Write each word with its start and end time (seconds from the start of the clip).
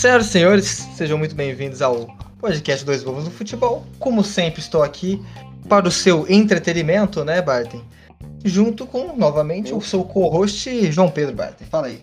Senhoras 0.00 0.28
e 0.28 0.30
senhores, 0.30 0.66
sejam 0.96 1.18
muito 1.18 1.34
bem-vindos 1.34 1.82
ao 1.82 2.06
podcast 2.38 2.86
Dois 2.86 3.04
Bobos 3.04 3.24
no 3.24 3.30
Futebol. 3.30 3.84
Como 3.98 4.24
sempre, 4.24 4.58
estou 4.58 4.82
aqui 4.82 5.22
para 5.68 5.86
o 5.86 5.90
seu 5.90 6.24
entretenimento, 6.26 7.22
né, 7.22 7.42
Barton? 7.42 7.82
Junto 8.42 8.86
com, 8.86 9.14
novamente, 9.14 9.74
o 9.74 9.80
seu 9.82 10.02
co-host, 10.02 10.90
João 10.90 11.10
Pedro 11.10 11.36
Barton. 11.36 11.66
Fala 11.66 11.88
aí. 11.88 12.02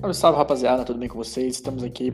Salve, 0.00 0.14
salve, 0.16 0.38
rapaziada, 0.38 0.82
tudo 0.82 0.98
bem 0.98 1.08
com 1.08 1.16
vocês? 1.16 1.54
Estamos 1.54 1.84
aqui 1.84 2.12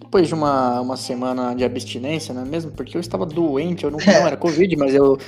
depois 0.00 0.26
de 0.26 0.32
uma, 0.32 0.80
uma 0.80 0.96
semana 0.96 1.54
de 1.54 1.62
abstinência, 1.62 2.32
né? 2.32 2.46
Mesmo 2.46 2.70
porque 2.70 2.96
eu 2.96 3.02
estava 3.02 3.26
doente, 3.26 3.84
eu 3.84 3.90
não, 3.90 3.98
não 4.06 4.26
era 4.26 4.38
Covid, 4.38 4.74
mas 4.76 4.94
eu, 4.94 5.18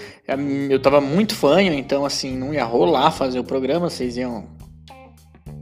eu 0.71 0.81
tava 0.81 1.03
muito 1.03 1.35
fanho, 1.35 1.75
então, 1.75 2.07
assim, 2.07 2.35
não 2.35 2.55
ia 2.55 2.65
rolar 2.65 3.11
fazer 3.11 3.39
o 3.39 3.45
programa, 3.45 3.91
vocês 3.91 4.17
iam 4.17 4.47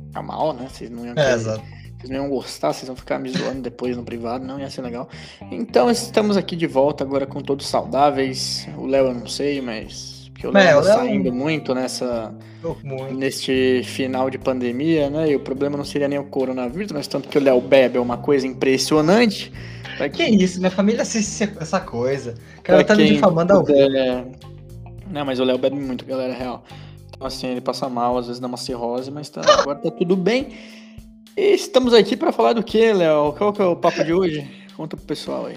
ficar 0.06 0.22
mal, 0.22 0.52
né? 0.52 0.68
Vocês 0.70 0.88
não 0.88 1.04
iam 1.04 1.14
É, 1.16 1.36
querer-. 1.36 1.73
Vocês 2.06 2.10
não 2.10 2.24
iam 2.26 2.28
gostar, 2.30 2.72
vocês 2.72 2.86
vão 2.86 2.96
ficar 2.96 3.18
me 3.18 3.30
zoando 3.30 3.62
depois 3.62 3.96
no 3.96 4.02
privado, 4.04 4.44
não 4.44 4.60
ia 4.60 4.68
ser 4.68 4.82
legal. 4.82 5.08
Então 5.50 5.90
estamos 5.90 6.36
aqui 6.36 6.54
de 6.54 6.66
volta 6.66 7.02
agora 7.02 7.26
com 7.26 7.40
todos 7.40 7.66
saudáveis. 7.66 8.68
O 8.76 8.86
Léo 8.86 9.06
eu 9.06 9.14
não 9.14 9.26
sei, 9.26 9.60
mas. 9.60 10.30
Porque 10.32 10.46
o 10.46 10.50
Léo 10.50 10.62
É, 10.68 10.74
Léo- 10.74 10.84
saindo 10.84 11.32
muito 11.32 11.74
nessa, 11.74 12.34
muito. 12.82 13.14
neste 13.14 13.82
final 13.84 14.28
de 14.28 14.36
pandemia, 14.36 15.08
né? 15.08 15.30
E 15.30 15.36
o 15.36 15.40
problema 15.40 15.76
não 15.76 15.84
seria 15.84 16.08
nem 16.08 16.18
o 16.18 16.24
coronavírus, 16.24 16.92
mas 16.92 17.06
tanto 17.06 17.28
que 17.28 17.38
o 17.38 17.40
Léo 17.42 17.60
bebe 17.60 17.96
é 17.96 18.00
uma 18.00 18.16
coisa 18.18 18.46
impressionante. 18.46 19.52
Pra 19.96 20.08
Que 20.08 20.24
isso, 20.24 20.58
minha 20.58 20.70
família 20.72 21.02
assiste 21.02 21.48
essa 21.60 21.80
coisa. 21.80 22.34
O 22.58 22.62
cara 22.62 22.82
tá 22.84 22.96
me 22.96 23.04
quem 23.04 23.12
difamando 23.14 23.52
ao 23.52 23.64
vivo. 23.64 23.78
puder- 23.78 24.26
Não, 25.10 25.24
mas 25.24 25.38
o 25.38 25.44
Léo 25.44 25.56
bebe 25.56 25.76
muito, 25.76 26.04
galera, 26.04 26.32
é 26.34 26.36
real. 26.36 26.64
Então, 27.08 27.26
assim, 27.26 27.46
ele 27.46 27.60
passa 27.60 27.88
mal, 27.88 28.18
às 28.18 28.26
vezes 28.26 28.40
dá 28.40 28.48
uma 28.48 28.56
cirrose, 28.56 29.08
mas 29.10 29.28
tá, 29.30 29.40
agora 29.68 29.78
tá 29.78 29.90
tudo 29.90 30.16
bem. 30.16 30.48
E 31.36 31.54
estamos 31.54 31.92
aqui 31.92 32.16
pra 32.16 32.32
falar 32.32 32.52
do 32.52 32.62
que, 32.62 32.92
Léo? 32.92 33.32
Qual 33.32 33.52
que 33.52 33.60
é 33.60 33.64
o 33.64 33.74
papo 33.74 34.04
de 34.04 34.12
hoje? 34.12 34.48
Conta 34.76 34.96
pro 34.96 35.06
pessoal 35.06 35.46
aí. 35.46 35.56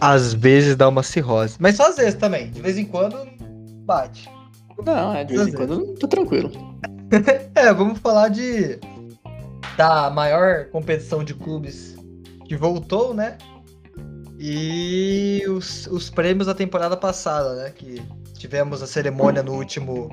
Às 0.00 0.32
vezes 0.32 0.76
dá 0.76 0.88
uma 0.88 1.02
cirrose. 1.02 1.56
Mas 1.58 1.76
só 1.76 1.88
às 1.88 1.96
vezes 1.96 2.14
também. 2.14 2.50
De 2.50 2.60
vez 2.60 2.78
em 2.78 2.84
quando, 2.84 3.16
bate. 3.84 4.30
Não, 4.84 5.12
é 5.12 5.24
de 5.24 5.36
vez 5.36 5.48
em 5.48 5.52
quando 5.52 5.94
tô 5.94 6.06
tranquilo. 6.06 6.50
É, 7.54 7.72
vamos 7.72 7.98
falar 8.00 8.28
de 8.28 8.78
da 9.78 10.10
maior 10.10 10.66
competição 10.66 11.24
de 11.24 11.32
clubes 11.32 11.96
que 12.44 12.54
voltou, 12.54 13.14
né? 13.14 13.38
E 14.38 15.42
os, 15.48 15.86
os 15.86 16.10
prêmios 16.10 16.46
da 16.46 16.54
temporada 16.54 16.98
passada, 16.98 17.54
né? 17.54 17.70
Que 17.70 18.02
tivemos 18.34 18.82
a 18.82 18.86
cerimônia 18.86 19.42
no 19.42 19.54
último. 19.54 20.10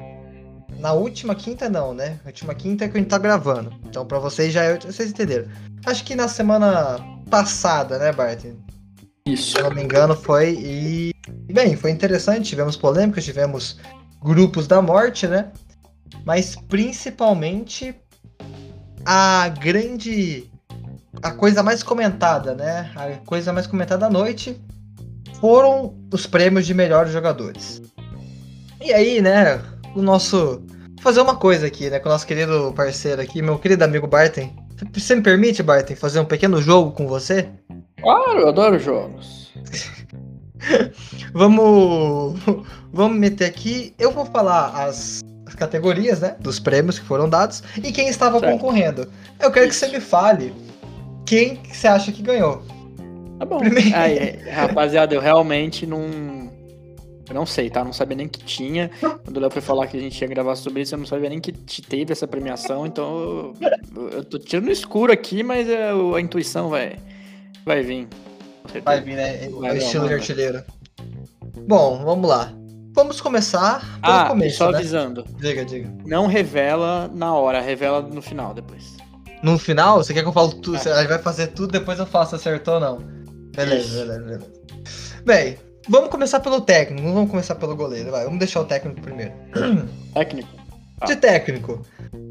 Na 0.79 0.93
última 0.93 1.33
quinta, 1.35 1.69
não, 1.69 1.93
né? 1.93 2.19
Na 2.23 2.29
última 2.29 2.53
quinta 2.53 2.85
é 2.85 2.87
que 2.87 2.97
a 2.97 2.99
gente 2.99 3.09
tá 3.09 3.17
gravando. 3.17 3.73
Então, 3.85 4.05
pra 4.05 4.19
vocês 4.19 4.53
já 4.53 4.63
é. 4.63 4.77
Vocês 4.77 5.09
entenderam. 5.09 5.47
Acho 5.85 6.03
que 6.03 6.15
na 6.15 6.27
semana 6.27 6.97
passada, 7.29 7.97
né, 7.97 8.11
Barton? 8.11 8.55
Isso. 9.27 9.51
Se 9.51 9.59
eu 9.59 9.63
não 9.63 9.75
me 9.75 9.83
engano, 9.83 10.15
foi. 10.15 10.53
E. 10.59 11.13
Bem, 11.51 11.75
foi 11.75 11.91
interessante. 11.91 12.49
Tivemos 12.49 12.75
polêmicas, 12.75 13.25
tivemos 13.25 13.77
grupos 14.21 14.67
da 14.67 14.81
morte, 14.81 15.27
né? 15.27 15.51
Mas 16.23 16.55
principalmente 16.55 17.95
a 19.05 19.47
grande. 19.49 20.49
A 21.21 21.31
coisa 21.31 21.63
mais 21.63 21.81
comentada, 21.81 22.53
né? 22.53 22.91
A 22.95 23.25
coisa 23.25 23.53
mais 23.53 23.65
comentada 23.65 24.01
da 24.01 24.09
noite 24.09 24.59
foram 25.39 25.95
os 26.11 26.25
prêmios 26.25 26.65
de 26.65 26.73
melhores 26.73 27.13
jogadores. 27.13 27.81
E 28.81 28.93
aí, 28.93 29.21
né? 29.21 29.61
O 29.95 30.01
nosso. 30.01 30.61
Vou 30.95 31.01
fazer 31.01 31.21
uma 31.21 31.35
coisa 31.35 31.67
aqui, 31.67 31.89
né? 31.89 31.99
Com 31.99 32.09
o 32.09 32.11
nosso 32.11 32.27
querido 32.27 32.73
parceiro 32.75 33.21
aqui, 33.21 33.41
meu 33.41 33.57
querido 33.59 33.83
amigo 33.83 34.07
Barton. 34.07 34.49
Você 34.93 35.15
me 35.15 35.21
permite, 35.21 35.63
Barton, 35.63 35.95
fazer 35.95 36.19
um 36.19 36.25
pequeno 36.25 36.61
jogo 36.61 36.91
com 36.91 37.07
você? 37.07 37.47
Claro, 38.01 38.39
eu 38.39 38.49
adoro 38.49 38.77
jogos. 38.79 39.53
Vamos, 41.33 42.39
vamos 42.91 43.17
meter 43.19 43.45
aqui. 43.45 43.93
Eu 43.99 44.11
vou 44.11 44.25
falar 44.25 44.69
as, 44.85 45.21
as 45.45 45.53
categorias, 45.53 46.21
né? 46.21 46.35
Dos 46.39 46.59
prêmios 46.59 46.97
que 46.97 47.05
foram 47.05 47.29
dados 47.29 47.61
e 47.83 47.91
quem 47.91 48.07
estava 48.07 48.39
Certo. 48.39 48.51
concorrendo. 48.53 49.07
Eu 49.39 49.51
quero 49.51 49.67
Isso. 49.67 49.79
que 49.81 49.85
você 49.91 49.97
me 49.97 50.01
fale 50.01 50.53
quem 51.25 51.57
que 51.57 51.75
você 51.75 51.87
acha 51.87 52.11
que 52.11 52.21
ganhou. 52.23 52.63
Tá 53.37 53.45
bom. 53.45 53.57
Primeiro- 53.59 53.95
Aí, 53.95 54.39
rapaziada, 54.49 55.13
eu 55.13 55.19
realmente 55.21 55.85
não. 55.85 56.44
Eu 57.27 57.33
não 57.35 57.45
sei, 57.45 57.69
tá? 57.69 57.83
Não 57.83 57.91
sabia 57.93 58.15
nem 58.17 58.27
que 58.27 58.39
tinha. 58.43 58.89
Quando 59.23 59.37
o 59.37 59.39
Léo 59.39 59.49
foi 59.51 59.61
falar 59.61 59.87
que 59.87 59.97
a 59.97 59.99
gente 59.99 60.19
ia 60.21 60.27
gravar 60.27 60.55
sobre 60.55 60.81
isso, 60.83 60.93
eu 60.93 60.99
não 60.99 61.05
sabia 61.05 61.29
nem 61.29 61.39
que 61.39 61.51
te- 61.51 61.81
teve 61.81 62.11
essa 62.11 62.27
premiação. 62.27 62.85
Então 62.85 63.53
eu, 63.95 64.09
eu 64.09 64.23
tô 64.23 64.37
tirando 64.37 64.69
escuro 64.71 65.11
aqui, 65.11 65.41
mas 65.43 65.67
é, 65.67 65.93
o- 65.93 66.13
a 66.15 66.21
intuição 66.21 66.69
vai, 66.69 66.97
vai 67.65 67.81
vir. 67.81 68.07
Vai 68.83 69.01
vir, 69.01 69.15
né? 69.15 69.47
O 69.49 69.61
Vai, 69.61 69.77
estilo 69.77 70.05
vai, 70.05 70.15
de 70.15 70.21
artilheiro. 70.21 70.63
Bom, 71.67 72.03
vamos 72.03 72.29
lá. 72.29 72.51
Vamos 72.93 73.19
começar 73.19 73.79
pelo 74.01 74.15
Ah, 74.17 74.25
começo, 74.29 74.57
só 74.57 74.71
né? 74.71 74.77
avisando. 74.77 75.25
Diga, 75.39 75.65
diga. 75.65 75.91
Não 76.05 76.27
revela 76.27 77.09
na 77.13 77.33
hora, 77.35 77.59
revela 77.59 78.01
no 78.01 78.21
final 78.21 78.53
depois. 78.53 78.95
No 79.43 79.57
final, 79.59 79.97
você 79.97 80.13
quer 80.13 80.21
que 80.21 80.27
eu 80.27 80.33
fale 80.33 80.53
tudo? 80.61 80.75
É. 80.77 80.79
Você 80.79 81.07
vai 81.07 81.19
fazer 81.19 81.47
tudo, 81.47 81.71
depois 81.73 81.99
eu 81.99 82.05
faço, 82.05 82.35
acertou 82.35 82.75
ou 82.75 82.79
não? 82.79 82.97
Beleza, 83.55 84.05
beleza, 84.05 84.19
beleza. 84.23 84.51
Bem, 85.25 85.57
vamos 85.89 86.09
começar 86.09 86.39
pelo 86.39 86.61
técnico, 86.61 87.05
não 87.05 87.13
vamos 87.13 87.29
começar 87.31 87.55
pelo 87.55 87.75
goleiro, 87.75 88.11
vai. 88.11 88.23
Vamos 88.23 88.39
deixar 88.39 88.61
o 88.61 88.65
técnico 88.65 89.01
primeiro. 89.01 89.33
Técnico. 90.13 90.49
Tá. 90.99 91.07
De 91.07 91.15
técnico, 91.17 91.81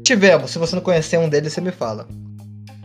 tivemos, 0.03 0.49
se 0.51 0.57
você 0.57 0.75
não 0.75 0.81
conhecer 0.81 1.19
um 1.19 1.29
deles, 1.29 1.53
você 1.53 1.61
me 1.61 1.71
fala. 1.71 2.07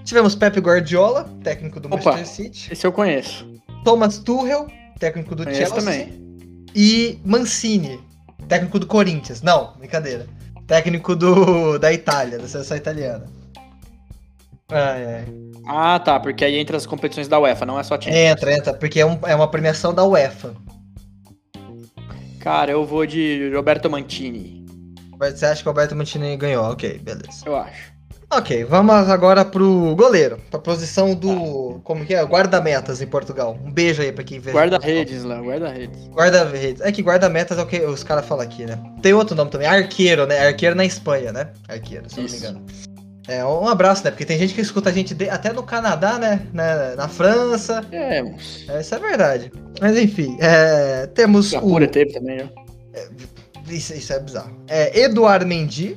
Tivemos 0.05 0.35
Pep 0.35 0.59
Guardiola, 0.61 1.25
técnico 1.43 1.81
do 1.81 1.87
Opa. 1.87 2.13
Manchester 2.13 2.27
City. 2.27 2.73
Esse 2.73 2.87
eu 2.87 2.93
conheço. 2.93 3.49
Thomas 3.85 4.19
Tuchel, 4.19 4.67
técnico 4.99 5.35
do 5.35 5.45
Conheço 5.45 5.73
Chelsea. 5.73 5.79
também. 5.79 6.67
E 6.75 7.19
Mancini, 7.25 7.99
técnico 8.47 8.79
do 8.79 8.87
Corinthians. 8.87 9.41
Não, 9.41 9.73
brincadeira. 9.79 10.27
Técnico 10.67 11.17
do 11.17 11.79
da 11.79 11.93
Itália, 11.93 12.39
da 12.39 12.47
seleção 12.47 12.77
italiana. 12.77 13.25
Ai, 14.69 15.05
ai. 15.05 15.25
Ah, 15.66 15.98
tá, 15.98 16.19
porque 16.19 16.44
aí 16.44 16.56
entra 16.59 16.76
as 16.76 16.87
competições 16.87 17.28
da 17.28 17.38
UEFA, 17.38 17.65
não 17.66 17.78
é 17.78 17.82
só 17.82 17.97
time. 17.98 18.16
Entra, 18.16 18.53
entra, 18.53 18.75
porque 18.75 19.00
é, 19.00 19.06
um- 19.06 19.19
é 19.26 19.34
uma 19.34 19.48
premiação 19.48 19.93
da 19.94 20.04
UEFA. 20.04 20.54
Cara, 22.41 22.71
eu 22.72 22.84
vou 22.87 23.04
de 23.06 23.50
Roberto 23.54 23.88
Mantini, 23.91 24.65
Você 25.19 25.44
acha 25.44 25.62
que 25.62 25.69
o 25.69 25.71
Alberto 25.71 25.94
Mantini 25.94 26.34
ganhou? 26.37 26.65
Ok, 26.71 26.98
beleza. 26.98 27.43
eu 27.44 27.54
acho. 27.56 27.91
Ok, 28.32 28.65
vamos 28.65 28.94
agora 29.10 29.44
pro 29.44 29.94
goleiro. 29.97 30.38
Pra 30.50 30.59
posição 30.60 31.15
do. 31.16 31.81
Como 31.82 32.06
que 32.06 32.15
é? 32.15 32.22
Guarda-metas 32.25 33.03
em 33.03 33.06
Portugal. 33.06 33.59
Um 33.62 33.72
beijo 33.72 34.00
aí 34.00 34.12
pra 34.12 34.22
quem 34.22 34.38
vê. 34.38 34.53
Guarda-redes, 34.53 35.25
Léo, 35.25 35.44
guarda-redes. 35.47 36.06
Guarda-redes. 36.09 36.81
É 36.81 36.92
que 36.92 37.03
guarda-metas 37.03 37.59
é 37.59 37.62
o 37.62 37.66
que 37.66 37.81
os 37.81 38.04
caras 38.04 38.25
falam 38.25 38.44
aqui, 38.44 38.65
né? 38.65 38.78
Tem 39.03 39.12
outro 39.12 39.34
nome 39.34 39.50
também. 39.50 39.66
Arqueiro, 39.66 40.27
né? 40.27 40.47
Arqueiro 40.47 40.77
na 40.77 40.84
Espanha, 40.84 41.32
né? 41.32 41.48
Arqueiro, 41.69 42.09
se 42.09 42.21
eu 42.21 42.22
não 42.22 42.31
me 42.31 42.37
Isso. 42.37 42.47
engano. 42.47 42.66
É, 43.31 43.45
um 43.45 43.69
abraço, 43.69 44.03
né? 44.05 44.11
Porque 44.11 44.25
tem 44.25 44.37
gente 44.39 44.53
que 44.55 44.61
escuta 44.61 44.91
a 44.91 44.93
gente 44.93 45.15
de- 45.15 45.31
até 45.31 45.53
no 45.53 45.63
Canadá, 45.63 46.19
né? 46.19 46.41
Na, 46.53 46.97
na 46.97 47.09
França. 47.09 47.85
É, 47.93 48.19
É, 48.69 48.81
isso 48.81 48.95
é 48.95 48.99
verdade. 48.99 49.53
Mas 49.81 49.97
enfim, 49.97 50.37
é, 50.41 51.07
temos 51.07 51.53
o. 51.53 51.87
Teve 51.89 52.13
também, 52.13 52.39
né? 52.39 52.49
Isso, 53.69 53.95
isso 53.95 54.13
é 54.13 54.19
bizarro. 54.19 54.51
É 54.67 55.01
Eduard 55.03 55.45
Mendy, 55.47 55.97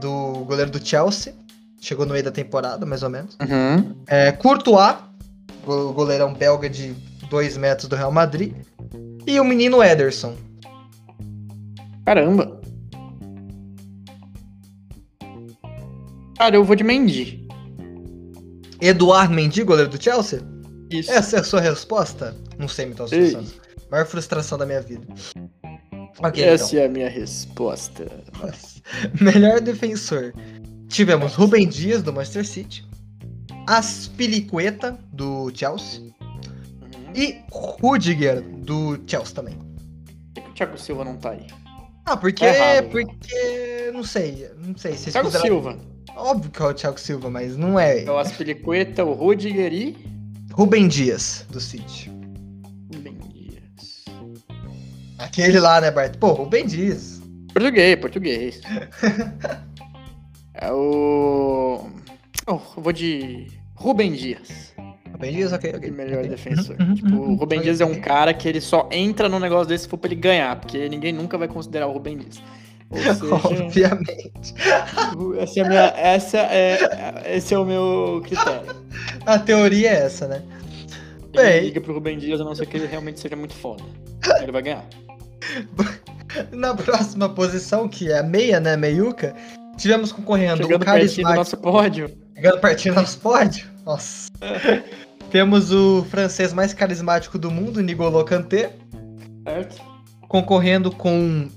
do 0.00 0.44
goleiro 0.44 0.70
do 0.70 0.84
Chelsea. 0.86 1.32
Chegou 1.80 2.04
no 2.04 2.12
meio 2.12 2.24
da 2.24 2.30
temporada, 2.30 2.84
mais 2.84 3.02
ou 3.02 3.08
menos. 3.08 3.36
Uhum. 3.40 3.94
É, 4.06 4.32
Courtois, 4.32 4.96
go- 5.64 5.92
goleirão 5.94 6.34
belga 6.34 6.68
de 6.68 6.92
2 7.30 7.56
metros 7.56 7.88
do 7.88 7.96
Real 7.96 8.12
Madrid. 8.12 8.52
E 9.26 9.40
o 9.40 9.44
menino 9.44 9.82
Ederson. 9.82 10.34
Caramba. 12.04 12.57
Cara, 16.38 16.54
eu 16.54 16.64
vou 16.64 16.76
de 16.76 16.84
Mendy. 16.84 17.46
Eduard 18.80 19.34
Mendy, 19.34 19.64
goleiro 19.64 19.90
do 19.90 20.02
Chelsea? 20.02 20.40
Isso. 20.88 21.10
Essa 21.10 21.36
é 21.36 21.40
a 21.40 21.44
sua 21.44 21.60
resposta? 21.60 22.34
Não 22.56 22.68
sei 22.68 22.86
os 22.90 23.12
Ei. 23.12 23.30
Santos. 23.32 23.60
Maior 23.90 24.06
frustração 24.06 24.56
da 24.56 24.64
minha 24.64 24.80
vida. 24.80 25.04
Ok, 26.20 26.42
Essa 26.44 26.66
então. 26.68 26.80
é 26.80 26.86
a 26.86 26.88
minha 26.88 27.08
resposta. 27.08 28.06
Melhor 29.20 29.60
defensor. 29.60 30.32
Tivemos 30.88 31.34
Rubem 31.34 31.68
Dias, 31.68 32.02
do 32.02 32.12
Manchester 32.12 32.46
City. 32.46 32.84
Aspilicueta, 33.66 34.98
do 35.12 35.50
Chelsea. 35.54 36.00
Uhum. 36.00 36.12
E 37.14 37.40
Rudiger, 37.50 38.42
do 38.42 38.98
Chelsea 39.06 39.34
também. 39.34 39.54
Por 40.34 40.42
que 40.44 40.50
o 40.50 40.54
Thiago 40.54 40.78
Silva 40.78 41.04
não 41.04 41.16
tá 41.16 41.30
aí? 41.30 41.46
Ah, 42.06 42.16
porque. 42.16 42.44
Tá 42.44 42.54
errado. 42.54 42.90
Porque. 43.90 43.96
Não 43.96 44.04
sei. 44.04 44.50
Não 44.64 44.76
sei. 44.76 44.92
Vocês 44.92 45.12
Thiago 45.12 45.30
consideram- 45.30 45.62
Silva. 45.62 45.78
Óbvio 46.16 46.50
que 46.50 46.62
é 46.62 46.64
o 46.64 46.74
Thiago 46.74 46.98
Silva, 46.98 47.30
mas 47.30 47.56
não 47.56 47.78
é. 47.78 48.02
É 48.04 48.10
o 48.10 48.18
Aspilicueta, 48.18 49.04
o 49.04 49.12
Rudiger 49.12 49.72
e... 49.72 49.96
Rubem 50.52 50.88
Dias, 50.88 51.46
do 51.50 51.60
City. 51.60 52.10
Rubem 52.92 53.16
Dias. 53.32 54.04
Aquele 55.18 55.60
lá, 55.60 55.80
né, 55.80 55.90
Bart? 55.92 56.16
Pô, 56.16 56.32
Rubem 56.32 56.66
Dias. 56.66 57.20
Português, 57.52 57.96
português. 58.00 58.60
é 60.54 60.72
o... 60.72 61.88
Oh, 62.46 62.52
eu 62.76 62.82
vou 62.82 62.92
de 62.92 63.46
Rubem 63.76 64.12
Dias. 64.12 64.74
Rubem 65.12 65.32
Dias, 65.32 65.52
ok, 65.52 65.72
ok. 65.76 65.90
Melhor 65.90 66.18
ok. 66.18 66.30
defensor. 66.30 66.76
Uhum, 66.80 66.94
tipo, 66.94 67.08
uhum, 67.10 67.32
o 67.32 67.34
Rubem 67.36 67.58
ok, 67.60 67.70
Dias 67.70 67.80
é 67.80 67.84
um 67.84 68.00
cara 68.00 68.34
que 68.34 68.48
ele 68.48 68.60
só 68.60 68.88
entra 68.90 69.28
num 69.28 69.38
negócio 69.38 69.68
desse 69.68 69.84
se 69.84 69.88
for 69.88 69.98
pra 69.98 70.10
ele 70.10 70.20
ganhar, 70.20 70.58
porque 70.58 70.88
ninguém 70.88 71.12
nunca 71.12 71.38
vai 71.38 71.46
considerar 71.46 71.86
o 71.86 71.92
Rubem 71.92 72.16
Dias. 72.18 72.42
Seja, 72.92 73.34
Obviamente. 73.34 74.54
essa 75.38 75.60
é, 75.60 75.68
minha, 75.68 75.92
essa 75.96 76.38
é, 76.38 77.36
esse 77.36 77.52
é 77.54 77.58
o 77.58 77.64
meu 77.64 78.22
critério. 78.24 78.74
A 79.26 79.38
teoria 79.38 79.90
é 79.90 80.04
essa, 80.06 80.26
né? 80.26 80.42
Ele 81.34 81.42
Bem. 81.42 81.60
liga 81.64 81.80
pro 81.80 81.92
Rubem 81.94 82.18
Dias, 82.18 82.40
a 82.40 82.44
não 82.44 82.54
ser 82.54 82.66
que 82.66 82.76
ele 82.78 82.86
realmente 82.86 83.20
seja 83.20 83.36
muito 83.36 83.54
foda. 83.54 83.84
Ele 84.40 84.50
vai 84.52 84.62
ganhar. 84.62 84.84
Na 86.50 86.74
próxima 86.74 87.28
posição, 87.28 87.88
que 87.88 88.10
é 88.10 88.18
a 88.18 88.22
meia, 88.22 88.58
né? 88.58 88.76
Meiuca, 88.76 89.34
tivemos 89.76 90.10
concorrendo 90.12 90.62
Chegando 90.62 90.82
o 90.82 90.84
pertinho 90.84 91.26
do 91.26 91.28
carismático. 91.28 91.36
nosso 91.36 91.56
pódio. 91.58 92.10
Chegando 92.34 92.60
pertinho 92.60 92.94
do 92.94 93.00
nosso 93.00 93.18
pódio. 93.18 93.66
Nossa. 93.84 94.28
Temos 95.30 95.72
o 95.72 96.04
francês 96.10 96.54
mais 96.54 96.72
carismático 96.72 97.38
do 97.38 97.50
mundo, 97.50 97.82
Nigolo 97.82 98.24
Kanté, 98.24 98.72
Certo? 99.46 99.82
concorrendo 100.26 100.90
com 100.90 101.48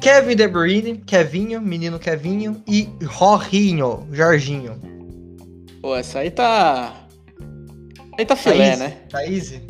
Kevin 0.00 0.36
De 0.36 0.46
Bruyne, 0.48 0.98
Kevinho, 0.98 1.60
menino 1.60 1.98
Kevinho, 1.98 2.62
e 2.66 2.88
Jorginho, 3.00 4.06
Jorginho. 4.12 4.80
Pô, 5.82 5.96
essa 5.96 6.20
aí 6.20 6.30
tá. 6.30 6.94
Aí 8.18 8.24
tá 8.24 8.34
filé, 8.36 8.76
Thaís, 8.76 8.78
né? 8.78 8.96
Thaís. 9.10 9.60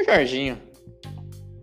O 0.00 0.04
Jorginho. 0.04 0.58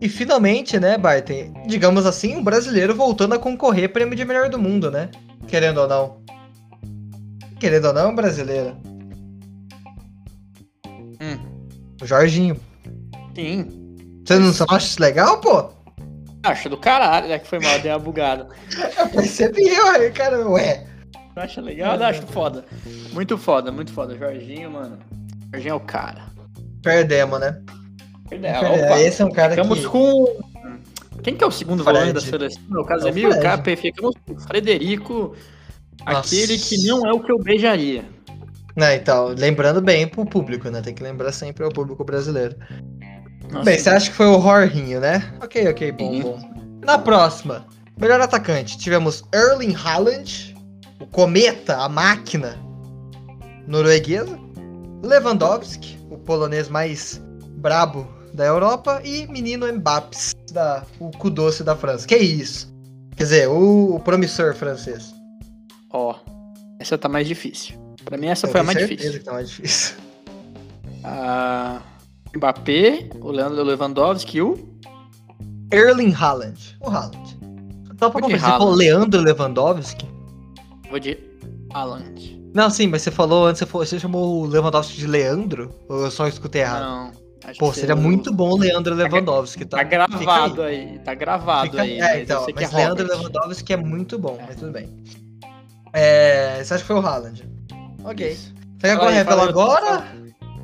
E 0.00 0.08
finalmente, 0.08 0.78
né, 0.80 0.96
Barton, 0.96 1.52
digamos 1.66 2.06
assim, 2.06 2.36
um 2.36 2.42
brasileiro 2.42 2.94
voltando 2.94 3.34
a 3.34 3.38
concorrer 3.38 3.92
prêmio 3.92 4.16
de 4.16 4.24
melhor 4.24 4.48
do 4.48 4.58
mundo, 4.58 4.90
né? 4.90 5.10
Querendo 5.46 5.78
ou 5.78 5.88
não. 5.88 6.20
Querendo 7.58 7.86
ou 7.88 7.92
não, 7.92 8.14
brasileiro. 8.14 8.76
Hum, 11.20 11.38
O 12.00 12.06
Jorginho. 12.06 12.56
sim. 13.34 13.66
Você 14.24 14.38
não 14.38 14.50
acha 14.70 14.86
isso 14.86 15.00
legal, 15.02 15.40
pô? 15.40 15.70
Acho 16.42 16.68
do 16.68 16.76
caralho, 16.76 17.28
já 17.28 17.38
que 17.38 17.46
foi 17.46 17.58
mal, 17.58 17.78
deu 17.80 17.92
uma 17.92 17.98
bugada. 17.98 18.48
Eu 18.98 19.08
percebi, 19.08 19.62
ué, 19.70 20.10
cara, 20.10 20.48
ué. 20.48 20.86
Não 21.36 21.42
acho 21.42 21.60
legal? 21.60 21.98
Não, 21.98 22.06
acho 22.06 22.22
foda. 22.22 22.64
Muito 23.12 23.36
foda, 23.36 23.70
muito 23.70 23.92
foda. 23.92 24.16
Jorginho, 24.16 24.70
mano. 24.70 24.98
Jorginho 25.52 25.72
é 25.72 25.74
o 25.74 25.80
cara. 25.80 26.22
Perdemos, 26.82 27.38
né? 27.40 27.60
Perdemos. 28.28 28.62
opa. 28.62 29.00
Esse 29.00 29.22
é 29.22 29.24
um 29.24 29.30
cara 29.30 29.50
Ficamos 29.54 29.80
que... 29.80 29.86
com. 29.86 30.26
Quem 31.22 31.36
que 31.36 31.44
é 31.44 31.46
o 31.46 31.50
segundo 31.50 31.84
Fred. 31.84 31.98
volante 31.98 32.14
da 32.14 32.20
seleção? 32.20 32.62
O 32.70 32.84
Casemiro, 32.84 33.32
É 33.32 33.34
o 33.34 33.38
o 33.38 33.40
Fred. 33.42 33.62
KP. 33.62 33.76
Ficamos 33.76 34.14
com 34.26 34.32
o 34.32 34.40
Frederico, 34.40 35.36
Nossa. 36.06 36.34
aquele 36.34 36.58
que 36.58 36.86
não 36.86 37.06
é 37.06 37.12
o 37.12 37.20
que 37.20 37.30
eu 37.30 37.38
beijaria. 37.38 38.04
Né, 38.76 38.96
então, 38.96 39.34
lembrando 39.36 39.82
bem 39.82 40.06
pro 40.06 40.24
público, 40.24 40.70
né? 40.70 40.80
Tem 40.80 40.94
que 40.94 41.02
lembrar 41.02 41.32
sempre 41.32 41.64
ao 41.64 41.70
público 41.70 42.02
brasileiro. 42.04 42.56
Nossa, 43.50 43.64
Bem, 43.64 43.78
você 43.78 43.90
acha 43.90 44.10
que 44.10 44.16
foi 44.16 44.26
o 44.26 44.40
Jorginho, 44.40 45.00
né? 45.00 45.32
Ok, 45.42 45.68
ok, 45.68 45.92
bom, 45.92 46.20
bom. 46.20 46.50
Na 46.84 46.98
próxima, 46.98 47.66
melhor 47.98 48.20
atacante, 48.20 48.78
tivemos 48.78 49.24
Erling 49.34 49.74
Haaland, 49.74 50.56
o 51.00 51.06
cometa, 51.06 51.76
a 51.78 51.88
máquina 51.88 52.56
norueguesa, 53.66 54.38
Lewandowski, 55.02 55.98
o 56.10 56.18
polonês 56.18 56.68
mais 56.68 57.20
brabo 57.56 58.06
da 58.32 58.44
Europa, 58.46 59.00
e 59.04 59.26
menino 59.26 59.70
Mbappé, 59.72 60.16
da, 60.52 60.84
o 60.98 61.10
cu 61.10 61.28
doce 61.30 61.64
da 61.64 61.74
França. 61.76 62.06
Que 62.06 62.16
isso? 62.16 62.72
Quer 63.16 63.24
dizer, 63.24 63.48
o, 63.48 63.96
o 63.96 64.00
promissor 64.00 64.54
francês. 64.54 65.14
Ó, 65.92 66.14
essa 66.78 66.96
tá 66.96 67.08
mais 67.08 67.26
difícil. 67.26 67.76
Pra 68.04 68.16
mim, 68.16 68.28
essa 68.28 68.46
Eu 68.46 68.52
foi 68.52 68.60
a 68.60 68.64
mais 68.64 68.78
difícil. 68.78 69.12
que 69.12 69.18
tá 69.18 69.32
mais 69.32 69.48
difícil. 69.50 69.96
A 71.04 71.80
Mbappé, 72.36 73.08
o 73.20 73.30
Leandro 73.30 73.62
Lewandowski 73.64 74.38
e 74.38 74.42
o. 74.42 74.56
Erling 75.72 76.12
Haaland. 76.14 76.76
O 76.80 76.88
Haaland. 76.88 77.38
Só 77.98 78.10
pra 78.10 78.20
você 78.22 78.38
falou 78.38 78.68
Haaland. 78.68 78.78
Leandro 78.78 79.20
Lewandowski? 79.20 80.08
Vou 80.88 80.98
de 80.98 81.18
Haaland. 81.72 82.40
Não, 82.52 82.68
sim, 82.68 82.88
mas 82.88 83.02
você 83.02 83.10
falou 83.12 83.46
antes, 83.46 83.60
você, 83.60 83.66
falou- 83.66 83.86
você 83.86 83.98
chamou 84.00 84.40
o 84.42 84.46
Lewandowski 84.46 84.96
de 84.96 85.06
Leandro? 85.06 85.70
Ou 85.88 86.04
eu 86.04 86.10
só 86.10 86.26
escutei 86.26 86.62
errado? 86.62 86.82
Não. 86.82 87.20
Pô, 87.58 87.72
seria 87.72 87.92
eu- 87.92 87.96
muito 87.96 88.32
bom 88.32 88.50
o 88.50 88.58
Leandro 88.58 88.94
Lewandowski, 88.94 89.64
tá? 89.64 89.78
Tá 89.78 89.82
gravado 89.84 90.62
aí. 90.62 90.76
aí. 90.92 90.98
Tá 91.00 91.14
gravado 91.14 91.70
Fica- 91.70 91.82
aí. 91.82 92.00
É, 92.00 92.22
então, 92.22 92.44
que 92.46 92.52
mas 92.54 92.72
é 92.72 92.76
Leandro 92.76 93.04
Robert. 93.06 93.18
Lewandowski 93.18 93.72
é 93.72 93.76
muito 93.76 94.18
bom, 94.18 94.36
É. 94.40 94.44
mas 94.46 94.56
tudo 94.56 94.72
bem. 94.72 94.88
É, 95.92 96.62
você 96.62 96.74
acha 96.74 96.82
que 96.82 96.86
foi 96.88 96.96
o 96.96 97.06
Haaland? 97.06 97.48
Ok. 98.04 98.30
Isso. 98.32 98.52
Você 98.78 98.96
quer 98.96 99.00
aí, 99.06 99.18
agora? 99.18 100.06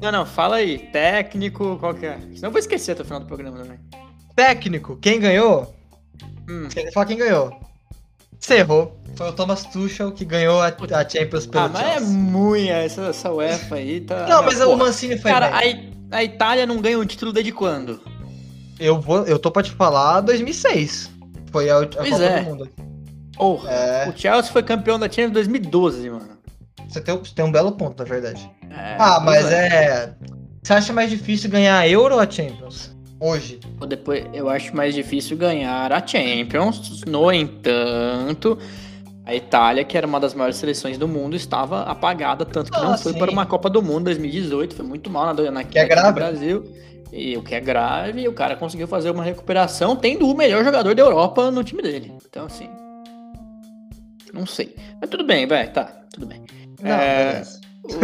Não, 0.01 0.13
não, 0.13 0.27
fala 0.27 0.57
aí. 0.57 0.79
Técnico, 0.79 1.77
qual 1.79 1.95
que 1.95 2.07
é? 2.07 2.19
Senão 2.35 2.49
eu 2.49 2.51
vou 2.51 2.59
esquecer 2.59 2.93
até 2.93 3.03
o 3.03 3.05
final 3.05 3.21
do 3.21 3.27
programa 3.27 3.59
também. 3.59 3.79
Técnico, 4.35 4.97
quem 4.97 5.19
ganhou? 5.19 5.75
Hum. 6.49 6.69
Falar 6.93 7.07
quem 7.07 7.17
ganhou? 7.17 7.59
Você 8.39 8.59
errou. 8.59 8.97
Foi 9.17 9.29
o 9.31 9.33
Thomas 9.33 9.65
Tuchel 9.65 10.13
que 10.13 10.25
ganhou 10.25 10.61
a, 10.61 10.67
a 10.69 11.09
Champions 11.09 11.47
pelo 11.47 11.65
Ah, 11.65 11.69
mas 11.73 11.83
é 11.83 11.93
Chelsea. 11.95 12.09
muito 12.09 12.71
essa, 12.71 13.03
essa 13.07 13.33
UEFA 13.33 13.77
aí 13.77 14.01
tá. 14.03 14.27
Não, 14.29 14.43
mas 14.43 14.61
o 14.61 14.65
porra. 14.67 14.77
Mancini 14.77 15.19
foi 15.19 15.31
Cara, 15.31 15.51
bem. 15.59 15.91
a, 16.11 16.17
a 16.19 16.25
Itália 16.25 16.67
não 16.67 16.81
ganha 16.81 16.99
um 16.99 17.05
título 17.07 17.33
desde 17.33 17.51
quando? 17.51 18.01
Eu, 18.79 19.01
vou, 19.01 19.25
eu 19.25 19.39
tô 19.39 19.51
pra 19.51 19.63
te 19.63 19.71
falar 19.71 20.21
2006. 20.21 21.11
Foi 21.51 21.71
a, 21.71 21.79
a 21.81 21.87
Pois 21.87 22.11
Copa 22.11 22.23
é. 22.25 22.41
do 22.43 22.51
Mundo. 22.51 22.71
Porra. 23.35 23.71
É, 23.71 24.09
O 24.11 24.17
Chelsea 24.17 24.53
foi 24.53 24.63
campeão 24.63 24.99
da 24.99 25.07
Champions 25.07 25.31
em 25.31 25.33
2012, 25.33 26.11
mano. 26.11 26.36
Você 26.89 27.01
tem, 27.01 27.17
você 27.17 27.35
tem 27.35 27.45
um 27.45 27.53
belo 27.53 27.73
ponto, 27.73 27.99
na 28.03 28.09
verdade. 28.09 28.51
É, 28.71 28.97
ah, 28.99 29.21
mas 29.21 29.51
é. 29.51 30.15
Você 30.63 30.73
acha 30.73 30.93
mais 30.93 31.11
difícil 31.11 31.49
ganhar 31.51 31.79
a 31.79 31.89
Euro 31.89 32.15
ou 32.15 32.21
a 32.21 32.29
Champions? 32.29 32.95
Hoje. 33.21 33.61
Depois, 33.89 34.25
eu 34.33 34.49
acho 34.49 34.75
mais 34.77 34.95
difícil 34.95 35.37
ganhar 35.37 35.91
a 35.93 36.07
Champions. 36.07 37.03
No 37.07 37.33
entanto, 37.33 38.59
a 39.25 39.35
Itália, 39.35 39.85
que 39.85 39.97
era 39.97 40.07
uma 40.07 40.21
das 40.21 40.35
maiores 40.35 40.57
seleções 40.57 40.99
do 40.99 41.09
mundo, 41.09 41.35
estava 41.35 41.83
apagada, 41.83 42.45
tanto 42.45 42.71
que 42.71 42.79
Ah, 42.79 42.83
não 42.91 42.99
foi 42.99 43.13
sim. 43.13 43.19
para 43.19 43.31
uma 43.31 43.47
Copa 43.47 43.71
do 43.71 43.83
Mundo 43.83 44.05
2018. 44.05 44.75
Foi 44.75 44.85
muito 44.85 45.09
mal 45.09 45.33
na, 45.35 45.51
na, 45.51 45.65
Que 45.65 45.79
é 45.79 46.03
no. 46.03 46.13
Brasil. 46.13 46.65
E 47.13 47.37
o 47.37 47.43
que 47.43 47.55
é 47.55 47.61
grave, 47.61 48.23
e 48.23 48.29
o 48.29 48.33
cara 48.33 48.57
conseguiu 48.57 48.89
fazer 48.89 49.11
uma 49.11 49.23
recuperação, 49.23 49.95
tendo 49.97 50.29
o 50.29 50.37
melhor 50.37 50.65
jogador 50.65 50.95
da 50.95 51.03
Europa 51.03 51.51
no 51.51 51.63
time 51.65 51.81
dele. 51.81 52.13
Então, 52.29 52.47
assim. 52.47 52.69
Não 54.35 54.45
sei. 54.45 54.75
Mas 55.01 55.09
tudo 55.09 55.25
bem, 55.25 55.47
vai, 55.47 55.71
tá. 55.71 55.85
Tudo 56.13 56.27
bem. 56.27 56.43
Não, 56.83 56.91
É. 56.91 57.43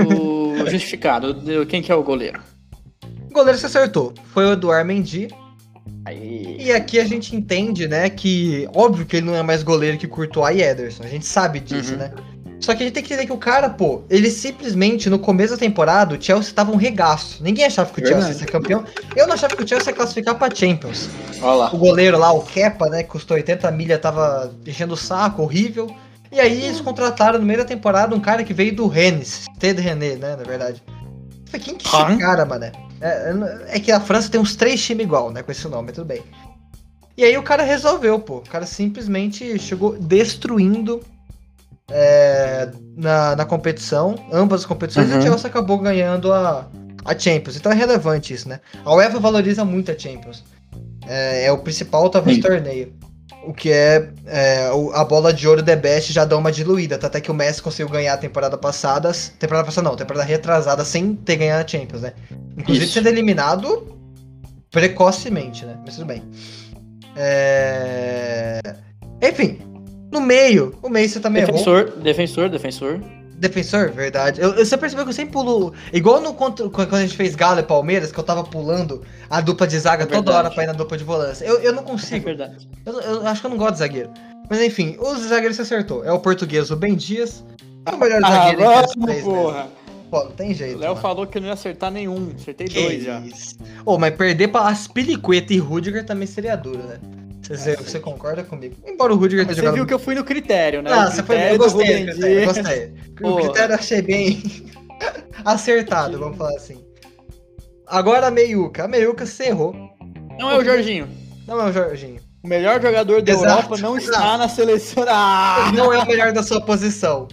O 0.07 0.65
justificado, 0.71 1.35
quem 1.67 1.83
que 1.83 1.91
é 1.91 1.95
o 1.95 2.03
goleiro? 2.05 2.41
O 3.31 3.35
goleiro 3.35 3.59
se 3.59 3.67
acertou. 3.67 4.15
Foi 4.33 4.47
o 4.47 4.53
Eduardo 4.53 4.87
Mendy. 4.87 5.29
Aí. 6.05 6.57
E 6.61 6.73
aqui 6.73 7.01
a 7.01 7.05
gente 7.05 7.35
entende, 7.35 7.89
né, 7.89 8.09
que 8.09 8.69
óbvio 8.75 9.05
que 9.07 9.17
ele 9.17 9.27
não 9.27 9.35
é 9.35 9.43
mais 9.43 9.63
goleiro 9.63 9.99
que 9.99 10.07
Courtois 10.07 10.57
e 10.57 10.63
Ederson. 10.63 11.03
A 11.03 11.09
gente 11.09 11.27
sabe 11.27 11.59
disso, 11.61 11.93
Uhum. 11.93 11.99
né? 11.99 12.13
Só 12.61 12.75
que 12.77 12.85
a 12.85 12.87
gente 12.87 12.95
tem 12.95 13.03
que 13.03 13.13
entender 13.13 13.27
que 13.27 13.33
o 13.33 13.39
cara, 13.39 13.69
pô, 13.69 14.03
ele 14.09 14.31
simplesmente, 14.31 15.11
no 15.11 15.19
começo 15.19 15.55
da 15.55 15.59
temporada, 15.59 16.15
o 16.15 16.23
Chelsea 16.23 16.55
tava 16.55 16.71
um 16.71 16.77
regaço. 16.77 17.43
Ninguém 17.43 17.65
achava 17.65 17.93
que 17.93 18.01
o 18.01 18.07
Chelsea 18.07 18.29
ia 18.31 18.35
ser 18.37 18.47
campeão. 18.47 18.85
Eu 19.17 19.27
não 19.27 19.35
achava 19.35 19.57
que 19.57 19.65
o 19.65 19.67
Chelsea 19.69 19.91
ia 19.91 19.97
classificar 19.97 20.37
pra 20.37 20.55
Champions. 20.55 21.09
Olha 21.41 21.55
lá. 21.55 21.75
O 21.75 21.79
goleiro 21.79 22.17
lá, 22.19 22.31
o 22.33 22.41
Kepa, 22.43 22.89
né, 22.89 23.03
que 23.03 23.09
custou 23.09 23.37
80 23.37 23.69
milha, 23.73 23.99
tava 23.99 24.55
enchendo 24.65 24.95
o 24.95 24.97
saco, 24.97 25.43
horrível. 25.43 25.93
E 26.33 26.41
aí 26.41 26.65
eles 26.65 26.81
contrataram 26.81 27.39
no 27.39 27.45
meio 27.45 27.59
da 27.59 27.65
temporada 27.65 28.17
um 28.17 28.21
cara 28.21 28.43
que 28.43 28.55
veio 28.55 28.75
do 28.75 28.87
Rennes, 28.87 29.45
Ted 29.59 29.81
René, 29.81 30.17
né, 30.17 30.35
na 30.35 30.43
verdade. 30.43 30.83
Quem 31.63 31.77
que 31.77 31.87
é 31.87 32.11
esse 32.11 32.19
cara, 32.19 32.47
mané? 32.47 32.73
É, 33.01 33.35
é 33.69 33.79
que 33.79 33.93
a 33.93 34.01
França 34.01 34.31
tem 34.31 34.41
uns 34.41 34.57
três 34.57 34.83
times 34.83 35.05
igual, 35.05 35.31
né, 35.31 35.43
com 35.43 35.53
esse 35.53 35.69
nome, 35.69 35.85
mas 35.89 35.95
tudo 35.95 36.07
bem. 36.07 36.23
E 37.17 37.23
aí 37.25 37.37
o 37.37 37.43
cara 37.43 37.63
resolveu, 37.63 38.19
pô. 38.19 38.39
O 38.39 38.49
cara 38.49 38.65
simplesmente 38.65 39.59
chegou 39.59 39.99
destruindo 39.99 41.03
é, 41.91 42.71
na, 42.97 43.37
na 43.37 43.45
competição, 43.45 44.15
ambas 44.33 44.63
as 44.63 44.67
competições, 44.67 45.11
e 45.11 45.13
Uhum. 45.13 45.19
o 45.19 45.23
Chelsea 45.23 45.51
acabou 45.51 45.77
ganhando 45.79 46.33
a, 46.33 46.67
a 47.05 47.19
Champions. 47.19 47.57
Então 47.57 47.71
é 47.71 47.75
relevante 47.75 48.33
isso, 48.33 48.49
né? 48.49 48.61
A 48.83 48.95
UEFA 48.95 49.21
valoriza 49.21 49.65
muito 49.67 49.91
a 49.91 49.99
Champions. 49.99 50.43
É, 51.07 51.45
é 51.45 51.53
o 51.53 51.59
principal, 51.59 52.09
talvez, 52.09 52.37
Sim. 52.37 52.43
torneio. 52.43 52.95
O 53.45 53.53
que 53.53 53.73
é, 53.73 54.09
é, 54.27 54.71
a 54.95 55.05
bola 55.05 55.33
de 55.33 55.49
ouro 55.49 55.63
The 55.63 55.75
Best 55.75 56.13
já 56.13 56.25
dá 56.25 56.37
uma 56.37 56.53
diluída. 56.53 56.95
Até 56.95 57.21
que 57.21 57.31
o 57.31 57.35
Messi 57.35 57.61
conseguiu 57.61 57.89
ganhar 57.89 58.15
a 58.15 58.17
temporada 58.17 58.57
passada. 58.57 59.11
Temporada 59.39 59.65
passada 59.65 59.89
não, 59.89 59.97
temporada 59.97 60.25
retrasada 60.25 60.85
sem 60.85 61.15
ter 61.15 61.37
ganhado 61.37 61.65
a 61.65 61.69
Champions, 61.69 62.03
né? 62.03 62.13
Inclusive 62.57 62.85
Isso. 62.85 62.95
sendo 62.95 63.09
eliminado 63.09 63.99
precocemente, 64.71 65.65
né? 65.65 65.77
Mas 65.85 65.97
tudo 65.97 66.07
bem. 66.07 66.23
É... 67.17 68.61
Enfim, 69.21 69.59
no 70.11 70.21
meio, 70.21 70.75
o 70.83 70.89
você 70.89 71.21
também 71.21 71.43
errou. 71.43 71.53
Defensor, 71.53 71.91
defensor, 72.03 72.49
defensor. 72.49 73.01
Defensor, 73.43 73.91
verdade. 73.91 74.41
Eu, 74.41 74.51
eu- 74.55 74.65
você 74.65 74.77
percebeu 74.77 75.05
que 75.05 75.11
eu 75.11 75.15
sempre 75.15 75.33
pulo. 75.33 75.75
Igual 75.93 76.21
no 76.21 76.33
contra- 76.33 76.69
quando 76.71 76.95
a 76.95 77.01
gente 77.03 77.17
fez 77.17 77.35
Galo 77.35 77.59
e 77.59 77.63
Palmeiras, 77.65 78.13
que 78.13 78.19
eu 78.21 78.23
tava 78.23 78.45
pulando 78.45 79.03
a 79.29 79.41
dupla 79.41 79.67
de 79.67 79.77
zaga 79.81 80.05
É 80.05 80.07
toda 80.07 80.33
hora 80.33 80.49
pra 80.49 80.63
ir 80.63 80.69
na 80.69 80.73
dupla 80.73 80.97
de 80.97 81.03
volância. 81.03 81.45
Eu, 81.45 81.59
eu 81.59 81.73
não 81.73 81.83
É 81.83 81.87
consigo. 81.87 82.25
verdade. 82.25 82.69
Eu, 82.87 83.01
eu 83.01 83.27
acho 83.27 83.41
que 83.41 83.47
eu 83.47 83.51
não 83.51 83.57
gosto 83.59 83.73
de 83.73 83.79
zagueiro. 83.81 84.11
Mas 84.49 84.61
enfim, 84.63 84.97
os 85.01 85.19
zagueiros 85.27 85.57
você 85.57 85.63
acertou. 85.63 86.05
É 86.05 86.13
o 86.13 86.21
português, 86.21 86.71
o 86.71 86.77
Ben 86.77 86.95
Dias. 86.95 87.45
É 87.85 87.91
o 87.91 87.99
melhor 87.99 88.21
Ah, 88.23 88.31
zagueiro 88.31 88.63
entre 88.63 88.75
os 88.87 88.95
vamos, 88.95 89.07
três, 89.07 89.27
né? 89.27 89.33
porra. 89.35 89.67
Pô, 90.09 90.25
não 90.25 90.31
tem 90.33 90.55
jeito. 90.55 90.77
O 90.77 90.81
Léo 90.81 90.95
falou 90.97 91.27
que 91.27 91.41
não 91.41 91.49
ia 91.49 91.55
acertar 91.55 91.91
nenhum. 91.91 92.33
Acertei 92.37 92.69
Que 92.69 92.81
dois 92.81 93.03
já. 93.03 93.19
isso. 93.21 93.57
Ô, 93.85 93.99
mas 93.99 94.15
perder 94.15 94.49
pra 94.49 94.69
Aspilicueta 94.69 95.53
e 95.53 95.59
Rudiger 95.59 96.05
também 96.07 96.29
seria 96.29 96.55
duro, 96.55 96.79
né? 96.85 96.99
Você, 97.57 97.77
você- 97.77 98.01
concorda 98.01 98.43
comigo? 98.43 98.77
Embora 98.87 99.13
o 99.13 99.17
Rudiger 99.17 99.47
tenha 99.47 99.55
você 99.63 99.73
viu 99.73 99.87
que 99.87 99.93
eu 99.95 99.99
fui 99.99 100.15
no 100.15 100.25
critério, 100.25 100.83
né? 100.83 100.91
Ah, 100.93 101.11
você 101.11 101.23
foi 101.23 101.37
critério 101.37 101.55
eu 101.55 101.59
gostei, 101.59 102.11
eu 102.11 102.47
gostei. 102.47 102.93
O 103.23 103.37
critério 103.37 103.73
eu 103.75 103.79
achei 103.79 104.03
bem 104.03 104.43
acertado, 105.45 106.19
vamos 106.19 106.37
falar 106.39 106.57
assim. 106.57 106.83
Agora 107.87 108.29
a 108.29 108.31
Meiuca. 108.31 108.85
A 108.85 108.89
Meiuca 108.89 109.27
se 109.27 109.45
errou. 109.45 109.75
Não 110.39 110.51
é 110.51 110.59
o 110.59 110.65
Jorginho. 110.65 111.09
Não 111.47 111.61
é 111.61 111.65
o 111.69 111.73
Jorginho. 111.73 112.21
O 112.43 112.49
melhor 112.49 112.81
jogador 112.81 113.23
da 113.23 113.33
Exato, 113.33 113.47
Europa 113.49 113.79
não 113.79 113.97
está 113.97 114.19
exato. 114.19 114.39
na 114.39 114.49
seleção. 114.49 115.05
Ah, 115.07 115.71
Não 115.75 115.93
é 115.93 115.99
o 116.03 116.07
melhor 116.07 116.33
da 116.33 116.43
sua 116.43 116.61
posição. 116.61 117.29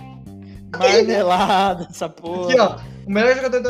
marmelada, 0.78 1.88
essa 1.90 2.08
porra. 2.10 2.52
Aqui, 2.52 2.60
ó. 2.60 2.76
O 3.10 3.12
melhor 3.12 3.36
jogador 3.36 3.60
da 3.60 3.70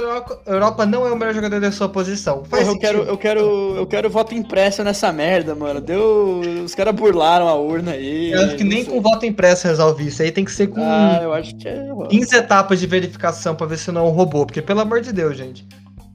Europa, 0.52 0.86
não 0.86 1.08
é 1.08 1.12
o 1.14 1.16
melhor 1.16 1.34
jogador 1.34 1.62
da 1.62 1.72
sua 1.72 1.88
posição. 1.88 2.44
Porra, 2.44 2.62
eu 2.64 2.78
quero, 2.78 2.98
eu 3.04 3.18
quero, 3.18 3.40
eu 3.78 3.88
quero 3.88 4.10
voto 4.10 4.36
impresso 4.36 4.84
nessa 4.84 5.14
merda, 5.14 5.56
mano. 5.56 5.80
Deu, 5.80 6.42
os 6.66 6.76
caras 6.76 6.94
burlaram 6.94 7.48
a 7.48 7.54
urna 7.56 7.92
aí. 7.92 8.34
Eu 8.34 8.42
acho 8.44 8.58
que 8.58 8.66
nem 8.66 8.80
Não 8.80 8.86
com 8.88 8.92
sei. 8.92 9.00
voto 9.02 9.26
impresso 9.26 9.66
resolve 9.66 10.08
isso. 10.08 10.22
Aí 10.22 10.30
tem 10.30 10.44
que 10.44 10.52
ser 10.52 10.68
com 10.68 10.82
Ah, 10.84 11.22
eu 11.24 11.32
acho 11.34 11.56
que 11.56 11.70
é. 11.70 11.82
mano. 11.88 12.10
15 12.10 12.36
etapas 12.36 12.82
de 12.82 12.86
verificação 12.86 13.56
pra 13.56 13.66
ver 13.66 13.78
se 13.78 13.90
não 13.94 14.02
é 14.02 14.10
um 14.10 14.12
robô. 14.12 14.46
Porque, 14.46 14.62
pelo 14.62 14.82
amor 14.82 15.00
de 15.00 15.14
Deus, 15.14 15.38
gente. 15.38 15.66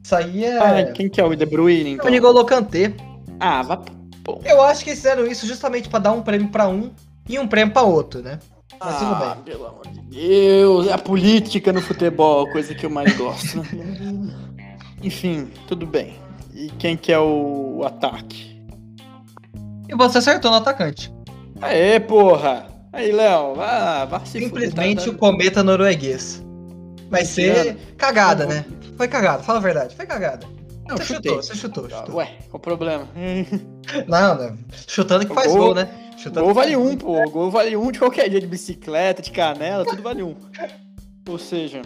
Isso 0.02 0.14
aí 0.14 0.44
é. 0.44 0.58
Ah, 0.58 0.92
quem 0.92 1.08
que 1.08 1.18
é 1.18 1.24
o 1.24 1.34
De 1.34 1.46
Bruyne, 1.46 1.92
É 1.92 1.92
então? 1.94 2.06
o 2.06 2.10
N'Golo 2.10 2.44
Kanté. 2.44 2.92
Ah, 3.40 3.62
vá. 3.62 3.80
Eu 4.44 4.60
acho 4.60 4.84
que 4.84 4.90
eles 4.90 5.00
fizeram 5.00 5.26
isso 5.26 5.46
justamente 5.46 5.88
pra 5.88 5.98
dar 5.98 6.12
um 6.12 6.20
prêmio 6.20 6.48
pra 6.48 6.68
um 6.68 6.90
e 7.26 7.38
um 7.38 7.48
prêmio 7.48 7.72
pra 7.72 7.80
outro, 7.84 8.20
né? 8.20 8.38
Mas 8.80 8.98
tudo 8.98 9.14
Ah, 9.14 9.34
bem. 9.36 9.44
pelo 9.54 9.66
amor 9.66 9.86
de 9.88 10.00
Deus. 10.00 10.88
É 10.88 10.92
a 10.92 10.98
política 10.98 11.72
no 11.72 11.80
futebol, 11.80 12.50
coisa 12.50 12.74
que 12.74 12.84
eu 12.86 12.90
mais 12.90 13.16
gosto. 13.16 13.62
Enfim, 15.02 15.50
tudo 15.68 15.86
bem. 15.86 16.16
E 16.54 16.68
quem 16.78 16.96
que 16.96 17.12
é 17.12 17.18
o, 17.18 17.82
ataque? 17.84 18.54
E 19.88 19.94
você 19.94 20.18
acertou 20.18 20.50
no 20.50 20.56
atacante. 20.58 21.12
Aê, 21.60 22.00
porra! 22.00 22.66
Aí, 22.92 23.10
Léo, 23.12 23.54
vá, 23.54 24.04
vá 24.04 24.20
se 24.24 24.38
Simplesmente 24.38 25.00
fuder, 25.00 25.14
o 25.14 25.18
cometa 25.18 25.62
norueguês. 25.62 26.42
Vai 27.10 27.24
ser 27.24 27.54
Tirando. 27.74 27.96
cagada, 27.96 28.46
né? 28.46 28.64
Foi 28.96 29.08
cagada, 29.08 29.42
fala 29.42 29.58
a 29.58 29.62
verdade. 29.62 29.94
Foi 29.96 30.06
cagada. 30.06 30.46
Não, 30.88 30.96
Você 30.96 31.14
chutei. 31.14 31.30
chutou, 31.32 31.42
você 31.42 31.54
chutou, 31.54 31.86
Ah, 31.86 31.96
chutou. 31.98 32.14
Ué, 32.16 32.26
qual 32.50 32.58
o 32.58 32.60
problema? 32.60 33.08
Não, 34.06 34.34
não. 34.36 34.58
Chutando 34.86 35.26
que 35.26 35.34
faz 35.34 35.48
Gol- 35.48 35.58
gol, 35.58 35.74
né? 35.74 35.88
Chutando 36.16 36.44
Gol 36.46 36.54
vale 36.54 36.76
um, 36.76 36.96
pô. 36.96 37.28
Gol 37.30 37.50
vale 37.50 37.76
um 37.76 37.90
de 37.90 37.98
qualquer 37.98 38.28
dia 38.30 38.40
de 38.40 38.46
bicicleta, 38.46 39.20
de 39.22 39.30
canela, 39.30 39.84
tudo 39.84 40.02
vale 40.02 40.22
um. 40.22 40.34
Ou 41.28 41.38
seja, 41.38 41.82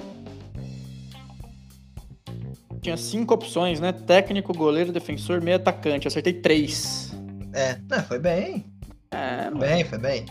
tinha 2.81 2.97
cinco 2.97 3.35
opções, 3.35 3.81
né? 3.81 3.93
Técnico, 3.93 4.53
goleiro, 4.53 4.93
defensor, 4.93 5.41
meio 5.43 5.57
atacante. 5.57 6.07
Eu 6.07 6.11
acertei 6.11 6.33
três. 6.33 7.13
É, 7.53 7.79
não, 7.89 8.03
foi 8.05 8.19
bem. 8.19 8.65
É, 9.11 9.49
Foi 9.51 9.59
bem, 9.61 9.85
foi 9.85 9.99
bem. 9.99 10.25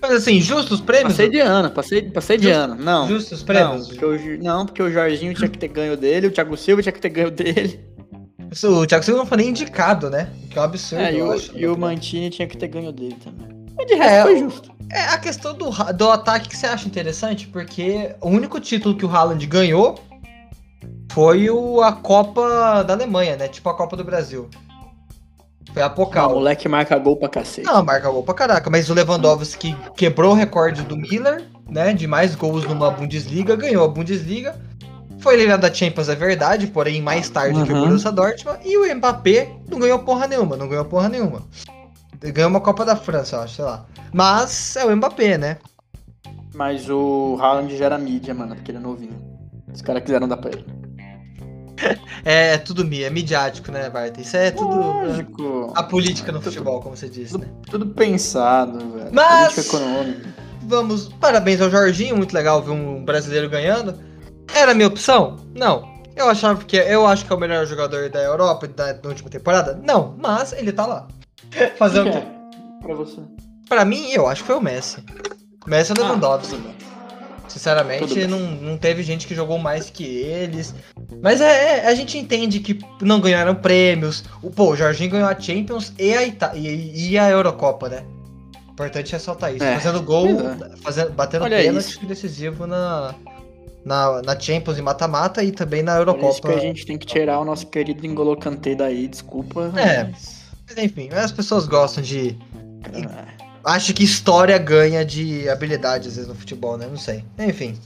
Mas 0.00 0.12
assim, 0.12 0.40
justos 0.40 0.80
prêmios? 0.80 1.08
passei 1.12 1.28
de 1.28 1.40
ano, 1.40 1.70
passei, 1.70 2.02
passei 2.10 2.36
de 2.38 2.44
Justo- 2.44 2.58
ano. 2.58 2.74
Não. 2.76 3.06
Justos 3.08 3.40
Não 3.40 3.46
prêmios? 3.46 3.88
porque, 3.88 4.04
o, 4.04 4.42
não, 4.42 4.64
porque 4.66 4.82
o 4.82 4.90
Jorginho 4.90 5.34
tinha 5.34 5.48
que 5.48 5.58
ter 5.58 5.68
ganho 5.68 5.94
dele, 5.96 6.26
o 6.26 6.30
Thiago 6.30 6.56
Silva 6.56 6.80
tinha 6.82 6.92
que 6.92 7.00
ter 7.00 7.10
ganho 7.10 7.30
dele. 7.30 7.80
O 8.64 8.86
Thiago 8.86 9.04
Silva 9.04 9.18
não 9.20 9.26
foi 9.26 9.36
nem 9.38 9.48
indicado, 9.50 10.10
né? 10.10 10.28
Que 10.50 10.58
é 10.58 10.60
um 10.60 10.64
absurdo, 10.64 11.04
É, 11.04 11.14
e 11.14 11.22
o, 11.22 11.32
acho. 11.32 11.56
e 11.56 11.66
o 11.66 11.78
Mantini 11.78 12.30
tinha 12.30 12.48
que 12.48 12.56
ter 12.56 12.68
ganho 12.68 12.90
dele 12.92 13.16
também. 13.22 13.48
Mas 13.76 13.86
de 13.86 13.94
resto 13.94 14.12
É, 14.12 14.22
foi 14.22 14.38
justo. 14.38 14.70
É 14.92 15.02
a 15.04 15.18
questão 15.18 15.54
do, 15.54 15.70
do 15.94 16.10
ataque 16.10 16.48
que 16.48 16.56
você 16.56 16.66
acha 16.66 16.86
interessante, 16.86 17.46
porque 17.46 18.14
o 18.20 18.28
único 18.28 18.58
título 18.58 18.96
que 18.96 19.06
o 19.06 19.08
Haaland 19.10 19.46
ganhou 19.46 20.00
foi 21.12 21.48
o, 21.48 21.80
a 21.80 21.92
Copa 21.92 22.82
da 22.82 22.94
Alemanha, 22.94 23.36
né? 23.36 23.46
Tipo 23.46 23.68
a 23.68 23.74
Copa 23.76 23.96
do 23.96 24.02
Brasil. 24.02 24.48
Foi 25.72 25.82
a 25.82 25.86
Ah, 25.86 26.26
o 26.26 26.30
moleque 26.34 26.68
marca 26.68 26.98
gol 26.98 27.16
pra 27.16 27.28
cacete. 27.28 27.64
Não, 27.64 27.84
marca 27.84 28.10
gol 28.10 28.24
pra 28.24 28.34
caraca, 28.34 28.68
mas 28.68 28.90
o 28.90 28.94
Lewandowski 28.94 29.76
quebrou 29.96 30.32
o 30.32 30.34
recorde 30.34 30.82
do 30.82 30.96
Miller, 30.96 31.44
né? 31.68 31.92
De 31.92 32.08
mais 32.08 32.34
gols 32.34 32.64
numa 32.64 32.90
Bundesliga, 32.90 33.54
ganhou 33.54 33.84
a 33.84 33.88
Bundesliga. 33.88 34.56
Foi 35.20 35.34
eliminado 35.34 35.60
da 35.60 35.72
Champions, 35.72 36.08
é 36.08 36.14
verdade, 36.14 36.66
porém 36.68 37.00
mais 37.02 37.28
tarde 37.28 37.62
que 37.64 37.72
o 37.72 37.76
Uhum. 37.76 37.84
Borussia 37.88 38.10
Dortmund. 38.10 38.58
E 38.64 38.76
o 38.76 38.94
Mbappé 38.96 39.52
não 39.70 39.78
ganhou 39.78 39.98
porra 40.00 40.26
nenhuma, 40.26 40.56
não 40.56 40.68
ganhou 40.68 40.84
porra 40.84 41.08
nenhuma. 41.08 41.42
Ganhou 42.20 42.50
uma 42.50 42.60
Copa 42.60 42.84
da 42.84 42.96
França, 42.96 43.36
eu 43.36 43.40
acho, 43.40 43.54
sei 43.56 43.64
lá. 43.64 43.86
Mas 44.12 44.76
é 44.76 44.84
o 44.84 44.96
Mbappé, 44.96 45.38
né? 45.38 45.58
Mas 46.54 46.88
o 46.90 47.38
Haaland 47.40 47.76
já 47.76 47.84
era 47.86 47.98
mídia, 47.98 48.34
mano, 48.34 48.54
porque 48.56 48.70
ele 48.70 48.78
é 48.78 48.80
novinho. 48.80 49.18
Os 49.72 49.80
caras 49.82 50.02
quiseram 50.02 50.26
dar 50.28 50.36
pra 50.36 50.50
ele. 50.50 50.64
É, 52.24 52.58
tudo 52.58 52.84
mi- 52.84 53.02
é 53.02 53.08
midiático, 53.08 53.72
né, 53.72 53.88
Bart? 53.88 54.18
Isso 54.18 54.36
é 54.36 54.50
tudo. 54.50 54.76
Lógico. 54.76 55.72
A 55.74 55.82
política 55.82 56.30
no 56.30 56.40
futebol, 56.42 56.78
como 56.82 56.94
você 56.94 57.08
disse, 57.08 57.38
né? 57.38 57.46
Tudo 57.70 57.86
pensado, 57.86 58.78
velho. 58.90 59.08
Mas- 59.12 59.54
Política 59.54 59.76
econômica. 59.78 60.28
Vamos, 60.62 61.08
parabéns 61.18 61.58
ao 61.62 61.70
Jorginho, 61.70 62.16
muito 62.18 62.34
legal 62.34 62.62
ver 62.62 62.72
um 62.72 63.02
brasileiro 63.02 63.48
ganhando. 63.48 63.98
Era 64.54 64.72
a 64.72 64.74
minha 64.74 64.88
opção? 64.88 65.36
Não. 65.54 65.88
Eu 66.16 66.28
achava 66.28 66.62
que 66.64 66.76
eu 66.76 67.06
acho 67.06 67.24
que 67.24 67.32
é 67.32 67.36
o 67.36 67.38
melhor 67.38 67.64
jogador 67.66 68.10
da 68.10 68.20
Europa 68.20 68.68
da, 68.68 68.92
da 68.92 69.08
última 69.08 69.30
temporada? 69.30 69.80
Não, 69.82 70.14
mas 70.18 70.52
ele 70.52 70.72
tá 70.72 70.86
lá. 70.86 71.08
Fazer 71.78 72.00
o 72.00 72.04
quê? 72.04 72.18
é? 72.18 72.26
Pra 72.82 72.94
você. 72.94 73.20
Pra 73.68 73.84
mim, 73.84 74.10
eu 74.10 74.26
acho 74.26 74.42
que 74.42 74.48
foi 74.48 74.56
o 74.56 74.60
Messi. 74.60 75.02
Messi 75.66 75.92
ou 75.92 76.04
Lewandowski. 76.04 76.56
Ah, 76.56 76.58
bem. 76.58 76.72
Tudo 76.72 77.52
Sinceramente, 77.52 78.26
não, 78.28 78.38
não 78.38 78.76
teve 78.76 79.02
gente 79.02 79.26
que 79.26 79.34
jogou 79.34 79.58
mais 79.58 79.90
que 79.90 80.04
eles. 80.04 80.74
Mas 81.20 81.40
é, 81.40 81.78
é, 81.78 81.88
a 81.88 81.94
gente 81.94 82.16
entende 82.16 82.60
que 82.60 82.78
não 83.00 83.20
ganharam 83.20 83.54
prêmios. 83.54 84.24
O, 84.40 84.50
pô, 84.50 84.70
o 84.70 84.76
Jorginho 84.76 85.10
ganhou 85.10 85.28
a 85.28 85.38
Champions 85.38 85.92
e 85.98 86.14
a, 86.14 86.24
Ita 86.24 86.52
e, 86.54 87.10
e 87.10 87.18
a 87.18 87.28
Eurocopa, 87.28 87.88
né? 87.88 88.04
Importante 88.70 89.12
ressaltar 89.12 89.54
isso. 89.54 89.64
É, 89.64 89.74
fazendo 89.74 90.02
gol, 90.02 90.28
pois 90.36 90.80
fazendo, 90.80 91.10
batendo 91.12 91.44
Olha 91.44 91.56
pênalti 91.56 91.88
isso. 91.88 92.06
decisivo 92.06 92.66
na, 92.66 93.14
na, 93.84 94.20
na 94.22 94.38
Champions 94.38 94.78
e 94.78 94.82
mata-mata 94.82 95.42
e 95.42 95.50
também 95.52 95.82
na 95.82 95.96
Por 95.96 96.00
isso 96.02 96.10
Eurocopa. 96.10 96.48
que 96.48 96.54
a 96.54 96.60
gente 96.60 96.84
tem 96.86 96.98
que 96.98 97.06
tirar 97.06 97.38
o 97.40 97.44
nosso 97.44 97.66
querido 97.66 98.06
N'Golo 98.06 98.36
Kanté 98.36 98.74
daí, 98.74 99.08
desculpa. 99.08 99.72
É. 99.76 100.04
mas- 100.04 100.40
Mas 100.68 100.78
enfim, 100.84 101.08
as 101.12 101.32
pessoas 101.32 101.66
gostam 101.66 102.02
de. 102.02 102.36
É. 102.92 103.40
Acho 103.64 103.92
que 103.92 104.02
história 104.04 104.56
ganha 104.56 105.04
de 105.04 105.48
habilidade 105.48 106.08
às 106.08 106.14
vezes 106.16 106.28
no 106.28 106.34
futebol, 106.34 106.78
né? 106.78 106.86
Não 106.86 106.96
sei. 106.96 107.24
Enfim. 107.38 107.76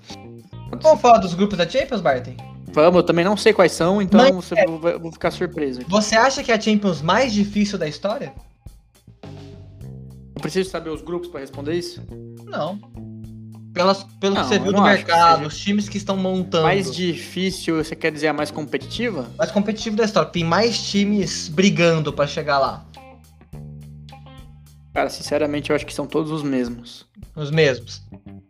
Vamos 0.82 1.00
falar 1.00 1.18
dos 1.18 1.34
grupos 1.34 1.56
da 1.58 1.68
Champions, 1.68 2.00
Barton? 2.00 2.34
Vamos, 2.72 2.96
eu 2.98 3.02
também 3.04 3.24
não 3.24 3.36
sei 3.36 3.52
quais 3.52 3.72
são, 3.72 4.02
então 4.02 4.20
Mas- 4.20 4.34
você, 4.34 4.54
eu 4.66 4.78
vou, 4.78 4.98
vou 5.00 5.12
ficar 5.12 5.30
surpreso 5.30 5.80
aqui. 5.80 5.90
Você 5.90 6.16
acha 6.16 6.42
que 6.42 6.50
é 6.52 6.54
a 6.56 6.60
Champions 6.60 7.00
mais 7.02 7.32
difícil 7.32 7.78
da 7.78 7.86
história? 7.88 8.32
Eu 9.22 10.40
preciso 10.40 10.68
saber 10.70 10.90
os 10.90 11.00
grupos 11.00 11.28
pra 11.28 11.40
responder 11.40 11.74
isso? 11.74 12.02
Não. 12.44 12.78
Pelas, 13.74 14.04
pelo 14.20 14.36
Não, 14.36 14.42
que 14.42 14.48
você 14.48 14.58
viu 14.60 14.72
do 14.72 14.80
mercado, 14.80 15.48
os 15.48 15.58
times 15.58 15.88
que 15.88 15.98
estão 15.98 16.16
montando. 16.16 16.62
Mais 16.62 16.94
difícil, 16.94 17.82
você 17.82 17.96
quer 17.96 18.12
dizer 18.12 18.28
a 18.28 18.32
mais 18.32 18.52
competitiva? 18.52 19.28
mais 19.36 19.50
competitivo 19.50 19.96
da 19.96 20.04
história. 20.04 20.30
Tem 20.30 20.44
mais 20.44 20.80
times 20.80 21.48
brigando 21.48 22.12
pra 22.12 22.24
chegar 22.24 22.60
lá. 22.60 22.86
Cara, 24.94 25.10
sinceramente, 25.10 25.70
eu 25.70 25.76
acho 25.76 25.84
que 25.84 25.92
são 25.92 26.06
todos 26.06 26.30
os 26.30 26.44
mesmos. 26.44 27.04
Os 27.34 27.50
mesmos. 27.50 28.00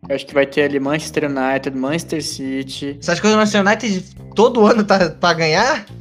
Eu 0.07 0.15
acho 0.15 0.27
que 0.27 0.35
vai 0.35 0.45
ter 0.45 0.65
ali 0.65 0.79
Manchester 0.79 1.25
United, 1.25 1.75
Manchester 1.75 2.23
City. 2.23 2.99
Você 3.01 3.11
acha 3.11 3.21
que 3.23 3.27
o 3.27 3.31
Manchester 3.35 3.63
United 3.67 4.17
todo 4.35 4.67
ano 4.67 4.85
tá 4.85 5.09
pra 5.09 5.33
ganhar? 5.33 5.87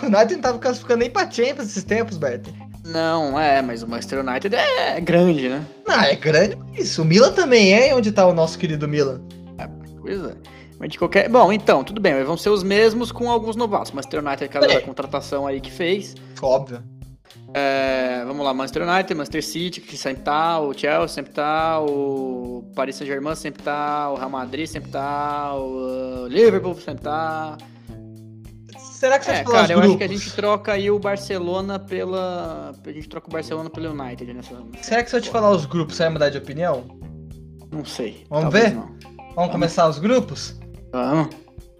O 0.00 0.06
United 0.06 0.34
não 0.34 0.40
tava 0.40 0.58
classificando 0.60 1.00
nem 1.00 1.10
pra 1.10 1.28
Champions 1.28 1.70
esses 1.70 1.82
tempos, 1.82 2.16
Berta. 2.16 2.48
Não, 2.88 3.38
é, 3.38 3.60
mas 3.62 3.82
o 3.82 3.88
Manchester 3.88 4.20
United 4.26 4.54
é 4.54 5.00
grande, 5.00 5.48
né? 5.48 5.64
Ah, 5.86 6.06
é 6.08 6.16
grande 6.16 6.56
isso. 6.74 7.02
O 7.02 7.04
Milan 7.04 7.32
também 7.32 7.72
é 7.74 7.94
onde 7.94 8.10
tá 8.12 8.26
o 8.26 8.32
nosso 8.34 8.58
querido 8.58 8.88
Milan. 8.88 9.20
Pois 10.00 10.24
é. 10.24 10.34
Mas 10.78 10.90
de 10.90 10.98
qualquer. 10.98 11.28
Bom, 11.28 11.52
então, 11.52 11.82
tudo 11.84 12.00
bem, 12.00 12.14
mas 12.14 12.26
vão 12.26 12.36
ser 12.36 12.50
os 12.50 12.62
mesmos 12.62 13.10
com 13.12 13.30
alguns 13.30 13.56
novatos. 13.56 13.90
Manchester 13.92 14.24
United, 14.24 14.44
aquela 14.44 14.66
É. 14.72 14.80
contratação 14.80 15.46
aí 15.46 15.60
que 15.60 15.70
fez. 15.70 16.14
Óbvio. 16.40 16.82
É, 17.52 18.22
vamos 18.26 18.44
lá, 18.44 18.52
Manchester 18.54 18.88
United, 18.88 19.14
Manchester 19.14 19.44
City, 19.44 19.80
que 19.80 19.96
sempre 19.96 20.22
tá, 20.22 20.60
o 20.60 20.72
Chelsea 20.72 21.08
sempre 21.08 21.32
tá, 21.32 21.80
o 21.80 22.62
Paris 22.74 22.96
Saint-Germain 22.96 23.34
sempre 23.34 23.62
tá, 23.62 24.10
o 24.10 24.16
Real 24.16 24.28
Madrid 24.30 24.66
sempre 24.66 24.90
tá, 24.90 25.54
o 25.54 26.26
Liverpool 26.28 26.74
sempre 26.74 27.02
tá. 27.04 27.56
Será 28.98 29.18
que 29.18 29.26
você 29.26 29.30
É, 29.30 29.44
cara, 29.44 29.72
eu 29.72 29.78
acho 29.78 29.96
que 29.96 30.02
a 30.02 30.06
grupos? 30.06 30.24
gente 30.24 30.34
troca 30.36 30.72
aí 30.72 30.90
o 30.90 30.98
Barcelona 30.98 31.78
pela. 31.78 32.74
A 32.84 32.92
gente 32.92 33.08
troca 33.08 33.28
o 33.28 33.30
Barcelona 33.32 33.70
pelo 33.70 33.90
United 33.92 34.34
nessa. 34.34 34.56
Será 34.82 35.04
que 35.04 35.10
se 35.10 35.16
eu 35.16 35.20
te 35.20 35.30
falar 35.30 35.50
os 35.52 35.66
grupos, 35.66 35.96
você 35.96 36.02
vai 36.04 36.12
mudar 36.12 36.30
de 36.30 36.38
opinião? 36.38 36.84
Não 37.70 37.84
sei. 37.84 38.24
Vamos 38.28 38.44
talvez 38.44 38.64
ver? 38.70 38.74
Não. 38.74 38.96
Vamos 39.36 39.52
começar 39.52 39.88
os 39.88 39.98
grupos? 40.00 40.56
Vamos. 40.90 41.28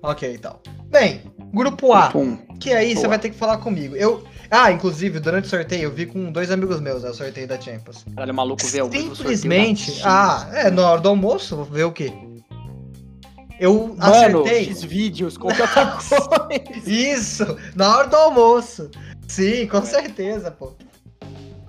Ok, 0.02 0.32
então. 0.32 0.60
Bem, 0.86 1.22
grupo 1.52 1.92
A. 1.92 2.08
Pum. 2.10 2.38
Que 2.60 2.72
aí 2.72 2.94
você 2.94 3.08
vai 3.08 3.18
ter 3.18 3.30
que 3.30 3.36
falar 3.36 3.58
comigo. 3.58 3.96
Eu. 3.96 4.22
Ah, 4.50 4.70
inclusive, 4.72 5.18
durante 5.20 5.44
o 5.44 5.48
sorteio, 5.48 5.82
eu 5.82 5.90
vi 5.92 6.06
com 6.06 6.30
dois 6.32 6.50
amigos 6.50 6.80
meus, 6.80 7.02
né, 7.02 7.10
o 7.10 7.14
sorteio 7.14 7.46
da 7.46 7.60
Champions. 7.60 8.04
Caralho, 8.14 8.32
o 8.32 8.36
maluco 8.36 8.64
vê 8.66 8.80
o 8.80 8.90
Simplesmente. 8.90 10.00
da 10.02 10.08
Ah, 10.08 10.50
é, 10.54 10.70
na 10.70 10.88
hora 10.90 11.00
do 11.00 11.08
almoço, 11.10 11.56
vou 11.56 11.64
ver 11.66 11.84
o 11.84 11.92
quê? 11.92 12.12
Eu 13.58 13.94
Mano, 13.96 14.42
acertei. 14.42 14.64
X 14.66 14.82
vídeos, 14.84 15.36
qualquer 15.36 15.62
outra 15.62 15.86
coisa. 15.98 16.68
Isso! 16.86 17.56
Na 17.74 17.96
hora 17.96 18.06
do 18.08 18.16
almoço. 18.16 18.90
Sim, 19.26 19.66
com 19.66 19.82
certeza, 19.84 20.50
pô. 20.50 20.72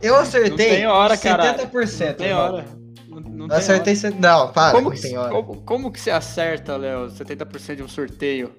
Eu 0.01 0.15
acertei 0.15 0.49
Não 0.69 0.75
tem 0.75 0.87
hora, 0.87 1.17
cara. 1.17 1.57
70%. 1.57 2.07
Não 2.07 2.13
tem 2.13 2.33
hora. 2.33 2.65
Não, 3.09 3.19
não 3.21 3.47
tem 3.47 3.57
acertei. 3.57 3.95
hora. 3.97 4.15
Não, 4.19 4.47
para, 4.53 4.71
Como 4.71 4.91
que, 4.91 5.01
tem 5.01 5.17
hora. 5.17 5.29
como, 5.29 5.61
como 5.61 5.91
que 5.91 5.99
você 5.99 6.11
acerta, 6.11 6.77
Léo, 6.77 7.07
70% 7.07 7.75
de 7.75 7.83
um 7.83 7.87
sorteio? 7.87 8.51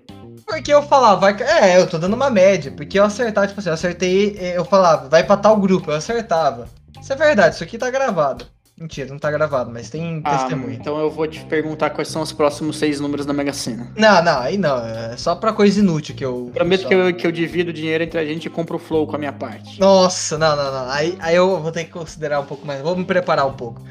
Porque 0.47 0.73
eu 0.73 0.83
falava, 0.83 1.21
vai. 1.21 1.37
É, 1.43 1.79
eu 1.79 1.87
tô 1.87 1.97
dando 1.99 2.15
uma 2.15 2.29
média. 2.29 2.71
Porque 2.73 2.99
eu 2.99 3.05
acertava, 3.05 3.47
tipo 3.47 3.61
assim, 3.61 3.71
eu 3.71 3.75
acertei, 3.75 4.37
eu 4.55 4.65
falava, 4.65 5.09
vai 5.09 5.23
pra 5.25 5.37
tal 5.37 5.57
grupo, 5.57 5.91
eu 5.91 5.95
acertava. 5.97 6.69
Isso 7.01 7.13
é 7.13 7.17
verdade, 7.17 7.55
isso 7.55 7.65
aqui 7.65 7.79
tá 7.79 7.89
gravado. 7.91 8.45
Mentira, 8.81 9.11
não 9.11 9.19
tá 9.19 9.31
gravado, 9.31 9.71
mas 9.71 9.91
tem 9.91 10.23
Ah, 10.25 10.39
testemunho. 10.39 10.73
então 10.73 10.99
eu 10.99 11.11
vou 11.11 11.27
te 11.29 11.45
perguntar 11.45 11.91
quais 11.91 12.09
são 12.09 12.23
os 12.23 12.33
próximos 12.33 12.79
seis 12.79 12.99
números 12.99 13.27
da 13.27 13.33
Mega 13.35 13.53
Sena. 13.53 13.93
Não, 13.95 14.25
não, 14.25 14.39
aí 14.41 14.57
não. 14.57 14.79
É 14.79 15.15
só 15.19 15.35
pra 15.35 15.53
coisa 15.53 15.81
inútil 15.81 16.15
que 16.15 16.25
eu. 16.25 16.51
Prometo 16.55 16.83
só- 16.85 16.89
que 16.89 16.95
eu, 16.95 17.15
que 17.15 17.27
eu 17.27 17.31
divido 17.31 17.69
o 17.71 17.73
dinheiro 17.75 18.03
entre 18.05 18.19
a 18.19 18.25
gente 18.25 18.47
e 18.47 18.51
compro 18.51 18.77
o 18.77 18.79
Flow 18.79 19.07
com 19.07 19.17
a 19.17 19.19
minha 19.19 19.35
parte. 19.35 19.79
Nossa, 19.79 20.39
não, 20.39 20.57
não, 20.57 20.73
não. 20.73 20.91
Aí, 20.91 21.15
aí 21.21 21.37
eu 21.37 21.61
vou 21.61 21.71
ter 21.71 21.85
que 21.85 21.91
considerar 21.91 22.41
um 22.41 22.47
pouco 22.47 22.67
mais. 22.67 22.81
Vou 22.81 22.97
me 22.97 23.05
preparar 23.05 23.47
um 23.47 23.53
pouco. 23.53 23.83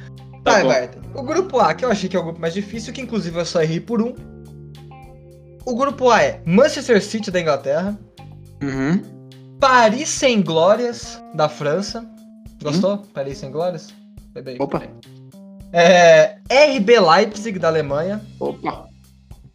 Tá 0.43 0.63
Vai, 0.63 0.87
bom. 0.87 1.19
O 1.19 1.23
grupo 1.23 1.59
A, 1.59 1.75
que 1.75 1.85
eu 1.85 1.91
achei 1.91 2.09
que 2.09 2.17
é 2.17 2.19
o 2.19 2.23
grupo 2.23 2.41
mais 2.41 2.55
difícil, 2.55 2.91
que 2.91 3.01
inclusive 3.01 3.37
eu 3.37 3.45
só 3.45 3.61
errei 3.61 3.79
por 3.79 4.01
um. 4.01 4.15
O 5.65 5.75
grupo 5.75 6.09
A 6.09 6.23
é 6.23 6.41
Manchester 6.45 6.99
City 7.03 7.29
da 7.29 7.39
Inglaterra, 7.39 7.95
Uhum. 8.63 9.03
Paris 9.59 10.09
Sem 10.09 10.41
Glórias 10.41 11.21
da 11.35 11.47
França. 11.47 12.03
Gostou? 12.63 12.97
Paris 13.13 13.37
Sem 13.37 13.51
Glórias? 13.51 13.93
Opa. 14.59 14.83
É, 15.71 16.37
RB 16.49 16.99
Leipzig 16.99 17.59
da 17.59 17.67
Alemanha 17.67 18.21
Opa. 18.39 18.87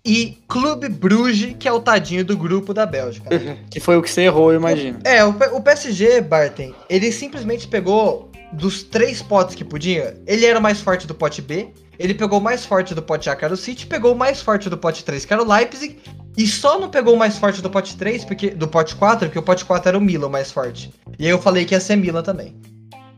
e 0.05 0.39
Clube 0.47 0.89
Bruges, 0.89 1.57
que 1.59 1.67
é 1.67 1.73
o 1.73 1.81
tadinho 1.81 2.25
do 2.25 2.37
grupo 2.37 2.73
da 2.73 2.87
Bélgica. 2.87 3.31
Que 3.71 3.81
foi 3.81 3.97
o 3.97 4.03
que 4.03 4.11
você 4.11 4.23
errou, 4.23 4.53
eu 4.53 4.59
imagino. 4.59 4.99
É, 5.05 5.25
o, 5.25 5.31
o 5.31 5.61
PSG, 5.61 6.21
Barton, 6.21 6.73
ele 6.89 7.11
simplesmente 7.11 7.67
pegou 7.67 8.31
dos 8.53 8.85
três 8.85 9.21
potes 9.21 9.57
que 9.57 9.65
podia, 9.65 10.17
ele 10.27 10.47
era 10.47 10.59
o 10.59 10.63
mais 10.63 10.81
forte 10.81 11.07
do 11.07 11.15
pote 11.15 11.43
B, 11.43 11.73
ele 11.99 12.15
pegou 12.15 12.39
o 12.39 12.43
mais 12.43 12.65
forte 12.65 12.95
do 12.95 13.03
pote 13.03 13.29
A, 13.29 13.37
que 13.37 13.45
era 13.45 13.55
o 13.55 13.57
City, 13.57 13.87
pegou 13.87 14.13
o 14.13 14.17
mais 14.17 14.41
forte 14.41 14.69
do 14.69 14.77
pote 14.77 15.05
3, 15.05 15.25
que 15.25 15.33
era 15.33 15.43
o 15.43 15.49
Leipzig, 15.49 15.99
e 16.37 16.47
só 16.47 16.79
não 16.79 16.89
pegou 16.89 17.15
o 17.15 17.19
mais 17.19 17.39
forte 17.39 17.63
do 17.63 17.71
pote 17.71 17.97
3, 17.97 18.25
porque, 18.25 18.51
do 18.51 18.69
pote 18.69 18.95
4, 18.97 19.27
porque 19.27 19.39
o 19.39 19.43
pote 19.43 19.65
4 19.65 19.89
era 19.89 19.99
o 19.99 20.01
Milan 20.01 20.27
o 20.27 20.31
mais 20.31 20.51
forte. 20.51 20.93
E 21.19 21.25
aí 21.25 21.31
eu 21.31 21.41
falei 21.41 21.65
que 21.65 21.75
ia 21.75 21.81
ser 21.81 21.97
Milan 21.97 22.23
também. 22.23 22.57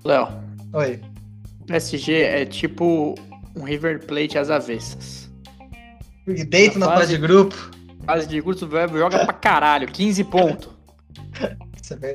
Léo, 0.05 0.29
Oi. 0.73 1.01
PSG 1.67 2.13
é 2.23 2.45
tipo 2.45 3.15
um 3.55 3.65
River 3.65 4.05
Plate 4.05 4.39
às 4.39 4.51
avessas. 4.51 5.31
E 6.27 6.45
Deito 6.45 6.79
na 6.79 6.87
Na 6.87 6.97
fase 6.97 7.13
de 7.13 7.19
grupo. 7.19 7.55
Fase 8.05 8.27
de 8.29 8.41
web 8.41 8.99
joga 8.99 9.25
pra 9.25 9.35
caralho, 9.35 9.89
15 9.89 10.25
pontos. 10.25 10.69
É. 11.41 11.57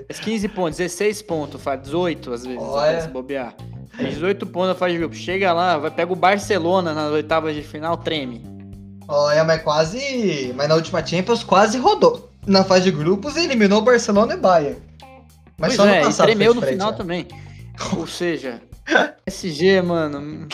Faz 0.08 0.20
15 0.20 0.48
pontos, 0.50 0.78
16 0.78 1.22
pontos, 1.22 1.62
faz 1.62 1.82
18 1.82 2.34
às 2.34 2.46
vezes, 2.46 2.62
Olha. 2.62 3.02
se 3.02 3.08
bobear. 3.08 3.56
Faz 3.96 4.10
18 4.10 4.46
pontos 4.48 4.70
na 4.70 4.76
fase 4.76 4.94
de 4.94 5.00
grupo. 5.00 5.16
Chega 5.16 5.54
lá, 5.54 5.78
vai 5.78 5.92
pega 5.92 6.12
o 6.12 6.16
Barcelona 6.16 6.94
nas 6.94 7.12
oitavas 7.12 7.56
de 7.56 7.62
final, 7.62 7.98
treme. 7.98 8.44
Olha, 9.08 9.44
mas 9.44 9.62
quase. 9.62 10.54
Mas 10.56 10.68
na 10.68 10.76
última 10.76 11.06
Champions 11.06 11.44
quase 11.44 11.78
rodou. 11.78 12.30
Na 12.46 12.64
fase 12.64 12.86
de 12.86 12.92
grupos 12.92 13.36
e 13.36 13.44
eliminou 13.44 13.80
o 13.80 13.84
Barcelona 13.84 14.34
e 14.34 14.38
Bayern. 14.38 14.78
Mas 15.58 15.76
pois 15.76 15.76
só 15.76 15.86
no 15.86 15.92
é, 15.92 16.02
e 16.02 16.04
passado 16.06 16.26
tremeu 16.28 16.54
foi 16.54 16.62
no 16.62 16.68
final 16.68 16.92
né? 16.92 16.98
também. 16.98 17.28
Ou 17.98 18.08
seja, 18.08 18.62
SG, 19.26 19.82
mano, 19.82 20.48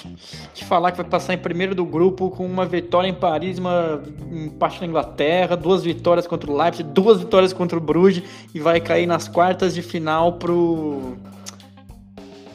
te 0.54 0.64
falar 0.66 0.92
que 0.92 0.98
vai 0.98 1.06
passar 1.06 1.34
em 1.34 1.38
primeiro 1.38 1.74
do 1.74 1.86
grupo 1.86 2.30
com 2.30 2.46
uma 2.46 2.66
vitória 2.66 3.08
em 3.08 3.14
Paris, 3.14 3.58
uma 3.58 4.02
empate 4.32 4.82
na 4.82 4.88
Inglaterra, 4.88 5.56
duas 5.56 5.84
vitórias 5.84 6.28
contra 6.28 6.52
o 6.52 6.56
Leipzig, 6.58 6.84
duas 6.90 7.20
vitórias 7.20 7.54
contra 7.54 7.78
o 7.78 7.82
Bruges 7.82 8.24
e 8.54 8.60
vai 8.60 8.80
cair 8.80 9.06
nas 9.08 9.28
quartas 9.28 9.74
de 9.74 9.82
final 9.82 10.34
pro 10.34 11.18